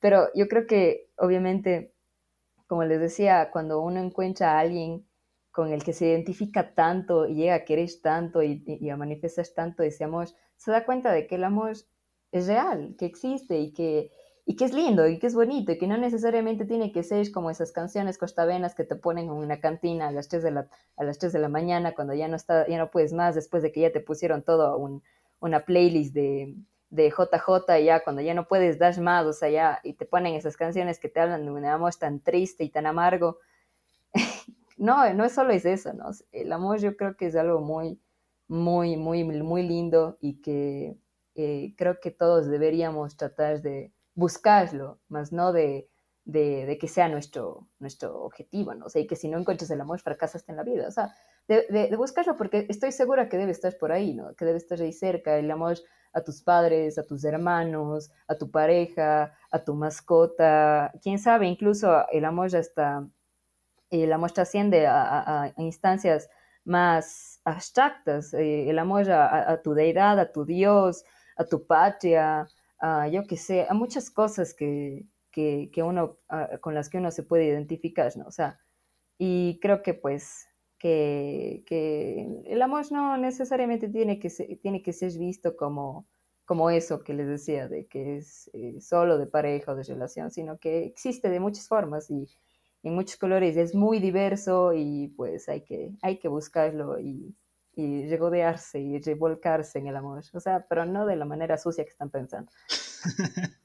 Pero 0.00 0.28
yo 0.34 0.48
creo 0.48 0.66
que 0.66 1.10
obviamente, 1.16 1.94
como 2.66 2.84
les 2.84 3.00
decía, 3.00 3.50
cuando 3.50 3.80
uno 3.80 4.00
encuentra 4.00 4.52
a 4.52 4.60
alguien 4.60 5.06
con 5.50 5.72
el 5.72 5.84
que 5.84 5.92
se 5.92 6.06
identifica 6.06 6.74
tanto 6.74 7.26
y 7.26 7.36
llega 7.36 7.54
a 7.54 7.64
querer 7.64 7.88
tanto 8.02 8.42
y, 8.42 8.90
a 8.90 8.96
manifestar 8.96 9.46
tanto 9.54 9.82
ese 9.82 10.04
amor, 10.04 10.28
se 10.56 10.70
da 10.70 10.84
cuenta 10.84 11.12
de 11.12 11.26
que 11.26 11.36
el 11.36 11.44
amor 11.44 11.76
es 12.34 12.48
real, 12.48 12.96
que 12.98 13.06
existe 13.06 13.60
y 13.60 13.72
que, 13.72 14.10
y 14.44 14.56
que 14.56 14.64
es 14.64 14.74
lindo 14.74 15.06
y 15.06 15.20
que 15.20 15.28
es 15.28 15.36
bonito 15.36 15.70
y 15.70 15.78
que 15.78 15.86
no 15.86 15.96
necesariamente 15.96 16.64
tiene 16.64 16.90
que 16.90 17.04
ser 17.04 17.30
como 17.30 17.48
esas 17.48 17.70
canciones 17.70 18.18
costavenas 18.18 18.74
que 18.74 18.82
te 18.82 18.96
ponen 18.96 19.26
en 19.26 19.30
una 19.30 19.60
cantina 19.60 20.08
a 20.08 20.10
las 20.10 20.28
3 20.28 20.42
de 20.42 20.50
la, 20.50 20.68
a 20.96 21.04
las 21.04 21.18
3 21.20 21.32
de 21.32 21.38
la 21.38 21.48
mañana 21.48 21.94
cuando 21.94 22.12
ya 22.12 22.26
no, 22.26 22.34
está, 22.34 22.66
ya 22.66 22.76
no 22.76 22.90
puedes 22.90 23.12
más 23.12 23.36
después 23.36 23.62
de 23.62 23.70
que 23.70 23.82
ya 23.82 23.92
te 23.92 24.00
pusieron 24.00 24.42
todo 24.42 24.76
un, 24.78 25.00
una 25.38 25.64
playlist 25.64 26.12
de, 26.12 26.56
de 26.90 27.08
JJ 27.08 27.84
ya 27.84 28.02
cuando 28.02 28.20
ya 28.20 28.34
no 28.34 28.48
puedes 28.48 28.80
dar 28.80 29.00
más, 29.00 29.24
o 29.26 29.32
sea, 29.32 29.48
ya 29.48 29.80
y 29.84 29.92
te 29.92 30.04
ponen 30.04 30.34
esas 30.34 30.56
canciones 30.56 30.98
que 30.98 31.08
te 31.08 31.20
hablan 31.20 31.44
de 31.44 31.52
un 31.52 31.64
amor 31.64 31.94
tan 31.94 32.18
triste 32.18 32.64
y 32.64 32.68
tan 32.68 32.86
amargo 32.86 33.38
no, 34.76 35.14
no 35.14 35.28
solo 35.28 35.52
es 35.52 35.64
eso, 35.64 35.92
¿no? 35.92 36.10
El 36.32 36.52
amor 36.52 36.80
yo 36.80 36.96
creo 36.96 37.16
que 37.16 37.26
es 37.26 37.36
algo 37.36 37.60
muy, 37.60 38.00
muy, 38.48 38.96
muy, 38.96 39.22
muy 39.22 39.62
lindo 39.62 40.18
y 40.20 40.40
que 40.42 40.96
eh, 41.34 41.74
creo 41.76 42.00
que 42.00 42.10
todos 42.10 42.46
deberíamos 42.48 43.16
tratar 43.16 43.62
de 43.62 43.92
buscarlo, 44.14 45.00
más 45.08 45.32
no 45.32 45.52
de, 45.52 45.88
de, 46.24 46.78
que 46.80 46.88
sea 46.88 47.08
nuestro, 47.08 47.68
nuestro 47.78 48.22
objetivo, 48.22 48.74
¿no? 48.74 48.86
O 48.86 48.88
sea, 48.88 49.02
y 49.02 49.06
que 49.06 49.16
si 49.16 49.28
no 49.28 49.38
encuentras 49.38 49.70
el 49.70 49.80
amor 49.80 50.00
fracasaste 50.00 50.52
en 50.52 50.56
la 50.56 50.62
vida, 50.62 50.88
o 50.88 50.90
sea, 50.90 51.14
de, 51.48 51.66
de, 51.68 51.96
buscarlo 51.96 52.36
porque 52.36 52.66
estoy 52.68 52.92
segura 52.92 53.28
que 53.28 53.36
debe 53.36 53.52
estar 53.52 53.76
por 53.78 53.92
ahí, 53.92 54.14
¿no? 54.14 54.34
Que 54.34 54.44
debe 54.44 54.58
estar 54.58 54.80
ahí 54.80 54.92
cerca, 54.92 55.36
el 55.36 55.50
amor 55.50 55.76
a 56.12 56.22
tus 56.22 56.42
padres, 56.42 56.96
a 56.98 57.02
tus 57.04 57.24
hermanos, 57.24 58.10
a 58.28 58.36
tu 58.36 58.50
pareja, 58.50 59.34
a 59.50 59.64
tu 59.64 59.74
mascota, 59.74 60.92
quién 61.02 61.18
sabe, 61.18 61.46
incluso 61.46 62.08
el 62.10 62.24
amor 62.24 62.48
ya 62.48 62.60
está 62.60 63.06
el 64.02 64.12
amor 64.12 64.32
trasciende 64.32 64.86
a, 64.86 65.52
instancias 65.58 66.28
más 66.64 67.40
abstractas, 67.44 68.32
eh, 68.34 68.70
el 68.70 68.78
amor 68.78 69.10
a, 69.10 69.60
tu 69.62 69.74
deidad, 69.74 70.18
a 70.18 70.32
tu 70.32 70.44
Dios, 70.44 71.04
a 71.36 71.44
tu 71.44 71.66
patria, 71.66 72.48
a 72.78 73.08
yo 73.08 73.24
qué 73.24 73.36
sé, 73.36 73.66
a 73.68 73.74
muchas 73.74 74.10
cosas 74.10 74.54
que, 74.54 75.06
que, 75.32 75.82
uno, 75.82 76.18
con 76.60 76.74
las 76.74 76.88
que 76.88 76.98
uno 76.98 77.10
se 77.10 77.24
puede 77.24 77.46
identificar, 77.46 78.16
¿no? 78.16 78.26
O 78.26 78.30
sea, 78.30 78.60
y 79.18 79.58
creo 79.60 79.82
que 79.82 79.94
pues 79.94 80.46
que, 80.78 81.64
que, 81.66 82.42
el 82.46 82.62
amor 82.62 82.90
no 82.92 83.16
necesariamente 83.16 83.88
tiene 83.88 84.18
que 84.18 84.30
ser, 84.30 84.58
tiene 84.60 84.82
que 84.82 84.92
ser 84.92 85.12
visto 85.18 85.56
como, 85.56 86.06
como 86.44 86.70
eso 86.70 87.02
que 87.02 87.14
les 87.14 87.26
decía, 87.26 87.68
de 87.68 87.86
que 87.86 88.18
es 88.18 88.50
eh, 88.52 88.80
solo 88.80 89.18
de 89.18 89.26
pareja 89.26 89.72
o 89.72 89.76
de 89.76 89.84
relación, 89.84 90.30
sino 90.30 90.58
que 90.58 90.84
existe 90.84 91.30
de 91.30 91.40
muchas 91.40 91.68
formas 91.68 92.10
y 92.10 92.26
en 92.82 92.94
muchos 92.94 93.16
colores, 93.16 93.56
es 93.56 93.74
muy 93.74 93.98
diverso 93.98 94.72
y 94.74 95.08
pues 95.16 95.48
hay 95.48 95.62
que, 95.62 95.92
hay 96.02 96.18
que 96.18 96.28
buscarlo 96.28 97.00
y, 97.00 97.34
y 97.76 98.06
regodearse 98.06 98.80
y 98.80 98.98
revolcarse 98.98 99.78
en 99.78 99.88
el 99.88 99.96
amor, 99.96 100.22
o 100.32 100.40
sea, 100.40 100.66
pero 100.68 100.86
no 100.86 101.06
de 101.06 101.16
la 101.16 101.24
manera 101.24 101.58
sucia 101.58 101.84
que 101.84 101.90
están 101.90 102.10
pensando. 102.10 102.50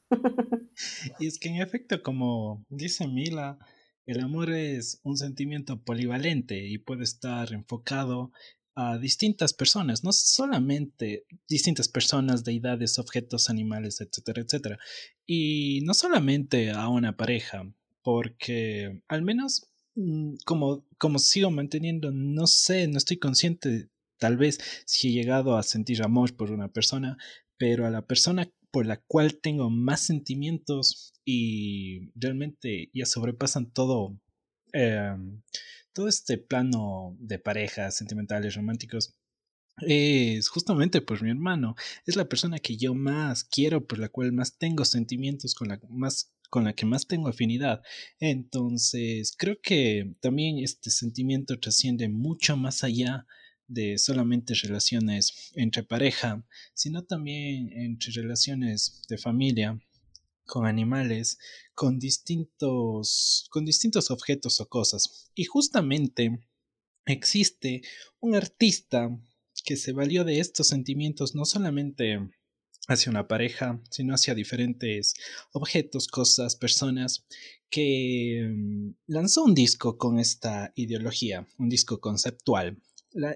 y 1.19 1.27
es 1.27 1.39
que 1.39 1.49
en 1.49 1.61
efecto, 1.61 2.01
como 2.01 2.65
dice 2.69 3.07
Mila, 3.07 3.59
el 4.05 4.21
amor 4.21 4.51
es 4.51 4.99
un 5.03 5.17
sentimiento 5.17 5.81
polivalente 5.83 6.67
y 6.67 6.79
puede 6.79 7.03
estar 7.03 7.53
enfocado 7.53 8.31
a 8.75 8.97
distintas 8.97 9.53
personas, 9.53 10.03
no 10.03 10.13
solamente 10.13 11.25
distintas 11.47 11.89
personas, 11.89 12.43
deidades, 12.43 12.97
objetos, 12.97 13.49
animales, 13.49 14.01
etcétera, 14.01 14.41
etcétera. 14.41 14.79
Y 15.25 15.81
no 15.83 15.93
solamente 15.93 16.71
a 16.71 16.87
una 16.87 17.17
pareja, 17.17 17.71
porque 18.01 19.01
al 19.07 19.21
menos 19.21 19.67
mm, 19.95 20.35
como, 20.45 20.85
como 20.97 21.19
sigo 21.19 21.51
manteniendo, 21.51 22.11
no 22.11 22.47
sé, 22.47 22.87
no 22.87 22.97
estoy 22.97 23.17
consciente 23.17 23.89
tal 24.19 24.37
vez 24.37 24.59
si 24.85 25.09
he 25.09 25.11
llegado 25.11 25.57
a 25.57 25.63
sentir 25.63 26.03
amor 26.03 26.35
por 26.35 26.51
una 26.51 26.67
persona, 26.71 27.17
pero 27.57 27.85
a 27.85 27.89
la 27.89 28.05
persona 28.05 28.51
por 28.71 28.85
la 28.85 28.97
cual 28.97 29.39
tengo 29.39 29.69
más 29.69 30.01
sentimientos 30.01 31.13
y 31.25 32.11
realmente 32.15 32.89
ya 32.93 33.05
sobrepasan 33.05 33.71
todo, 33.71 34.19
em, 34.73 35.41
todo 35.93 36.07
este 36.07 36.37
plano 36.37 37.17
de 37.19 37.39
parejas 37.39 37.97
sentimentales, 37.97 38.55
románticos, 38.55 39.15
es 39.81 40.49
justamente 40.49 41.01
por 41.01 41.23
mi 41.23 41.29
hermano. 41.29 41.75
Es 42.05 42.15
la 42.15 42.27
persona 42.27 42.59
que 42.59 42.77
yo 42.77 42.93
más 42.93 43.43
quiero, 43.43 43.87
por 43.87 43.99
la 43.99 44.09
cual 44.09 44.31
más 44.33 44.57
tengo 44.57 44.85
sentimientos, 44.85 45.55
con 45.55 45.69
la 45.69 45.79
más 45.89 46.33
con 46.49 46.63
la 46.63 46.73
que 46.73 46.85
más 46.85 47.07
tengo 47.07 47.27
afinidad. 47.29 47.81
Entonces, 48.19 49.35
creo 49.37 49.59
que 49.61 50.15
también 50.19 50.57
este 50.57 50.89
sentimiento 50.89 51.59
trasciende 51.59 52.09
mucho 52.09 52.57
más 52.57 52.83
allá 52.83 53.27
de 53.69 53.97
solamente 53.97 54.53
relaciones 54.55 55.51
entre 55.55 55.83
pareja, 55.83 56.45
sino 56.73 57.03
también 57.05 57.71
entre 57.71 58.11
relaciones 58.11 59.03
de 59.07 59.17
familia, 59.17 59.79
con 60.45 60.65
animales, 60.65 61.37
con 61.75 61.99
distintos, 61.99 63.47
con 63.51 63.63
distintos 63.63 64.11
objetos 64.11 64.59
o 64.59 64.67
cosas. 64.67 65.31
Y 65.35 65.45
justamente 65.45 66.39
existe 67.05 67.83
un 68.19 68.35
artista 68.35 69.09
que 69.63 69.77
se 69.77 69.93
valió 69.93 70.23
de 70.23 70.39
estos 70.39 70.67
sentimientos 70.67 71.35
no 71.35 71.45
solamente 71.45 72.19
hacia 72.87 73.11
una 73.11 73.27
pareja, 73.27 73.79
sino 73.91 74.15
hacia 74.15 74.33
diferentes 74.33 75.13
objetos, 75.51 76.07
cosas, 76.07 76.55
personas, 76.55 77.25
que 77.69 78.49
mm, 78.51 78.89
lanzó 79.07 79.43
un 79.43 79.53
disco 79.53 79.97
con 79.97 80.19
esta 80.19 80.73
ideología, 80.75 81.47
un 81.59 81.69
disco 81.69 81.99
conceptual. 81.99 82.81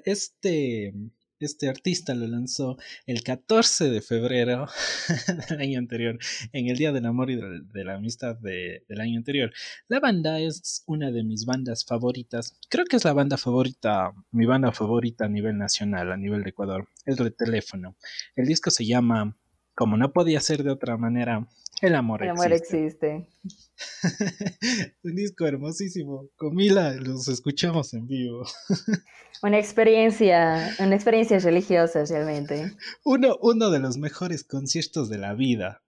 Este, 0.05 0.93
este 1.39 1.69
artista 1.69 2.13
lo 2.13 2.28
lanzó 2.28 2.78
el 3.05 3.24
14 3.24 3.89
de 3.89 4.01
febrero 4.01 4.67
del 5.49 5.59
año 5.59 5.80
anterior, 5.80 6.17
en 6.51 6.67
el 6.67 6.78
Día 6.78 6.91
del 6.91 7.05
Amor 7.05 7.30
y 7.30 7.36
de, 7.36 7.84
la 7.84 7.95
Amistad 7.95 8.38
del 8.38 9.01
año 9.01 9.17
anterior. 9.17 9.51
La 9.88 9.99
banda 9.99 10.39
es 10.39 10.84
una 10.88 11.11
de 11.11 11.24
mis 11.24 11.45
bandas 11.45 11.86
favoritas. 11.86 12.57
Creo 12.69 12.86
que 12.86 12.97
es 12.97 13.05
la 13.05 13.13
banda 13.13 13.38
favorita, 13.38 14.13
mi 14.32 14.45
banda 14.45 14.71
favorita 14.71 15.26
a 15.26 15.30
nivel 15.30 15.57
nacional, 15.57 16.11
a 16.11 16.17
nivel 16.17 16.43
de 16.43 16.49
Ecuador. 16.51 16.88
Es 17.05 17.17
de 17.17 17.32
teléfono. 17.32 17.95
El 18.36 18.45
disco 18.45 18.69
se 18.71 18.86
llama 18.86 19.38
como 19.76 19.97
no 19.97 20.13
podía 20.13 20.39
ser 20.39 20.63
de 20.63 20.71
otra 20.71 20.97
manera, 20.97 21.47
El 21.84 21.96
amor 21.96 22.24
El 22.24 22.30
amor 22.30 22.54
existe. 22.54 23.28
Un 25.04 25.16
disco 25.16 25.46
hermosísimo. 25.46 26.30
Con 26.38 26.56
Mila 26.56 26.94
los 26.94 27.28
escuchamos 27.28 27.94
en 27.94 28.08
vivo. 28.08 28.46
Una 29.44 29.60
experiencia, 29.60 30.74
una 30.80 30.96
experiencia 30.96 31.38
religiosa 31.40 32.06
realmente. 32.06 32.72
Uno, 33.04 33.38
uno 33.42 33.70
de 33.70 33.80
los 33.80 33.98
mejores 33.98 34.46
conciertos 34.46 35.10
de 35.10 35.18
la 35.18 35.34
vida. 35.34 35.84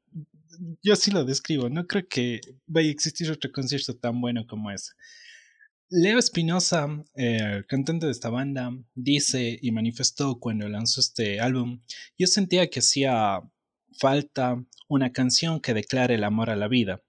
Yo 0.84 0.98
sí 0.98 1.12
lo 1.12 1.24
describo, 1.24 1.70
no 1.70 1.88
creo 1.88 2.06
que 2.10 2.41
vaya 2.68 2.89
a 2.89 2.91
existir 2.91 3.32
otro 3.32 3.50
concierto 3.54 3.96
tan 3.96 4.20
bueno 4.20 4.46
como 4.46 4.72
ese. 4.72 4.91
Leo 5.89 6.20
Espinosa, 6.20 6.89
eh, 7.16 7.64
cantante 7.70 8.08
de 8.08 8.12
esta 8.12 8.30
banda, 8.30 8.72
dice 8.96 9.58
y 9.62 9.72
manifestó 9.72 10.39
cuando 10.39 10.68
lanzó 10.68 11.00
este 11.00 11.39
álbum, 11.39 11.80
yo 12.18 12.28
sentía 12.28 12.70
que 12.70 12.80
hacía 12.80 13.39
falta 13.98 14.64
una 14.88 15.12
canción 15.12 15.60
que 15.60 15.74
declare 15.74 16.16
el 16.16 16.24
amor 16.24 16.50
a 16.50 16.56
la 16.56 16.68
vida. 16.68 17.02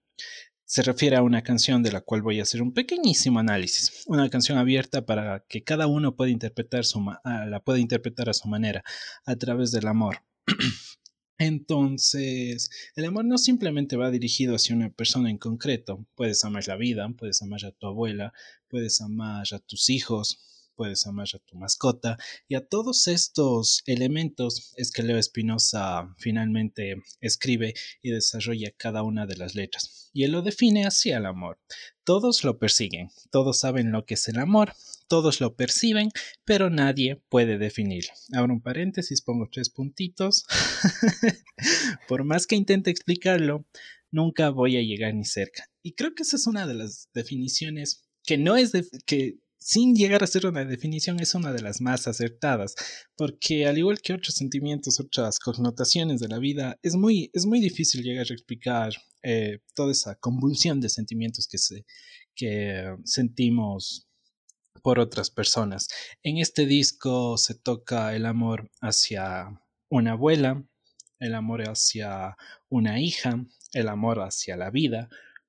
Se 0.64 0.82
refiere 0.82 1.16
a 1.16 1.22
una 1.22 1.42
canción 1.42 1.82
de 1.82 1.92
la 1.92 2.00
cual 2.00 2.22
voy 2.22 2.40
a 2.40 2.42
hacer 2.42 2.60
un 2.60 2.72
pequeñísimo 2.72 3.38
análisis, 3.38 4.02
una 4.06 4.28
canción 4.30 4.58
abierta 4.58 5.06
para 5.06 5.44
que 5.48 5.62
cada 5.62 5.86
uno 5.86 6.16
pueda 6.16 6.30
interpretar 6.30 6.82
ah, 7.24 7.46
la 7.46 7.60
pueda 7.60 7.78
interpretar 7.78 8.28
a 8.28 8.34
su 8.34 8.48
manera, 8.48 8.82
a 9.24 9.36
través 9.36 9.70
del 9.70 9.86
amor. 9.86 10.24
Entonces, 11.38 12.70
el 12.96 13.04
amor 13.04 13.26
no 13.26 13.36
simplemente 13.36 13.96
va 13.96 14.10
dirigido 14.10 14.56
hacia 14.56 14.74
una 14.74 14.90
persona 14.90 15.30
en 15.30 15.38
concreto. 15.38 16.06
Puedes 16.14 16.42
amar 16.44 16.66
la 16.66 16.76
vida, 16.76 17.08
puedes 17.16 17.42
amar 17.42 17.64
a 17.64 17.72
tu 17.72 17.86
abuela, 17.86 18.32
puedes 18.68 19.00
amar 19.00 19.46
a 19.52 19.58
tus 19.58 19.90
hijos, 19.90 20.55
puedes 20.76 21.06
amar 21.06 21.26
a 21.34 21.38
tu 21.38 21.56
mascota. 21.56 22.16
Y 22.48 22.54
a 22.54 22.66
todos 22.66 23.08
estos 23.08 23.82
elementos 23.86 24.72
es 24.76 24.90
que 24.92 25.02
Leo 25.02 25.18
Espinosa 25.18 26.14
finalmente 26.18 26.96
escribe 27.20 27.74
y 28.02 28.10
desarrolla 28.10 28.72
cada 28.76 29.02
una 29.02 29.26
de 29.26 29.36
las 29.36 29.54
letras. 29.54 30.10
Y 30.12 30.24
él 30.24 30.32
lo 30.32 30.42
define 30.42 30.86
así 30.86 31.12
al 31.12 31.26
amor. 31.26 31.58
Todos 32.04 32.44
lo 32.44 32.58
persiguen, 32.58 33.10
todos 33.30 33.58
saben 33.58 33.90
lo 33.90 34.06
que 34.06 34.14
es 34.14 34.28
el 34.28 34.38
amor, 34.38 34.74
todos 35.08 35.40
lo 35.40 35.56
perciben, 35.56 36.10
pero 36.44 36.70
nadie 36.70 37.20
puede 37.28 37.58
definirlo. 37.58 38.12
Abro 38.32 38.54
un 38.54 38.60
paréntesis, 38.60 39.22
pongo 39.22 39.48
tres 39.50 39.70
puntitos. 39.70 40.46
Por 42.08 42.24
más 42.24 42.46
que 42.46 42.56
intente 42.56 42.90
explicarlo, 42.90 43.66
nunca 44.10 44.50
voy 44.50 44.76
a 44.76 44.82
llegar 44.82 45.14
ni 45.14 45.24
cerca. 45.24 45.68
Y 45.82 45.94
creo 45.94 46.14
que 46.14 46.22
esa 46.22 46.36
es 46.36 46.46
una 46.46 46.66
de 46.66 46.74
las 46.74 47.08
definiciones 47.12 48.04
que 48.24 48.38
no 48.38 48.56
es 48.56 48.72
de, 48.72 48.86
que 49.06 49.38
sin 49.66 49.96
llegar 49.96 50.22
a 50.22 50.28
ser 50.28 50.46
una 50.46 50.64
definición 50.64 51.18
es 51.18 51.34
una 51.34 51.52
de 51.52 51.60
las 51.60 51.80
más 51.80 52.06
acertadas, 52.06 52.76
porque 53.16 53.66
al 53.66 53.76
igual 53.76 54.00
que 54.00 54.12
otros 54.12 54.36
sentimientos, 54.36 55.00
otras 55.00 55.40
connotaciones 55.40 56.20
de 56.20 56.28
la 56.28 56.38
vida, 56.38 56.78
es 56.82 56.94
muy, 56.94 57.32
es 57.34 57.46
muy 57.46 57.58
difícil 57.58 58.04
llegar 58.04 58.26
a 58.30 58.32
explicar 58.32 58.92
eh, 59.24 59.58
toda 59.74 59.90
esa 59.90 60.14
convulsión 60.14 60.80
de 60.80 60.88
sentimientos 60.88 61.48
que, 61.48 61.58
se, 61.58 61.84
que 62.36 62.94
sentimos 63.02 64.06
por 64.84 65.00
otras 65.00 65.30
personas. 65.30 65.88
En 66.22 66.38
este 66.38 66.64
disco 66.64 67.36
se 67.36 67.56
toca 67.56 68.14
el 68.14 68.26
amor 68.26 68.70
hacia 68.80 69.48
una 69.88 70.12
abuela, 70.12 70.64
el 71.18 71.34
amor 71.34 71.68
hacia 71.68 72.36
una 72.68 73.00
hija, 73.00 73.44
el 73.72 73.88
amor 73.88 74.20
hacia 74.20 74.56
la 74.56 74.70
vida. 74.70 75.08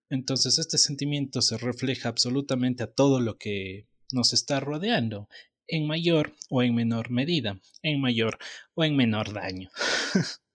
Entonces 0.10 0.58
este 0.58 0.80
sentimiento 0.80 1.44
se 1.44 1.60
refleja 1.60 2.10
absolutamente 2.10 2.82
a 2.82 2.92
todo 2.92 3.20
lo 3.20 3.38
que 3.38 3.86
nos 4.12 4.34
está 4.34 4.60
rodeando, 4.60 5.28
en 5.68 5.88
mayor 5.88 6.34
o 6.50 6.64
en 6.64 6.76
menor 6.76 7.10
medida, 7.10 7.60
en 7.82 8.02
mayor 8.02 8.38
o 8.76 8.84
en 8.84 8.96
menor 8.96 9.34
daño. 9.34 9.70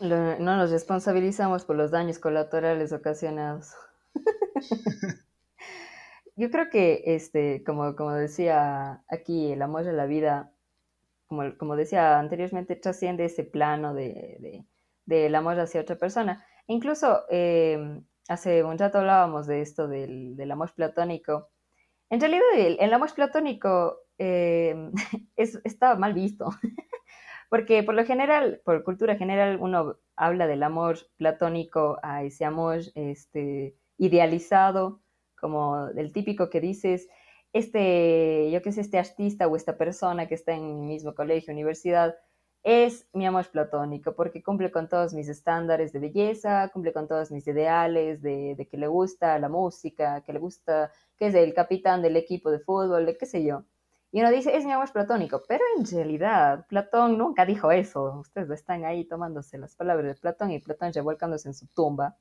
no 0.00 0.38
nos 0.38 0.70
responsabilizamos 0.70 1.64
por 1.64 1.76
los 1.76 1.90
daños 1.90 2.18
colaterales 2.18 2.92
ocasionados. 2.92 3.70
yo 6.36 6.50
creo 6.50 6.68
que, 6.70 7.02
este, 7.06 7.62
como, 7.64 7.96
como 7.96 8.12
decía 8.12 9.02
aquí, 9.08 9.52
el 9.52 9.62
amor 9.62 9.84
de 9.84 9.92
la 9.92 10.06
vida, 10.06 10.52
como, 11.26 11.56
como 11.56 11.76
decía 11.76 12.18
anteriormente, 12.18 12.76
trasciende 12.76 13.24
ese 13.24 13.44
plano 13.44 13.94
de, 13.94 14.66
del 15.06 15.34
amor 15.34 15.58
hacia 15.58 15.80
otra 15.80 15.96
persona. 15.96 16.44
Incluso 16.66 17.22
em, 17.30 18.04
hace 18.28 18.64
un 18.64 18.78
rato 18.78 18.98
hablábamos 18.98 19.46
de 19.46 19.60
esto 19.60 19.88
del, 19.88 20.50
amor 20.50 20.72
platónico. 20.74 21.50
En 22.10 22.20
realidad, 22.20 22.44
el, 22.56 22.92
amor 22.92 23.12
platónico 23.14 23.98
em, 24.18 24.92
es, 25.36 25.60
está 25.64 25.96
mal 25.96 26.14
visto, 26.14 26.46
porque 27.50 27.82
por 27.82 27.94
lo 27.94 28.04
general, 28.04 28.60
por 28.64 28.84
cultura 28.84 29.16
general, 29.16 29.58
uno 29.60 29.98
habla 30.16 30.46
del 30.46 30.62
amor 30.62 30.98
platónico 31.16 31.98
a 32.02 32.22
ese 32.24 32.44
amor 32.44 32.80
este, 32.94 33.76
idealizado 33.98 35.02
como 35.38 35.88
el 35.96 36.12
típico 36.12 36.50
que 36.50 36.60
dices, 36.60 37.08
este, 37.52 38.50
yo 38.50 38.62
qué 38.62 38.72
sé, 38.72 38.80
este 38.80 38.98
artista 38.98 39.46
o 39.46 39.56
esta 39.56 39.76
persona 39.76 40.26
que 40.28 40.34
está 40.34 40.52
en 40.52 40.66
mi 40.66 40.86
mismo 40.86 41.14
colegio, 41.14 41.52
universidad, 41.52 42.16
es 42.68 43.06
mi 43.12 43.24
amor 43.24 43.48
platónico, 43.48 44.16
porque 44.16 44.42
cumple 44.42 44.72
con 44.72 44.88
todos 44.88 45.14
mis 45.14 45.28
estándares 45.28 45.92
de 45.92 46.00
belleza, 46.00 46.68
cumple 46.72 46.92
con 46.92 47.06
todos 47.06 47.30
mis 47.30 47.46
ideales 47.46 48.20
de, 48.22 48.56
de, 48.56 48.66
que 48.66 48.76
le 48.76 48.88
gusta 48.88 49.38
la 49.38 49.48
música, 49.48 50.22
que 50.22 50.32
le 50.32 50.40
gusta, 50.40 50.90
que 51.16 51.28
es 51.28 51.34
el 51.36 51.54
capitán 51.54 52.02
del 52.02 52.16
equipo 52.16 52.50
de 52.50 52.58
fútbol, 52.58 53.06
de 53.06 53.16
qué 53.16 53.24
sé 53.24 53.44
yo. 53.44 53.62
Y 54.10 54.18
uno 54.20 54.32
dice, 54.32 54.56
es 54.56 54.64
mi 54.64 54.72
amor 54.72 54.90
platónico, 54.90 55.42
pero 55.46 55.62
en 55.78 55.86
realidad 55.86 56.66
Platón 56.66 57.16
nunca 57.16 57.46
dijo 57.46 57.70
eso. 57.70 58.18
Ustedes 58.18 58.50
están 58.50 58.84
ahí 58.84 59.04
tomándose 59.04 59.58
las 59.58 59.76
palabras 59.76 60.16
de 60.16 60.20
Platón 60.20 60.50
y 60.50 60.58
Platón 60.58 60.92
revolcándose 60.92 61.48
en 61.48 61.54
su 61.54 61.68
tumba. 61.68 62.16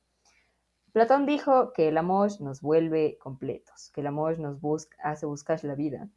Platón 0.92 1.26
dijo 1.26 1.74
que 1.74 1.88
el 1.88 1.98
amor 1.98 2.30
nos 2.40 2.62
vuelve 2.62 3.18
completos, 3.18 3.90
que 3.96 4.02
el 4.02 4.08
amor 4.08 4.38
nos 4.38 4.60
hace 5.00 5.26
buscar 5.26 5.64
la 5.64 5.74
vida. 5.74 6.08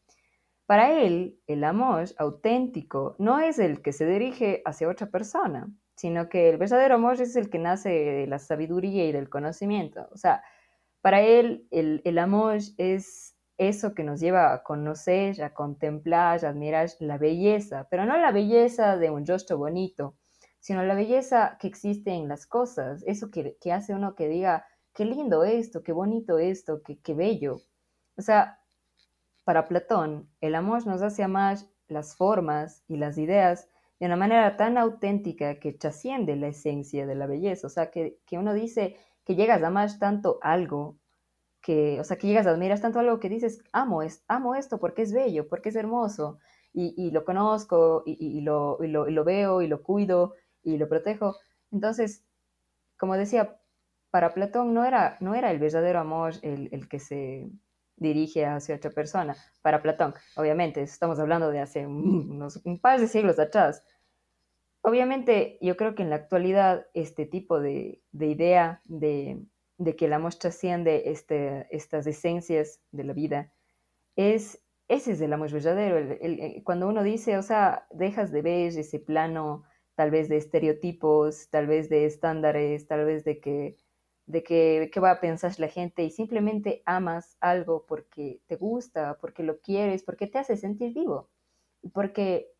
Para 0.68 1.00
él, 1.00 1.40
el 1.46 1.64
amor 1.64 2.04
auténtico 2.18 3.16
no 3.18 3.40
es 3.40 3.58
el 3.58 3.80
que 3.80 3.94
se 3.94 4.04
dirige 4.04 4.60
hacia 4.66 4.90
otra 4.90 5.06
persona, 5.06 5.66
sino 5.96 6.28
que 6.28 6.50
el 6.50 6.58
verdadero 6.58 6.96
amor 6.96 7.18
es 7.22 7.36
el 7.36 7.48
que 7.48 7.58
nace 7.58 7.88
de 7.88 8.26
la 8.26 8.38
sabiduría 8.38 9.06
y 9.06 9.12
del 9.12 9.30
conocimiento. 9.30 10.06
O 10.12 10.18
sea, 10.18 10.42
para 11.00 11.22
él 11.22 11.66
el, 11.70 12.02
el 12.04 12.18
amor 12.18 12.58
es 12.76 13.34
eso 13.56 13.94
que 13.94 14.04
nos 14.04 14.20
lleva 14.20 14.52
a 14.52 14.62
conocer, 14.62 15.42
a 15.42 15.54
contemplar, 15.54 16.44
a 16.44 16.50
admirar 16.50 16.90
la 17.00 17.16
belleza, 17.16 17.88
pero 17.90 18.04
no 18.04 18.18
la 18.18 18.30
belleza 18.30 18.98
de 18.98 19.08
un 19.08 19.24
rostro 19.24 19.56
bonito, 19.56 20.18
sino 20.60 20.82
la 20.82 20.94
belleza 20.94 21.56
que 21.58 21.66
existe 21.66 22.10
en 22.10 22.28
las 22.28 22.46
cosas, 22.46 23.02
eso 23.06 23.30
que, 23.30 23.56
hace 23.72 23.94
uno 23.94 24.14
que 24.14 24.28
diga, 24.28 24.66
qué 24.92 25.06
lindo 25.06 25.44
esto, 25.44 25.82
qué 25.82 25.92
bonito 25.92 26.38
esto, 26.38 26.82
qué, 26.82 27.00
qué 27.00 27.14
bello. 27.14 27.56
O 28.18 28.20
sea, 28.20 28.58
para 29.48 29.66
Platón, 29.66 30.28
el 30.42 30.54
amor 30.54 30.86
nos 30.86 31.00
hace 31.00 31.22
amar 31.22 31.56
las 31.86 32.14
formas 32.14 32.84
y 32.86 32.98
las 32.98 33.16
ideas 33.16 33.66
de 33.98 34.04
una 34.04 34.16
manera 34.16 34.58
tan 34.58 34.76
auténtica 34.76 35.58
que 35.58 35.72
trasciende 35.72 36.36
la 36.36 36.48
esencia 36.48 37.06
de 37.06 37.14
la 37.14 37.26
belleza. 37.26 37.66
O 37.66 37.70
sea, 37.70 37.90
que, 37.90 38.18
uno 38.32 38.52
dice 38.52 38.98
que 39.24 39.36
llegas 39.36 39.62
a 39.62 39.68
amar 39.68 39.88
tanto 39.98 40.38
algo, 40.42 40.98
que, 41.62 41.98
o 41.98 42.04
sea, 42.04 42.18
que 42.18 42.26
llegas 42.26 42.46
a 42.46 42.50
admirar 42.50 42.78
tanto 42.78 42.98
algo 42.98 43.20
que 43.20 43.30
dices, 43.30 43.64
amo, 43.72 44.02
es, 44.02 44.22
amo 44.28 44.54
esto 44.54 44.78
porque 44.78 45.00
es 45.00 45.14
bello, 45.14 45.48
porque 45.48 45.70
es 45.70 45.76
hermoso, 45.76 46.40
y, 46.74 47.10
lo 47.10 47.24
conozco, 47.24 48.02
y 48.04 48.42
lo 48.42 48.76
veo, 49.24 49.62
y 49.62 49.66
lo 49.66 49.82
cuido, 49.82 50.34
y 50.62 50.76
lo 50.76 50.90
protejo. 50.90 51.36
Entonces, 51.72 52.22
como 52.98 53.14
decía, 53.14 53.58
para 54.10 54.34
Platón 54.34 54.74
no 54.74 54.84
era, 54.84 55.16
no 55.20 55.34
era 55.34 55.50
el 55.50 55.58
verdadero 55.58 56.00
amor 56.00 56.34
el, 56.42 56.88
que 56.88 56.98
se 56.98 57.50
dirige 57.98 58.46
hacia 58.46 58.76
otra 58.76 58.90
persona. 58.90 59.36
Para 59.62 59.82
Platón, 59.82 60.14
obviamente, 60.36 60.82
estamos 60.82 61.18
hablando 61.18 61.50
de 61.50 61.60
hace 61.60 61.86
unos, 61.86 62.60
un 62.64 62.78
par 62.78 63.00
de 63.00 63.08
siglos 63.08 63.38
atrás. 63.38 63.82
Obviamente, 64.82 65.58
yo 65.60 65.76
creo 65.76 65.94
que 65.94 66.02
en 66.02 66.10
la 66.10 66.16
actualidad 66.16 66.86
este 66.94 67.26
tipo 67.26 67.60
de, 67.60 68.02
idea 68.12 68.80
de, 68.84 69.44
que 69.96 70.06
el 70.06 70.12
amor 70.12 70.34
trasciende 70.34 71.10
este, 71.10 71.66
estas 71.70 72.06
esencias 72.06 72.80
de 72.92 73.04
la 73.04 73.12
vida 73.12 73.52
es 74.16 74.62
ese 74.88 75.12
es 75.12 75.20
el 75.20 75.32
amor 75.32 75.52
verdadero. 75.52 76.16
cuando 76.64 76.88
uno 76.88 77.02
dice, 77.02 77.36
o 77.36 77.42
sea, 77.42 77.86
dejas 77.90 78.32
de 78.32 78.40
ver 78.42 78.78
ese 78.78 78.98
plano 78.98 79.64
tal 79.94 80.10
vez 80.10 80.28
de 80.28 80.38
estereotipos, 80.38 81.50
tal 81.50 81.66
vez 81.66 81.90
de 81.90 82.06
estándares, 82.06 82.86
tal 82.86 83.04
vez 83.04 83.24
de 83.24 83.40
que, 83.40 83.76
de 84.28 84.42
que, 84.44 84.90
qué 84.92 85.00
va 85.00 85.10
a 85.10 85.20
pensar 85.20 85.58
la 85.58 85.68
gente 85.68 86.04
y 86.04 86.10
simplemente 86.10 86.82
amas 86.84 87.38
algo 87.40 87.86
porque 87.86 88.42
te 88.46 88.56
gusta, 88.56 89.16
porque 89.20 89.42
lo 89.42 89.58
quieres, 89.60 90.02
porque 90.02 90.26
te 90.26 90.38
hace 90.38 90.58
sentir 90.58 90.92
vivo. 90.92 91.30
Porque 91.94 92.52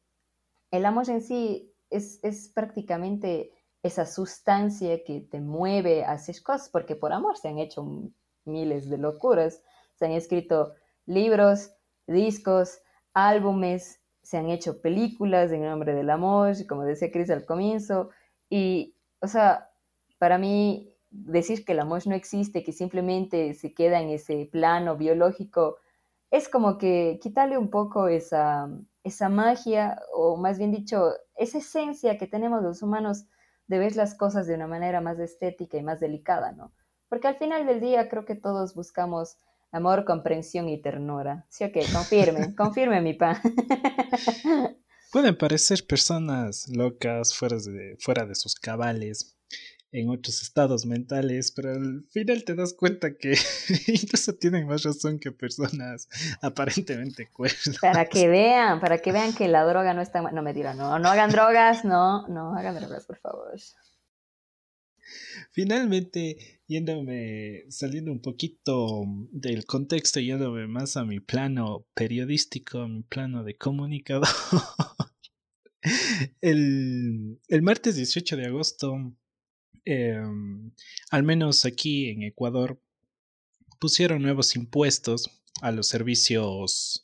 el 0.71 0.87
amor 0.87 1.11
en 1.11 1.21
sí 1.21 1.75
es, 1.91 2.21
es 2.25 2.49
prácticamente 2.49 3.53
esa 3.83 4.07
sustancia 4.07 5.05
que 5.05 5.21
te 5.21 5.41
mueve 5.41 6.05
a 6.05 6.13
hacer 6.13 6.43
cosas, 6.43 6.71
porque 6.71 6.97
por 6.97 7.13
amor 7.13 7.37
se 7.37 7.49
han 7.49 7.59
hecho 7.59 7.87
miles 8.47 8.89
de 8.89 8.97
locuras, 8.97 9.63
se 9.95 10.07
han 10.07 10.13
escrito 10.13 10.73
libros, 11.05 11.73
discos, 12.07 12.81
álbumes, 13.13 14.01
se 14.23 14.39
han 14.39 14.49
hecho 14.49 14.81
películas 14.81 15.53
en 15.53 15.65
nombre 15.65 15.95
del 15.95 16.09
amor, 16.09 16.55
como 16.67 16.85
decía 16.85 17.13
Chris 17.13 17.29
al 17.29 17.45
comienzo, 17.45 18.09
y, 18.49 18.95
o 19.21 19.27
sea, 19.27 19.71
para 20.19 20.39
mí 20.39 20.88
decir 21.11 21.65
que 21.65 21.73
el 21.73 21.81
amor 21.81 22.07
no 22.07 22.15
existe, 22.15 22.63
que 22.63 22.73
simplemente 22.73 23.55
se 23.55 23.73
queda 23.73 24.01
en 24.01 24.11
ese 24.11 24.49
plano 24.51 24.97
biológico, 24.97 25.77
es 26.31 26.49
como 26.49 26.79
que 26.79 27.19
quitarle 27.23 27.57
un 27.57 27.71
poco 27.71 28.09
esa, 28.09 28.69
esa 29.03 29.29
magia, 29.29 30.01
o 30.13 30.37
más 30.37 30.59
bien 30.59 30.71
dicho, 30.71 31.13
esa 31.37 31.59
esencia 31.59 32.19
que 32.19 32.27
tenemos 32.27 32.63
los 32.63 32.83
humanos 32.83 33.25
de 33.67 33.79
ver 33.79 33.97
las 33.97 34.15
cosas 34.15 34.47
de 34.47 34.55
una 34.55 34.67
manera 34.67 35.01
más 35.01 35.19
estética 35.19 35.79
y 35.79 35.83
más 35.83 36.01
delicada, 36.01 36.53
¿no? 36.53 36.73
Porque 37.09 37.29
al 37.29 37.37
final 37.37 37.67
del 37.67 37.81
día 37.81 38.09
creo 38.09 38.25
que 38.25 38.35
todos 38.35 38.75
buscamos 38.75 39.37
amor, 39.71 40.05
comprensión 40.05 40.69
y 40.69 40.81
ternura. 40.81 41.47
Sí, 41.49 41.65
ok, 41.65 41.77
confirme, 41.93 42.55
confirme 42.57 43.01
mi 43.01 43.15
pan. 43.15 43.37
Pueden 45.13 45.37
parecer 45.37 45.87
personas 45.87 46.69
locas, 46.69 47.35
fuera 47.35 47.57
de, 47.57 47.97
fuera 47.99 48.27
de 48.27 48.35
sus 48.35 48.55
cabales, 48.55 49.38
en 49.91 50.11
otros 50.11 50.43
estados 50.43 50.85
mentales, 50.85 51.51
pero 51.53 51.73
al 51.73 52.05
final 52.11 52.45
te 52.45 52.55
das 52.55 52.75
cuenta 52.75 53.17
que 53.17 53.35
incluso 53.87 54.35
tienen 54.35 54.67
más 54.67 54.83
razón 54.83 55.19
que 55.19 55.33
personas 55.33 56.09
aparentemente 56.43 57.29
cuerdas. 57.33 57.79
Para 57.81 58.07
que 58.07 58.29
vean, 58.29 58.81
para 58.81 58.99
que 58.99 59.13
vean 59.13 59.35
que 59.35 59.49
la 59.49 59.65
droga 59.65 59.95
no 59.95 60.03
está... 60.03 60.21
No 60.21 60.43
me 60.43 60.53
dirán, 60.53 60.77
no, 60.77 60.99
no 60.99 61.09
hagan 61.09 61.31
drogas, 61.31 61.85
no, 61.85 62.29
no 62.29 62.55
hagan 62.55 62.75
drogas, 62.75 63.07
por 63.07 63.19
favor. 63.19 63.59
Finalmente, 65.53 66.61
yéndome, 66.67 67.65
saliendo 67.71 68.13
un 68.13 68.21
poquito 68.21 69.05
del 69.31 69.65
contexto, 69.65 70.21
yéndome 70.21 70.67
más 70.67 70.97
a 70.97 71.05
mi 71.05 71.21
plano 71.21 71.87
periodístico, 71.95 72.81
a 72.81 72.89
mi 72.89 73.03
plano 73.03 73.43
de 73.43 73.57
comunicador. 73.57 74.29
el, 76.43 77.41
el 77.49 77.63
martes 77.63 77.97
18 77.97 78.37
de 78.37 78.47
agosto, 78.47 79.15
em, 79.91 80.73
al 81.11 81.23
menos 81.23 81.65
aquí 81.65 82.11
en 82.11 82.23
Ecuador, 82.23 82.81
pusieron 83.79 84.23
nuevos 84.23 84.57
impuestos 84.57 85.31
a 85.63 85.73
los 85.73 85.89
servicios 85.89 87.03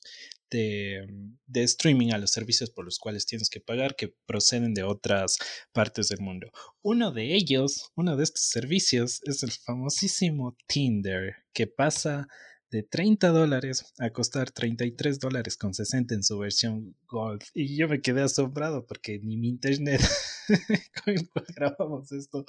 de, 0.50 1.06
streaming 1.54 2.12
a 2.12 2.18
los 2.18 2.30
servicios 2.30 2.70
por 2.70 2.84
los 2.84 2.98
cuales 2.98 3.26
tienes 3.26 3.50
que 3.50 3.60
pagar 3.60 3.96
que 3.96 4.14
proceden 4.26 4.74
de 4.74 4.84
otras 4.84 5.38
partes 5.72 6.08
del 6.08 6.20
mundo. 6.20 6.50
Uno 6.82 7.10
de 7.10 7.34
ellos, 7.34 7.90
uno 7.96 8.16
de 8.16 8.24
estos 8.24 8.42
servicios 8.42 9.20
es 9.24 9.42
el 9.42 9.50
famosísimo 9.50 10.56
Tinder, 10.66 11.34
que 11.52 11.66
pasa 11.66 12.28
de 12.74 12.82
30 12.82 13.28
dólares 13.28 13.94
a 14.00 14.10
costar 14.10 14.50
33 14.50 15.20
dólares 15.20 15.56
con 15.56 15.72
60 15.72 16.12
en 16.12 16.24
su 16.24 16.36
versión 16.38 16.96
Gold. 17.06 17.42
Y 17.54 17.76
yo 17.76 17.88
me 17.88 18.00
quedé 18.00 18.22
asombrado 18.22 18.84
porque 18.84 19.20
ni 19.20 19.36
mi 19.36 19.48
internet 19.48 20.00
con 21.04 21.14
el 21.14 21.30
cual 21.30 21.46
grabamos 21.54 22.10
esto 22.10 22.44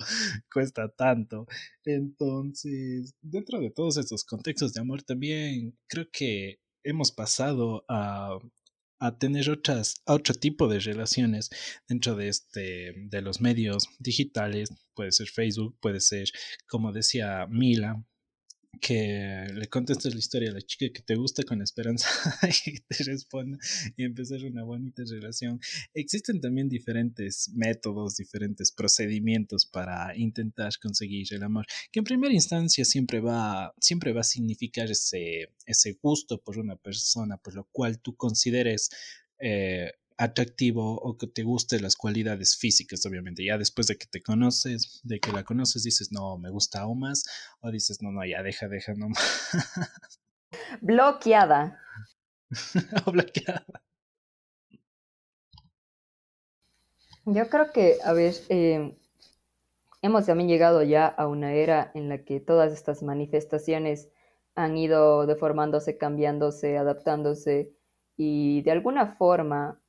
cuesta 0.52 0.90
tanto. 0.90 1.46
Entonces, 1.84 3.14
dentro 3.22 3.60
de 3.60 3.70
todos 3.70 3.98
estos 3.98 4.24
contextos 4.24 4.74
de 4.74 4.82
amor 4.82 5.04
también 5.04 5.78
creo 5.86 6.08
que 6.12 6.60
hemos 6.84 7.12
pasado 7.12 7.86
a, 7.88 8.40
a 8.98 9.18
tener 9.20 9.52
otras, 9.52 10.02
otro 10.08 10.34
tipo 10.34 10.68
de 10.68 10.80
relaciones 10.80 11.52
dentro 11.88 12.16
de, 12.16 12.30
este, 12.30 12.94
de 12.96 13.22
los 13.22 13.42
medios 13.42 13.90
digitales. 14.00 14.74
Puede 14.96 15.12
ser 15.12 15.28
Facebook, 15.28 15.78
puede 15.80 16.00
ser, 16.00 16.30
como 16.68 16.92
decía 16.92 17.46
Mila, 17.48 18.04
que 18.80 19.48
le 19.54 19.68
contestes 19.68 20.14
la 20.14 20.20
historia 20.20 20.50
a 20.50 20.54
la 20.54 20.62
chica 20.62 20.92
que 20.94 21.02
te 21.02 21.16
gusta 21.16 21.44
con 21.44 21.62
esperanza 21.62 22.08
y 22.66 22.80
te 22.80 23.04
responda 23.04 23.58
y 23.96 24.04
empezar 24.04 24.44
una 24.44 24.64
bonita 24.64 25.04
relación. 25.10 25.60
Existen 25.94 26.42
también 26.42 26.70
diferentes 26.70 27.50
métodos, 27.54 28.18
diferentes 28.18 28.72
procedimientos 28.72 29.66
para 29.66 30.16
intentar 30.18 30.74
conseguir 30.82 31.28
el 31.32 31.44
amor, 31.44 31.66
que 31.92 32.00
en 32.00 32.06
primera 32.06 32.34
instancia 32.34 32.86
siempre 32.86 33.20
va, 33.20 33.74
siempre 33.80 34.14
va 34.14 34.22
a 34.22 34.26
significar 34.26 34.90
ese, 34.90 35.50
ese 35.66 35.98
gusto 36.02 36.42
por 36.42 36.58
una 36.58 36.76
persona, 36.76 37.38
por 37.38 37.56
lo 37.56 37.68
cual 37.72 38.00
tú 38.00 38.16
consideres 38.16 38.90
eh, 39.40 39.92
atractivo 40.18 40.96
o 40.96 41.18
que 41.18 41.28
te 41.28 41.44
guste 41.44 41.80
las 41.80 41.96
cualidades 41.96 42.56
físicas, 42.58 43.06
obviamente. 43.06 43.44
Ya 43.44 43.58
después 43.58 43.88
de 43.88 43.98
que 43.98 44.08
te 44.08 44.22
conoces, 44.22 45.02
de 45.04 45.20
que 45.20 45.32
la 45.32 45.44
conoces, 45.44 45.84
dices, 45.84 46.12
no, 46.12 46.38
me 46.38 46.50
gusta 46.50 46.82
aún 46.82 47.00
más, 47.00 47.24
o 47.62 47.72
dices, 47.72 48.02
no, 48.02 48.12
no, 48.12 48.26
ya 48.26 48.42
deja, 48.44 48.68
deja 48.68 48.94
no 48.94 49.10
más. 49.10 49.50
Bloqueada. 50.82 51.80
o 53.06 53.12
bloqueada. 53.12 53.66
Yo 57.26 57.50
creo 57.50 57.72
que, 57.72 57.98
a 58.04 58.14
ver, 58.14 58.36
eh, 58.50 58.96
hemos 60.02 60.28
también 60.28 60.48
llegado 60.48 60.84
ya 60.84 61.08
a 61.08 61.28
una 61.28 61.54
era 61.54 61.92
en 61.96 62.08
la 62.08 62.24
que 62.24 62.40
todas 62.40 62.72
estas 62.72 63.02
manifestaciones 63.02 64.10
han 64.54 64.78
ido 64.78 65.26
deformándose, 65.26 65.98
cambiándose, 65.98 66.78
adaptándose 66.78 67.74
y 68.16 68.62
de 68.62 68.72
alguna 68.72 69.16
forma 69.16 69.82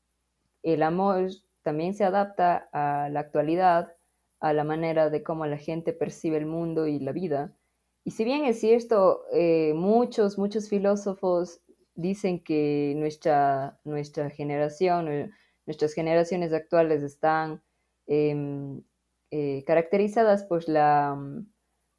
el 0.75 0.83
amor 0.83 1.31
también 1.62 1.95
se 1.95 2.05
adapta 2.05 2.69
a 2.73 3.09
la 3.09 3.21
actualidad, 3.21 3.95
a 4.41 4.53
la 4.53 4.64
manera 4.64 5.11
de 5.11 5.23
cómo 5.23 5.47
la 5.47 5.59
gente 5.59 5.93
percibe 5.93 6.37
el 6.39 6.47
mundo 6.47 6.89
y 6.89 6.99
la 6.99 7.12
vida. 7.12 7.57
Y 8.05 8.11
si 8.11 8.25
bien 8.25 8.45
es 8.45 8.61
cierto, 8.61 9.23
eh, 9.33 9.75
muchos, 9.75 10.39
muchos 10.39 10.69
filósofos 10.69 11.61
dicen 11.95 12.43
que 12.43 12.95
nuestra, 12.97 13.79
nuestra 13.85 14.29
generación, 14.31 15.33
nuestras 15.67 15.95
generaciones 15.95 16.53
actuales 16.53 17.03
están 17.03 17.62
em, 18.09 18.83
eh, 19.31 19.62
caracterizadas 19.67 20.45
por 20.45 20.69
la, 20.69 21.17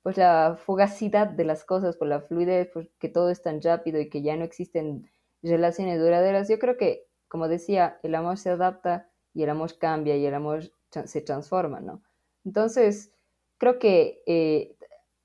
pues 0.04 0.18
la 0.18 0.58
fugacidad 0.66 1.28
de 1.28 1.46
las 1.46 1.64
cosas, 1.64 1.96
por 1.96 2.08
la 2.10 2.22
fluidez, 2.22 2.70
porque 2.74 3.10
todo 3.10 3.30
es 3.30 3.42
tan 3.42 3.62
rápido 3.62 4.00
y 4.00 4.10
que 4.10 4.22
ya 4.22 4.36
no 4.36 4.44
existen 4.44 5.10
relaciones 5.42 6.00
duraderas. 6.00 6.50
Yo 6.50 6.60
creo 6.60 6.78
que 6.78 7.07
como 7.28 7.48
decía, 7.48 8.00
el 8.04 8.16
amor 8.16 8.38
se 8.38 8.50
adapta 8.50 9.10
y 9.34 9.44
el 9.44 9.50
amor 9.50 9.78
cambia 9.78 10.16
y 10.16 10.26
el 10.26 10.34
amor 10.34 10.72
se 11.06 11.22
transforma, 11.22 11.80
¿no? 11.80 12.02
Entonces, 12.46 13.12
creo 13.58 13.80
que 13.80 14.24
eh, 14.26 14.78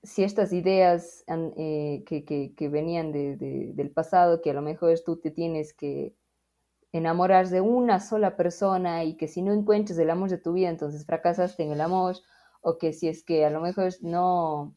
si 0.03 0.25
estas 0.25 0.53
ideas 0.53 1.25
eh, 1.29 2.05
que, 2.07 2.69
venían 2.69 3.13
del 3.13 3.91
pasado, 3.91 4.43
que 4.43 4.51
a 4.51 4.55
lo 4.55 4.63
mejor 4.63 4.99
tú 5.05 5.19
te 5.21 5.31
tienes 5.31 5.73
que 5.73 6.17
enamorar 6.93 7.49
de 7.49 7.61
una 7.61 8.01
sola 8.01 8.37
persona 8.37 9.05
y 9.05 9.17
que 9.17 9.29
si 9.29 9.43
no 9.43 9.53
encuentres 9.53 9.99
el 9.99 10.11
amor 10.11 10.31
de 10.31 10.39
tu 10.39 10.53
vida, 10.53 10.69
entonces 10.69 11.07
fracasaste 11.07 11.63
en 11.63 11.73
el 11.73 11.81
amor, 11.81 12.17
o 12.61 12.79
que 12.79 12.93
si 12.93 13.09
es 13.09 13.25
que 13.25 13.45
a 13.45 13.51
lo 13.51 13.61
mejor 13.61 13.93
no, 14.03 14.77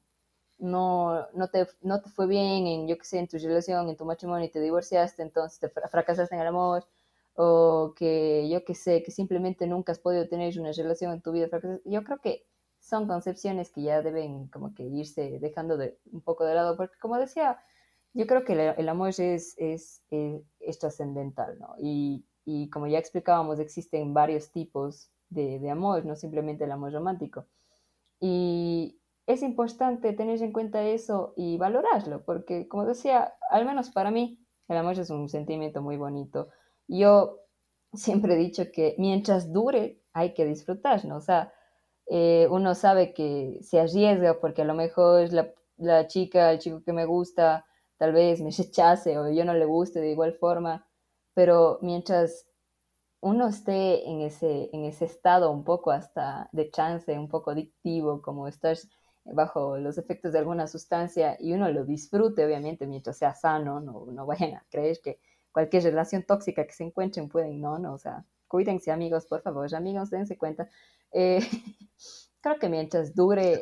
no, 0.59 1.27
no, 1.33 1.47
te, 1.49 1.67
no 1.81 2.01
te 2.01 2.09
fue 2.09 2.27
bien 2.27 2.67
en, 2.67 2.87
yo 2.87 2.97
qué 2.97 3.03
sé, 3.03 3.19
en 3.19 3.27
tu 3.27 3.37
relación, 3.37 3.89
en 3.89 3.97
tu 3.97 4.05
matrimonio 4.05 4.45
y 4.47 4.51
te 4.51 4.61
divorciaste, 4.61 5.23
entonces 5.23 5.59
te 5.59 5.69
fracasaste 5.69 6.35
en 6.35 6.41
el 6.41 6.47
amor, 6.47 6.87
o 7.35 7.93
que 7.95 8.47
yo 8.49 8.63
que 8.63 8.75
sé, 8.75 9.03
que 9.03 9.11
simplemente 9.11 9.67
nunca 9.67 9.91
has 9.91 9.99
podido 9.99 10.27
tener 10.27 10.57
una 10.59 10.71
relación 10.71 11.13
en 11.13 11.21
tu 11.21 11.31
vida. 11.31 11.49
Yo 11.83 12.03
creo 12.03 12.19
que 12.19 12.45
son 12.79 13.07
concepciones 13.07 13.71
que 13.71 13.81
ya 13.81 14.01
deben 14.01 14.47
como 14.47 14.73
que 14.73 14.83
irse 14.83 15.39
dejando 15.39 15.77
de, 15.77 15.97
un 16.11 16.21
poco 16.21 16.45
de 16.45 16.55
lado, 16.55 16.77
porque 16.77 16.97
como 16.99 17.17
decía, 17.17 17.59
yo 18.13 18.27
creo 18.27 18.45
que 18.45 18.53
el, 18.77 18.89
amor 18.89 19.09
es, 19.09 19.55
es, 19.57 20.03
es, 20.09 20.79
trascendental, 20.79 21.59
¿no? 21.59 21.75
Y, 21.79 22.25
y, 22.45 22.69
como 22.69 22.87
ya 22.87 22.99
explicábamos, 22.99 23.59
existen 23.59 24.13
varios 24.13 24.51
tipos 24.51 25.11
de, 25.29 25.59
de 25.59 25.69
amor, 25.69 26.05
no 26.05 26.15
simplemente 26.15 26.63
el 26.63 26.71
amor 26.71 26.93
romántico. 26.93 27.45
Y 28.21 29.01
es 29.25 29.41
importante 29.41 30.13
tener 30.13 30.41
en 30.41 30.53
cuenta 30.53 30.83
eso 30.83 31.33
y 31.35 31.57
valorarlo, 31.57 32.23
porque 32.23 32.67
como 32.69 32.85
decía, 32.85 33.33
al 33.49 33.65
menos 33.65 33.89
para 33.89 34.11
mí, 34.11 34.39
el 34.67 34.77
amor 34.77 34.97
es 34.97 35.09
un 35.09 35.27
sentimiento 35.27 35.81
muy 35.81 35.97
bonito 35.97 36.49
yo 36.87 37.39
siempre 37.93 38.33
he 38.35 38.37
dicho 38.37 38.71
que 38.71 38.95
mientras 38.97 39.51
dure 39.53 40.01
hay 40.13 40.33
que 40.33 40.45
disfrutar, 40.45 41.05
¿no? 41.05 41.17
O 41.17 41.21
sea, 41.21 41.53
eh, 42.07 42.47
uno 42.51 42.75
sabe 42.75 43.13
que 43.13 43.59
se 43.61 43.79
arriesga 43.79 44.39
porque 44.39 44.61
a 44.61 44.65
lo 44.65 44.75
mejor 44.75 45.31
la, 45.33 45.51
la 45.77 46.07
chica, 46.07 46.51
el 46.51 46.59
chico 46.59 46.83
que 46.83 46.93
me 46.93 47.05
gusta, 47.05 47.65
tal 47.97 48.13
vez 48.13 48.41
me 48.41 48.51
rechace 48.57 49.17
o 49.17 49.29
yo 49.31 49.45
no 49.45 49.53
le 49.53 49.65
guste 49.65 49.99
de 50.01 50.11
igual 50.11 50.33
forma, 50.33 50.87
pero 51.33 51.79
mientras 51.81 52.47
uno 53.21 53.47
esté 53.47 54.07
en 54.07 54.21
ese, 54.21 54.69
en 54.73 54.85
ese 54.85 55.05
estado 55.05 55.51
un 55.51 55.63
poco 55.63 55.91
hasta 55.91 56.49
de 56.51 56.69
chance, 56.71 57.17
un 57.17 57.27
poco 57.29 57.51
adictivo, 57.51 58.21
como 58.21 58.47
estar 58.47 58.77
bajo 59.25 59.77
los 59.77 59.97
efectos 59.97 60.31
de 60.33 60.39
alguna 60.39 60.67
sustancia 60.67 61.35
y 61.39 61.53
uno 61.53 61.69
lo 61.71 61.85
disfrute, 61.85 62.45
obviamente, 62.45 62.85
mientras 62.87 63.17
sea 63.17 63.33
sano, 63.33 63.79
no, 63.79 64.05
no 64.11 64.25
vayan 64.27 64.53
a 64.55 64.65
creer 64.69 64.99
que 65.03 65.19
cualquier 65.55 65.83
relación 65.83 66.23
tóxica 66.23 66.65
que 66.67 66.73
se 66.73 66.83
encuentren 66.83 67.29
pueden, 67.29 67.61
no, 67.61 67.79
no, 67.79 67.93
o 67.93 67.97
sea, 67.97 68.25
cuídense 68.45 68.91
amigos, 68.91 69.25
por 69.25 69.41
favor, 69.41 69.73
amigos, 69.73 70.09
dense 70.09 70.37
cuenta. 70.37 70.67
Eh, 71.13 71.39
creo 72.41 72.59
que 72.59 72.67
mientras 72.67 73.15
dure 73.15 73.61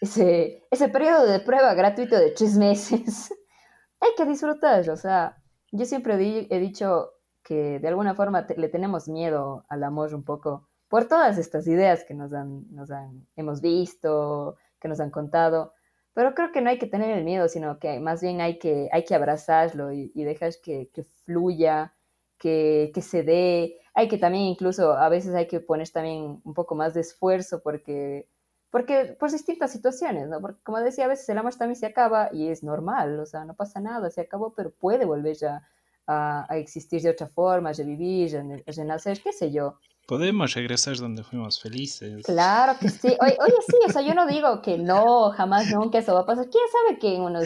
ese, 0.00 0.66
ese 0.72 0.88
periodo 0.88 1.24
de 1.24 1.38
prueba 1.38 1.72
gratuito 1.74 2.18
de 2.18 2.32
tres 2.32 2.56
meses, 2.56 3.32
hay 4.00 4.10
que 4.16 4.24
disfrutarlo, 4.24 4.92
o 4.92 4.96
sea, 4.96 5.40
yo 5.70 5.84
siempre 5.84 6.14
he 6.50 6.58
dicho 6.58 7.12
que 7.44 7.78
de 7.78 7.86
alguna 7.86 8.16
forma 8.16 8.44
le 8.56 8.68
tenemos 8.68 9.06
miedo 9.08 9.64
al 9.68 9.84
amor 9.84 10.16
un 10.16 10.24
poco 10.24 10.68
por 10.88 11.06
todas 11.06 11.38
estas 11.38 11.68
ideas 11.68 12.02
que 12.02 12.14
nos 12.14 12.32
han, 12.32 12.68
nos 12.74 12.90
han, 12.90 13.24
hemos 13.36 13.60
visto, 13.60 14.56
que 14.80 14.88
nos 14.88 14.98
han 14.98 15.10
contado. 15.10 15.74
Pero 16.14 16.34
creo 16.34 16.52
que 16.52 16.60
no 16.60 16.70
hay 16.70 16.78
que 16.78 16.86
tener 16.86 17.10
el 17.16 17.24
miedo, 17.24 17.48
sino 17.48 17.78
que 17.78 17.98
más 18.00 18.22
bien 18.22 18.40
hay 18.40 18.58
que, 18.58 18.88
hay 18.92 19.04
que 19.04 19.14
abrazarlo 19.14 19.92
y, 19.92 20.10
dejar 20.14 20.52
que, 20.62 20.88
que 20.92 21.02
fluya, 21.04 21.94
que, 22.38 22.92
que, 22.94 23.02
se 23.02 23.24
dé. 23.24 23.80
Hay 23.94 24.08
que 24.08 24.18
también 24.18 24.44
incluso, 24.44 24.92
a 24.92 25.08
veces 25.08 25.34
hay 25.34 25.48
que 25.48 25.60
poner 25.60 25.88
también 25.90 26.40
un 26.44 26.54
poco 26.54 26.76
más 26.76 26.94
de 26.94 27.00
esfuerzo 27.00 27.62
porque, 27.62 28.28
porque 28.70 29.16
por 29.18 29.30
distintas 29.32 29.72
situaciones, 29.72 30.28
¿no? 30.28 30.40
Porque 30.40 30.62
como 30.62 30.80
decía, 30.80 31.06
a 31.06 31.08
veces 31.08 31.28
el 31.28 31.38
amor 31.38 31.54
también 31.56 31.76
se 31.76 31.86
acaba 31.86 32.30
y 32.32 32.48
es 32.48 32.62
normal, 32.62 33.18
o 33.20 33.26
sea, 33.26 33.44
no 33.44 33.54
pasa 33.54 33.80
nada, 33.80 34.10
se 34.10 34.20
acabó, 34.22 34.54
pero 34.54 34.70
puede 34.70 35.04
volver 35.04 35.36
ya 35.36 35.68
a, 36.06 36.46
existir 36.52 37.02
de 37.02 37.10
otra 37.10 37.28
forma, 37.28 37.70
a 37.70 37.82
vivir, 37.82 38.36
a 38.36 38.84
nacer, 38.84 39.20
qué 39.22 39.32
sé 39.32 39.50
yo. 39.50 39.78
Podemos 40.06 40.52
regresar 40.52 40.96
donde 40.96 41.22
fuimos 41.22 41.60
felices. 41.60 42.24
Claro 42.24 42.78
que 42.78 42.90
sí. 42.90 43.08
Oye, 43.20 43.36
oye, 43.40 43.54
sí, 43.66 43.76
o 43.86 43.90
sea, 43.90 44.02
yo 44.02 44.14
no 44.14 44.26
digo 44.26 44.60
que 44.60 44.76
no, 44.76 45.30
jamás, 45.30 45.70
nunca 45.70 45.98
eso 45.98 46.12
va 46.12 46.20
a 46.20 46.26
pasar. 46.26 46.48
¿Quién 46.50 46.64
sabe 46.70 46.98
que 46.98 47.14
en 47.14 47.22
unos 47.22 47.44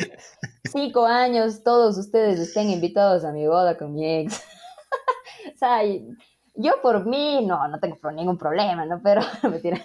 cinco 0.64 1.06
años 1.06 1.62
todos 1.62 1.96
ustedes 1.98 2.40
estén 2.40 2.70
invitados 2.70 3.24
a 3.24 3.32
mi 3.32 3.46
boda 3.46 3.78
con 3.78 3.94
mi 3.94 4.22
ex? 4.22 4.42
o 5.54 5.56
sea, 5.56 5.82
yo 6.56 6.72
por 6.82 7.06
mí, 7.06 7.46
no, 7.46 7.68
no 7.68 7.78
tengo 7.78 8.10
ningún 8.10 8.36
problema, 8.36 8.84
¿no? 8.84 9.00
Pero, 9.04 9.20
mentira. 9.48 9.80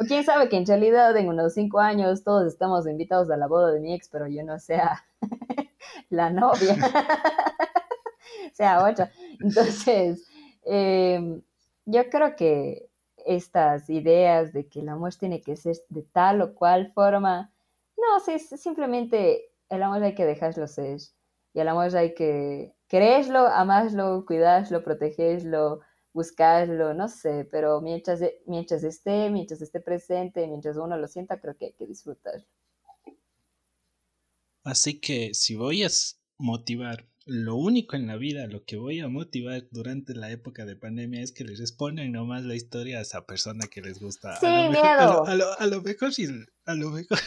o 0.00 0.04
quién 0.06 0.24
sabe 0.24 0.48
que 0.48 0.56
en 0.56 0.66
realidad 0.66 1.14
en 1.18 1.28
unos 1.28 1.52
cinco 1.52 1.80
años 1.80 2.24
todos 2.24 2.46
estamos 2.46 2.86
invitados 2.86 3.30
a 3.30 3.36
la 3.36 3.46
boda 3.46 3.72
de 3.72 3.80
mi 3.80 3.92
ex, 3.92 4.08
pero 4.08 4.26
yo 4.26 4.42
no 4.42 4.58
sea 4.58 5.04
la 6.08 6.30
novia, 6.30 6.76
sea 8.54 8.82
otra. 8.82 9.12
Entonces, 9.40 10.26
Em, 10.70 11.42
yo 11.86 12.10
creo 12.10 12.36
que 12.36 12.90
estas 13.24 13.88
ideas 13.88 14.52
de 14.52 14.68
que 14.68 14.80
el 14.80 14.88
amor 14.90 15.14
tiene 15.14 15.40
que 15.40 15.56
ser 15.56 15.76
de 15.88 16.02
tal 16.02 16.42
o 16.42 16.54
cual 16.54 16.92
forma, 16.92 17.52
no, 17.96 18.20
sí, 18.20 18.38
simplemente 18.38 19.50
el 19.70 19.82
amor 19.82 20.02
hay 20.02 20.14
que 20.14 20.26
dejarlo 20.26 20.66
ser. 20.66 21.00
Y 21.54 21.60
el 21.60 21.68
amor 21.68 21.96
hay 21.96 22.14
que 22.14 22.74
quererlo, 22.86 23.46
amarlo, 23.46 24.24
cuidarlo, 24.26 24.84
protegerlo, 24.84 25.80
buscarlo, 26.12 26.92
no 26.92 27.08
sé, 27.08 27.48
pero 27.50 27.80
mientras, 27.80 28.20
mientras 28.46 28.84
esté, 28.84 29.30
mientras 29.30 29.62
esté 29.62 29.80
presente, 29.80 30.46
mientras 30.46 30.76
uno 30.76 30.98
lo 30.98 31.08
sienta, 31.08 31.40
creo 31.40 31.56
que 31.56 31.66
hay 31.66 31.72
que 31.72 31.86
disfrutarlo. 31.86 32.46
Así 34.64 35.00
que 35.00 35.32
si 35.32 35.56
voy 35.56 35.82
a 35.82 35.88
motivar 36.36 37.06
lo 37.28 37.56
único 37.56 37.94
en 37.94 38.06
la 38.06 38.16
vida, 38.16 38.46
lo 38.46 38.64
que 38.64 38.78
voy 38.78 39.00
a 39.00 39.08
motivar 39.08 39.68
durante 39.70 40.14
la 40.14 40.30
época 40.30 40.64
de 40.64 40.76
pandemia 40.76 41.20
es 41.20 41.30
que 41.30 41.44
les 41.44 41.58
respondan 41.58 42.10
nomás 42.10 42.44
la 42.44 42.54
historia 42.54 42.98
a 42.98 43.02
esa 43.02 43.26
persona 43.26 43.66
que 43.66 43.82
les 43.82 44.00
gusta. 44.00 44.34
Sí, 44.40 44.46
a, 44.46 44.64
lo 44.64 44.70
mejor, 44.70 44.88
a, 44.88 45.66
lo, 45.66 45.82
mejor, 45.82 46.10
y, 46.16 46.26
a 46.64 46.74
lo 46.74 46.90
mejor 46.90 47.18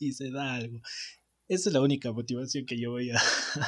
y 0.00 0.12
se 0.12 0.32
da 0.32 0.54
algo. 0.54 0.80
Esa 1.46 1.68
es 1.68 1.72
la 1.72 1.80
única 1.80 2.10
motivación 2.10 2.66
que 2.66 2.76
yo 2.76 2.90
voy 2.90 3.10
a, 3.12 3.22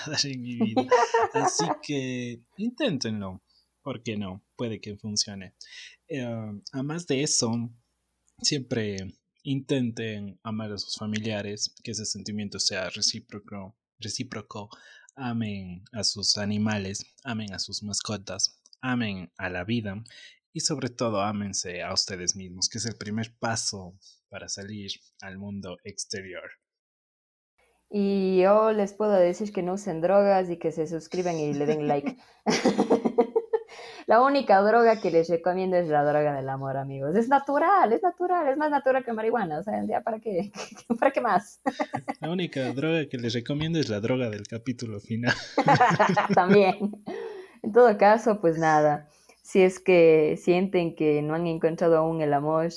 dar 0.07 0.27
en 0.27 0.43
mi 0.43 0.57
vida. 0.57 0.89
Así 1.33 1.65
que 1.81 2.43
inténtenlo. 2.57 3.41
¿Por 3.83 4.03
qué 4.03 4.17
no? 4.17 4.45
Puede 4.57 4.81
que 4.81 4.97
funcione. 4.97 5.55
Eh, 6.09 6.27
además 6.73 7.07
de 7.07 7.23
eso, 7.23 7.53
siempre 8.43 8.97
intenten 9.45 10.41
amar 10.43 10.73
a 10.73 10.79
sus 10.79 10.97
familiares, 10.97 11.73
que 11.85 11.93
ese 11.93 12.05
sentimiento 12.05 12.59
sea 12.59 12.91
recíproco, 12.91 13.77
recíproco 14.01 14.71
amen 15.17 15.83
a 15.93 16.05
sus 16.05 16.39
animales, 16.39 17.05
amen 17.25 17.53
a 17.53 17.59
sus 17.59 17.83
mascotas, 17.83 18.61
amen 18.81 19.33
a 19.39 19.51
la 19.51 19.65
vida 19.65 20.03
y 20.53 20.61
sobre 20.61 20.89
todo 20.89 21.21
ámense 21.23 21.83
a 21.83 21.93
ustedes 21.93 22.37
mismos, 22.37 22.69
que 22.69 22.79
es 22.79 22.87
el 22.87 22.97
primer 22.97 23.35
paso 23.39 23.99
para 24.29 24.49
salir 24.49 24.93
al 25.21 25.39
mundo 25.39 25.79
exterior. 25.85 26.51
Y 27.91 28.41
yo 28.41 28.73
les 28.73 28.93
puedo 28.93 29.13
decir 29.13 29.53
que 29.53 29.63
no 29.63 29.75
usen 29.75 30.01
drogas 30.01 30.51
y 30.51 30.59
que 30.59 30.73
se 30.73 30.87
suscriban 30.87 31.39
y 31.39 31.55
le 31.55 31.67
den 31.67 31.87
like. 31.87 32.17
La 34.07 34.23
única 34.23 34.63
droga 34.63 35.01
que 35.01 35.11
les 35.11 35.29
recomiendo 35.29 35.77
es 35.77 35.89
la 35.89 36.05
droga 36.05 36.33
del 36.33 36.49
amor, 36.49 36.77
amigos. 36.77 37.17
Es 37.17 37.29
natural, 37.29 37.93
es 37.93 38.05
natural, 38.05 38.47
es 38.49 38.57
más 38.57 38.71
natural 38.71 39.05
que 39.05 39.13
marihuana. 39.13 39.59
O 39.59 39.65
sea, 39.65 39.85
ya 39.85 40.01
para 40.01 40.21
qué, 40.21 40.53
para 41.01 41.11
qué 41.11 41.21
más. 41.21 41.61
La 42.21 42.31
única 42.31 42.73
droga 42.73 43.09
que 43.09 43.19
les 43.19 43.35
recomiendo 43.35 43.81
es 43.81 43.89
la 43.89 44.01
droga 44.01 44.31
del 44.31 44.47
capítulo 44.47 45.01
final. 45.01 45.35
También. 46.35 47.03
En 47.63 47.73
todo 47.73 47.99
caso, 47.99 48.41
pues 48.41 48.59
nada. 48.59 49.09
Si 49.43 49.61
es 49.61 49.81
que 49.81 50.39
sienten 50.41 50.95
que 50.95 51.21
no 51.23 51.35
han 51.35 51.47
encontrado 51.49 51.97
aún 51.97 52.21
el 52.21 52.33
amor, 52.33 52.69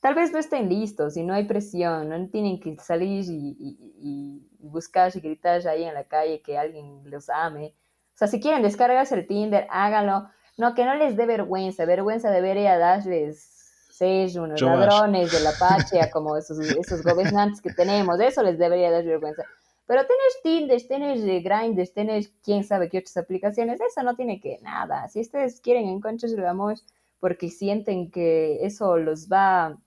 tal 0.00 0.14
vez 0.14 0.32
no 0.32 0.38
estén 0.38 0.68
listos 0.68 1.16
y 1.16 1.22
no 1.22 1.32
hay 1.32 1.44
presión, 1.44 2.10
no 2.10 2.28
tienen 2.28 2.60
que 2.60 2.76
salir 2.76 3.24
y, 3.24 3.56
y, 3.58 4.46
y 4.60 4.68
buscar 4.68 5.12
y 5.14 5.20
gritar 5.20 5.66
ahí 5.66 5.84
en 5.84 5.94
la 5.94 6.04
calle 6.04 6.42
que 6.42 6.58
alguien 6.58 7.00
los 7.04 7.30
ame. 7.30 7.74
O 8.14 8.16
sea, 8.16 8.28
si 8.28 8.38
quieren 8.38 8.62
descargarse 8.62 9.14
el 9.14 9.26
Tinder, 9.26 9.66
háganlo 9.70 10.28
no, 10.56 10.74
que 10.74 10.84
no 10.84 10.94
les 10.94 11.16
dé 11.16 11.26
vergüenza, 11.26 11.84
vergüenza 11.84 12.30
debería 12.30 12.78
darles 12.78 13.54
ser 13.90 14.40
unos 14.40 14.60
ladrones 14.60 15.32
de 15.32 15.40
la 15.40 15.52
pacha, 15.58 16.10
como 16.10 16.36
esos, 16.36 16.58
esos 16.58 17.02
gobernantes 17.02 17.60
que 17.60 17.72
tenemos, 17.72 18.18
eso 18.20 18.42
les 18.42 18.58
debería 18.58 18.90
dar 18.90 19.04
vergüenza. 19.04 19.44
Pero 19.86 20.02
tener 20.06 20.18
Tinder, 20.42 20.88
tener 20.88 21.42
Grindr, 21.42 21.88
tener 21.88 22.24
quién 22.42 22.64
sabe 22.64 22.88
qué 22.88 22.98
otras 22.98 23.16
aplicaciones, 23.18 23.80
eso 23.80 24.02
no 24.02 24.16
tiene 24.16 24.40
que 24.40 24.58
nada. 24.62 25.08
Si 25.08 25.20
ustedes 25.20 25.60
quieren 25.60 25.88
encontrar 25.88 26.32
el 26.32 26.46
amor 26.46 26.76
porque 27.20 27.50
sienten 27.50 28.10
que 28.10 28.64
eso 28.64 28.96
los 28.96 29.28
va 29.28 29.78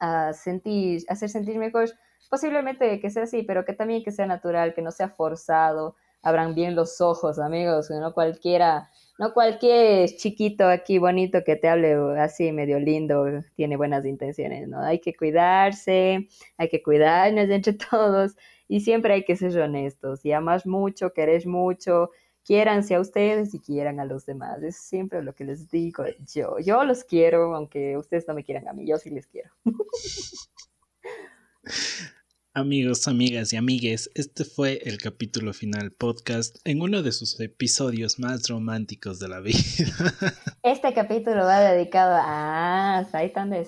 a 0.00 0.32
sentir, 0.32 1.04
a 1.08 1.12
hacer 1.12 1.28
sentir 1.28 1.58
mejor, 1.58 1.90
posiblemente 2.28 3.00
que 3.00 3.10
sea 3.10 3.24
así, 3.24 3.42
pero 3.42 3.64
que 3.64 3.72
también 3.72 4.02
que 4.02 4.12
sea 4.12 4.26
natural, 4.26 4.74
que 4.74 4.82
no 4.82 4.90
sea 4.90 5.08
forzado, 5.08 5.94
abran 6.22 6.54
bien 6.54 6.74
los 6.74 7.00
ojos, 7.00 7.38
amigos, 7.38 7.88
que 7.88 7.94
no 7.94 8.12
cualquiera 8.12 8.90
no 9.20 9.34
cualquier 9.34 10.08
chiquito 10.16 10.66
aquí 10.66 10.96
bonito 10.96 11.44
que 11.44 11.54
te 11.54 11.68
hable 11.68 11.92
así 12.18 12.52
medio 12.52 12.80
lindo 12.80 13.26
tiene 13.54 13.76
buenas 13.76 14.06
intenciones, 14.06 14.66
¿no? 14.66 14.80
Hay 14.80 14.98
que 14.98 15.14
cuidarse, 15.14 16.26
hay 16.56 16.68
que 16.70 16.82
cuidarnos 16.82 17.50
entre 17.50 17.74
todos 17.90 18.34
y 18.66 18.80
siempre 18.80 19.12
hay 19.12 19.24
que 19.26 19.36
ser 19.36 19.60
honestos. 19.60 20.24
Y 20.24 20.32
amas 20.32 20.64
mucho, 20.64 21.12
querés 21.12 21.44
mucho, 21.44 22.08
quiéranse 22.44 22.94
a 22.94 23.00
ustedes 23.00 23.52
y 23.52 23.60
quieran 23.60 24.00
a 24.00 24.06
los 24.06 24.24
demás. 24.24 24.62
Es 24.62 24.78
siempre 24.78 25.22
lo 25.22 25.34
que 25.34 25.44
les 25.44 25.70
digo 25.70 26.04
yo. 26.32 26.58
Yo 26.58 26.82
los 26.84 27.04
quiero, 27.04 27.54
aunque 27.54 27.98
ustedes 27.98 28.26
no 28.26 28.32
me 28.32 28.42
quieran 28.42 28.68
a 28.68 28.72
mí, 28.72 28.86
yo 28.86 28.96
sí 28.96 29.10
les 29.10 29.26
quiero. 29.26 29.50
Amigos, 32.52 33.06
amigas 33.06 33.52
y 33.52 33.56
amigues, 33.56 34.10
este 34.16 34.44
fue 34.44 34.80
el 34.84 34.98
capítulo 34.98 35.52
final 35.52 35.92
podcast 35.92 36.56
en 36.64 36.82
uno 36.82 37.04
de 37.04 37.12
sus 37.12 37.38
episodios 37.38 38.18
más 38.18 38.48
románticos 38.48 39.20
de 39.20 39.28
la 39.28 39.38
vida. 39.38 39.56
Este 40.64 40.92
capítulo 40.92 41.44
va 41.44 41.60
dedicado 41.60 42.16
a... 42.16 42.98
Ah, 42.98 43.06
ahí 43.12 43.28
están 43.28 43.50
de 43.50 43.64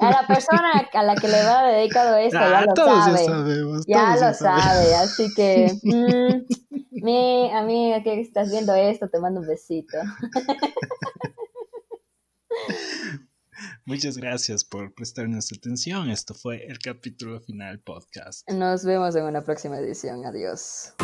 A 0.00 0.10
la 0.10 0.26
persona 0.26 0.88
a 0.92 1.02
la 1.04 1.14
que 1.14 1.28
le 1.28 1.44
va 1.44 1.68
dedicado 1.68 2.16
esto 2.16 2.36
ya 2.40 2.64
lo 2.64 2.74
sabe. 2.74 3.18
Ya, 3.20 3.26
sabemos, 3.26 3.86
ya 3.86 4.16
lo 4.16 4.34
sabe, 4.34 4.94
así 4.96 5.32
que 5.36 5.72
mm, 5.84 7.00
mi 7.04 7.52
amiga 7.52 8.02
que 8.02 8.20
estás 8.20 8.50
viendo 8.50 8.74
esto, 8.74 9.08
te 9.08 9.20
mando 9.20 9.38
un 9.40 9.46
besito. 9.46 9.98
Muchas 13.86 14.16
gracias 14.16 14.64
por 14.64 14.94
prestarnos 14.94 15.52
atención. 15.52 16.08
Esto 16.08 16.34
fue 16.34 16.64
el 16.66 16.78
capítulo 16.78 17.40
final 17.40 17.80
podcast. 17.80 18.48
Nos 18.50 18.82
vemos 18.84 19.14
en 19.14 19.24
una 19.24 19.42
próxima 19.42 19.78
edición. 19.78 20.24
Adiós. 20.24 20.94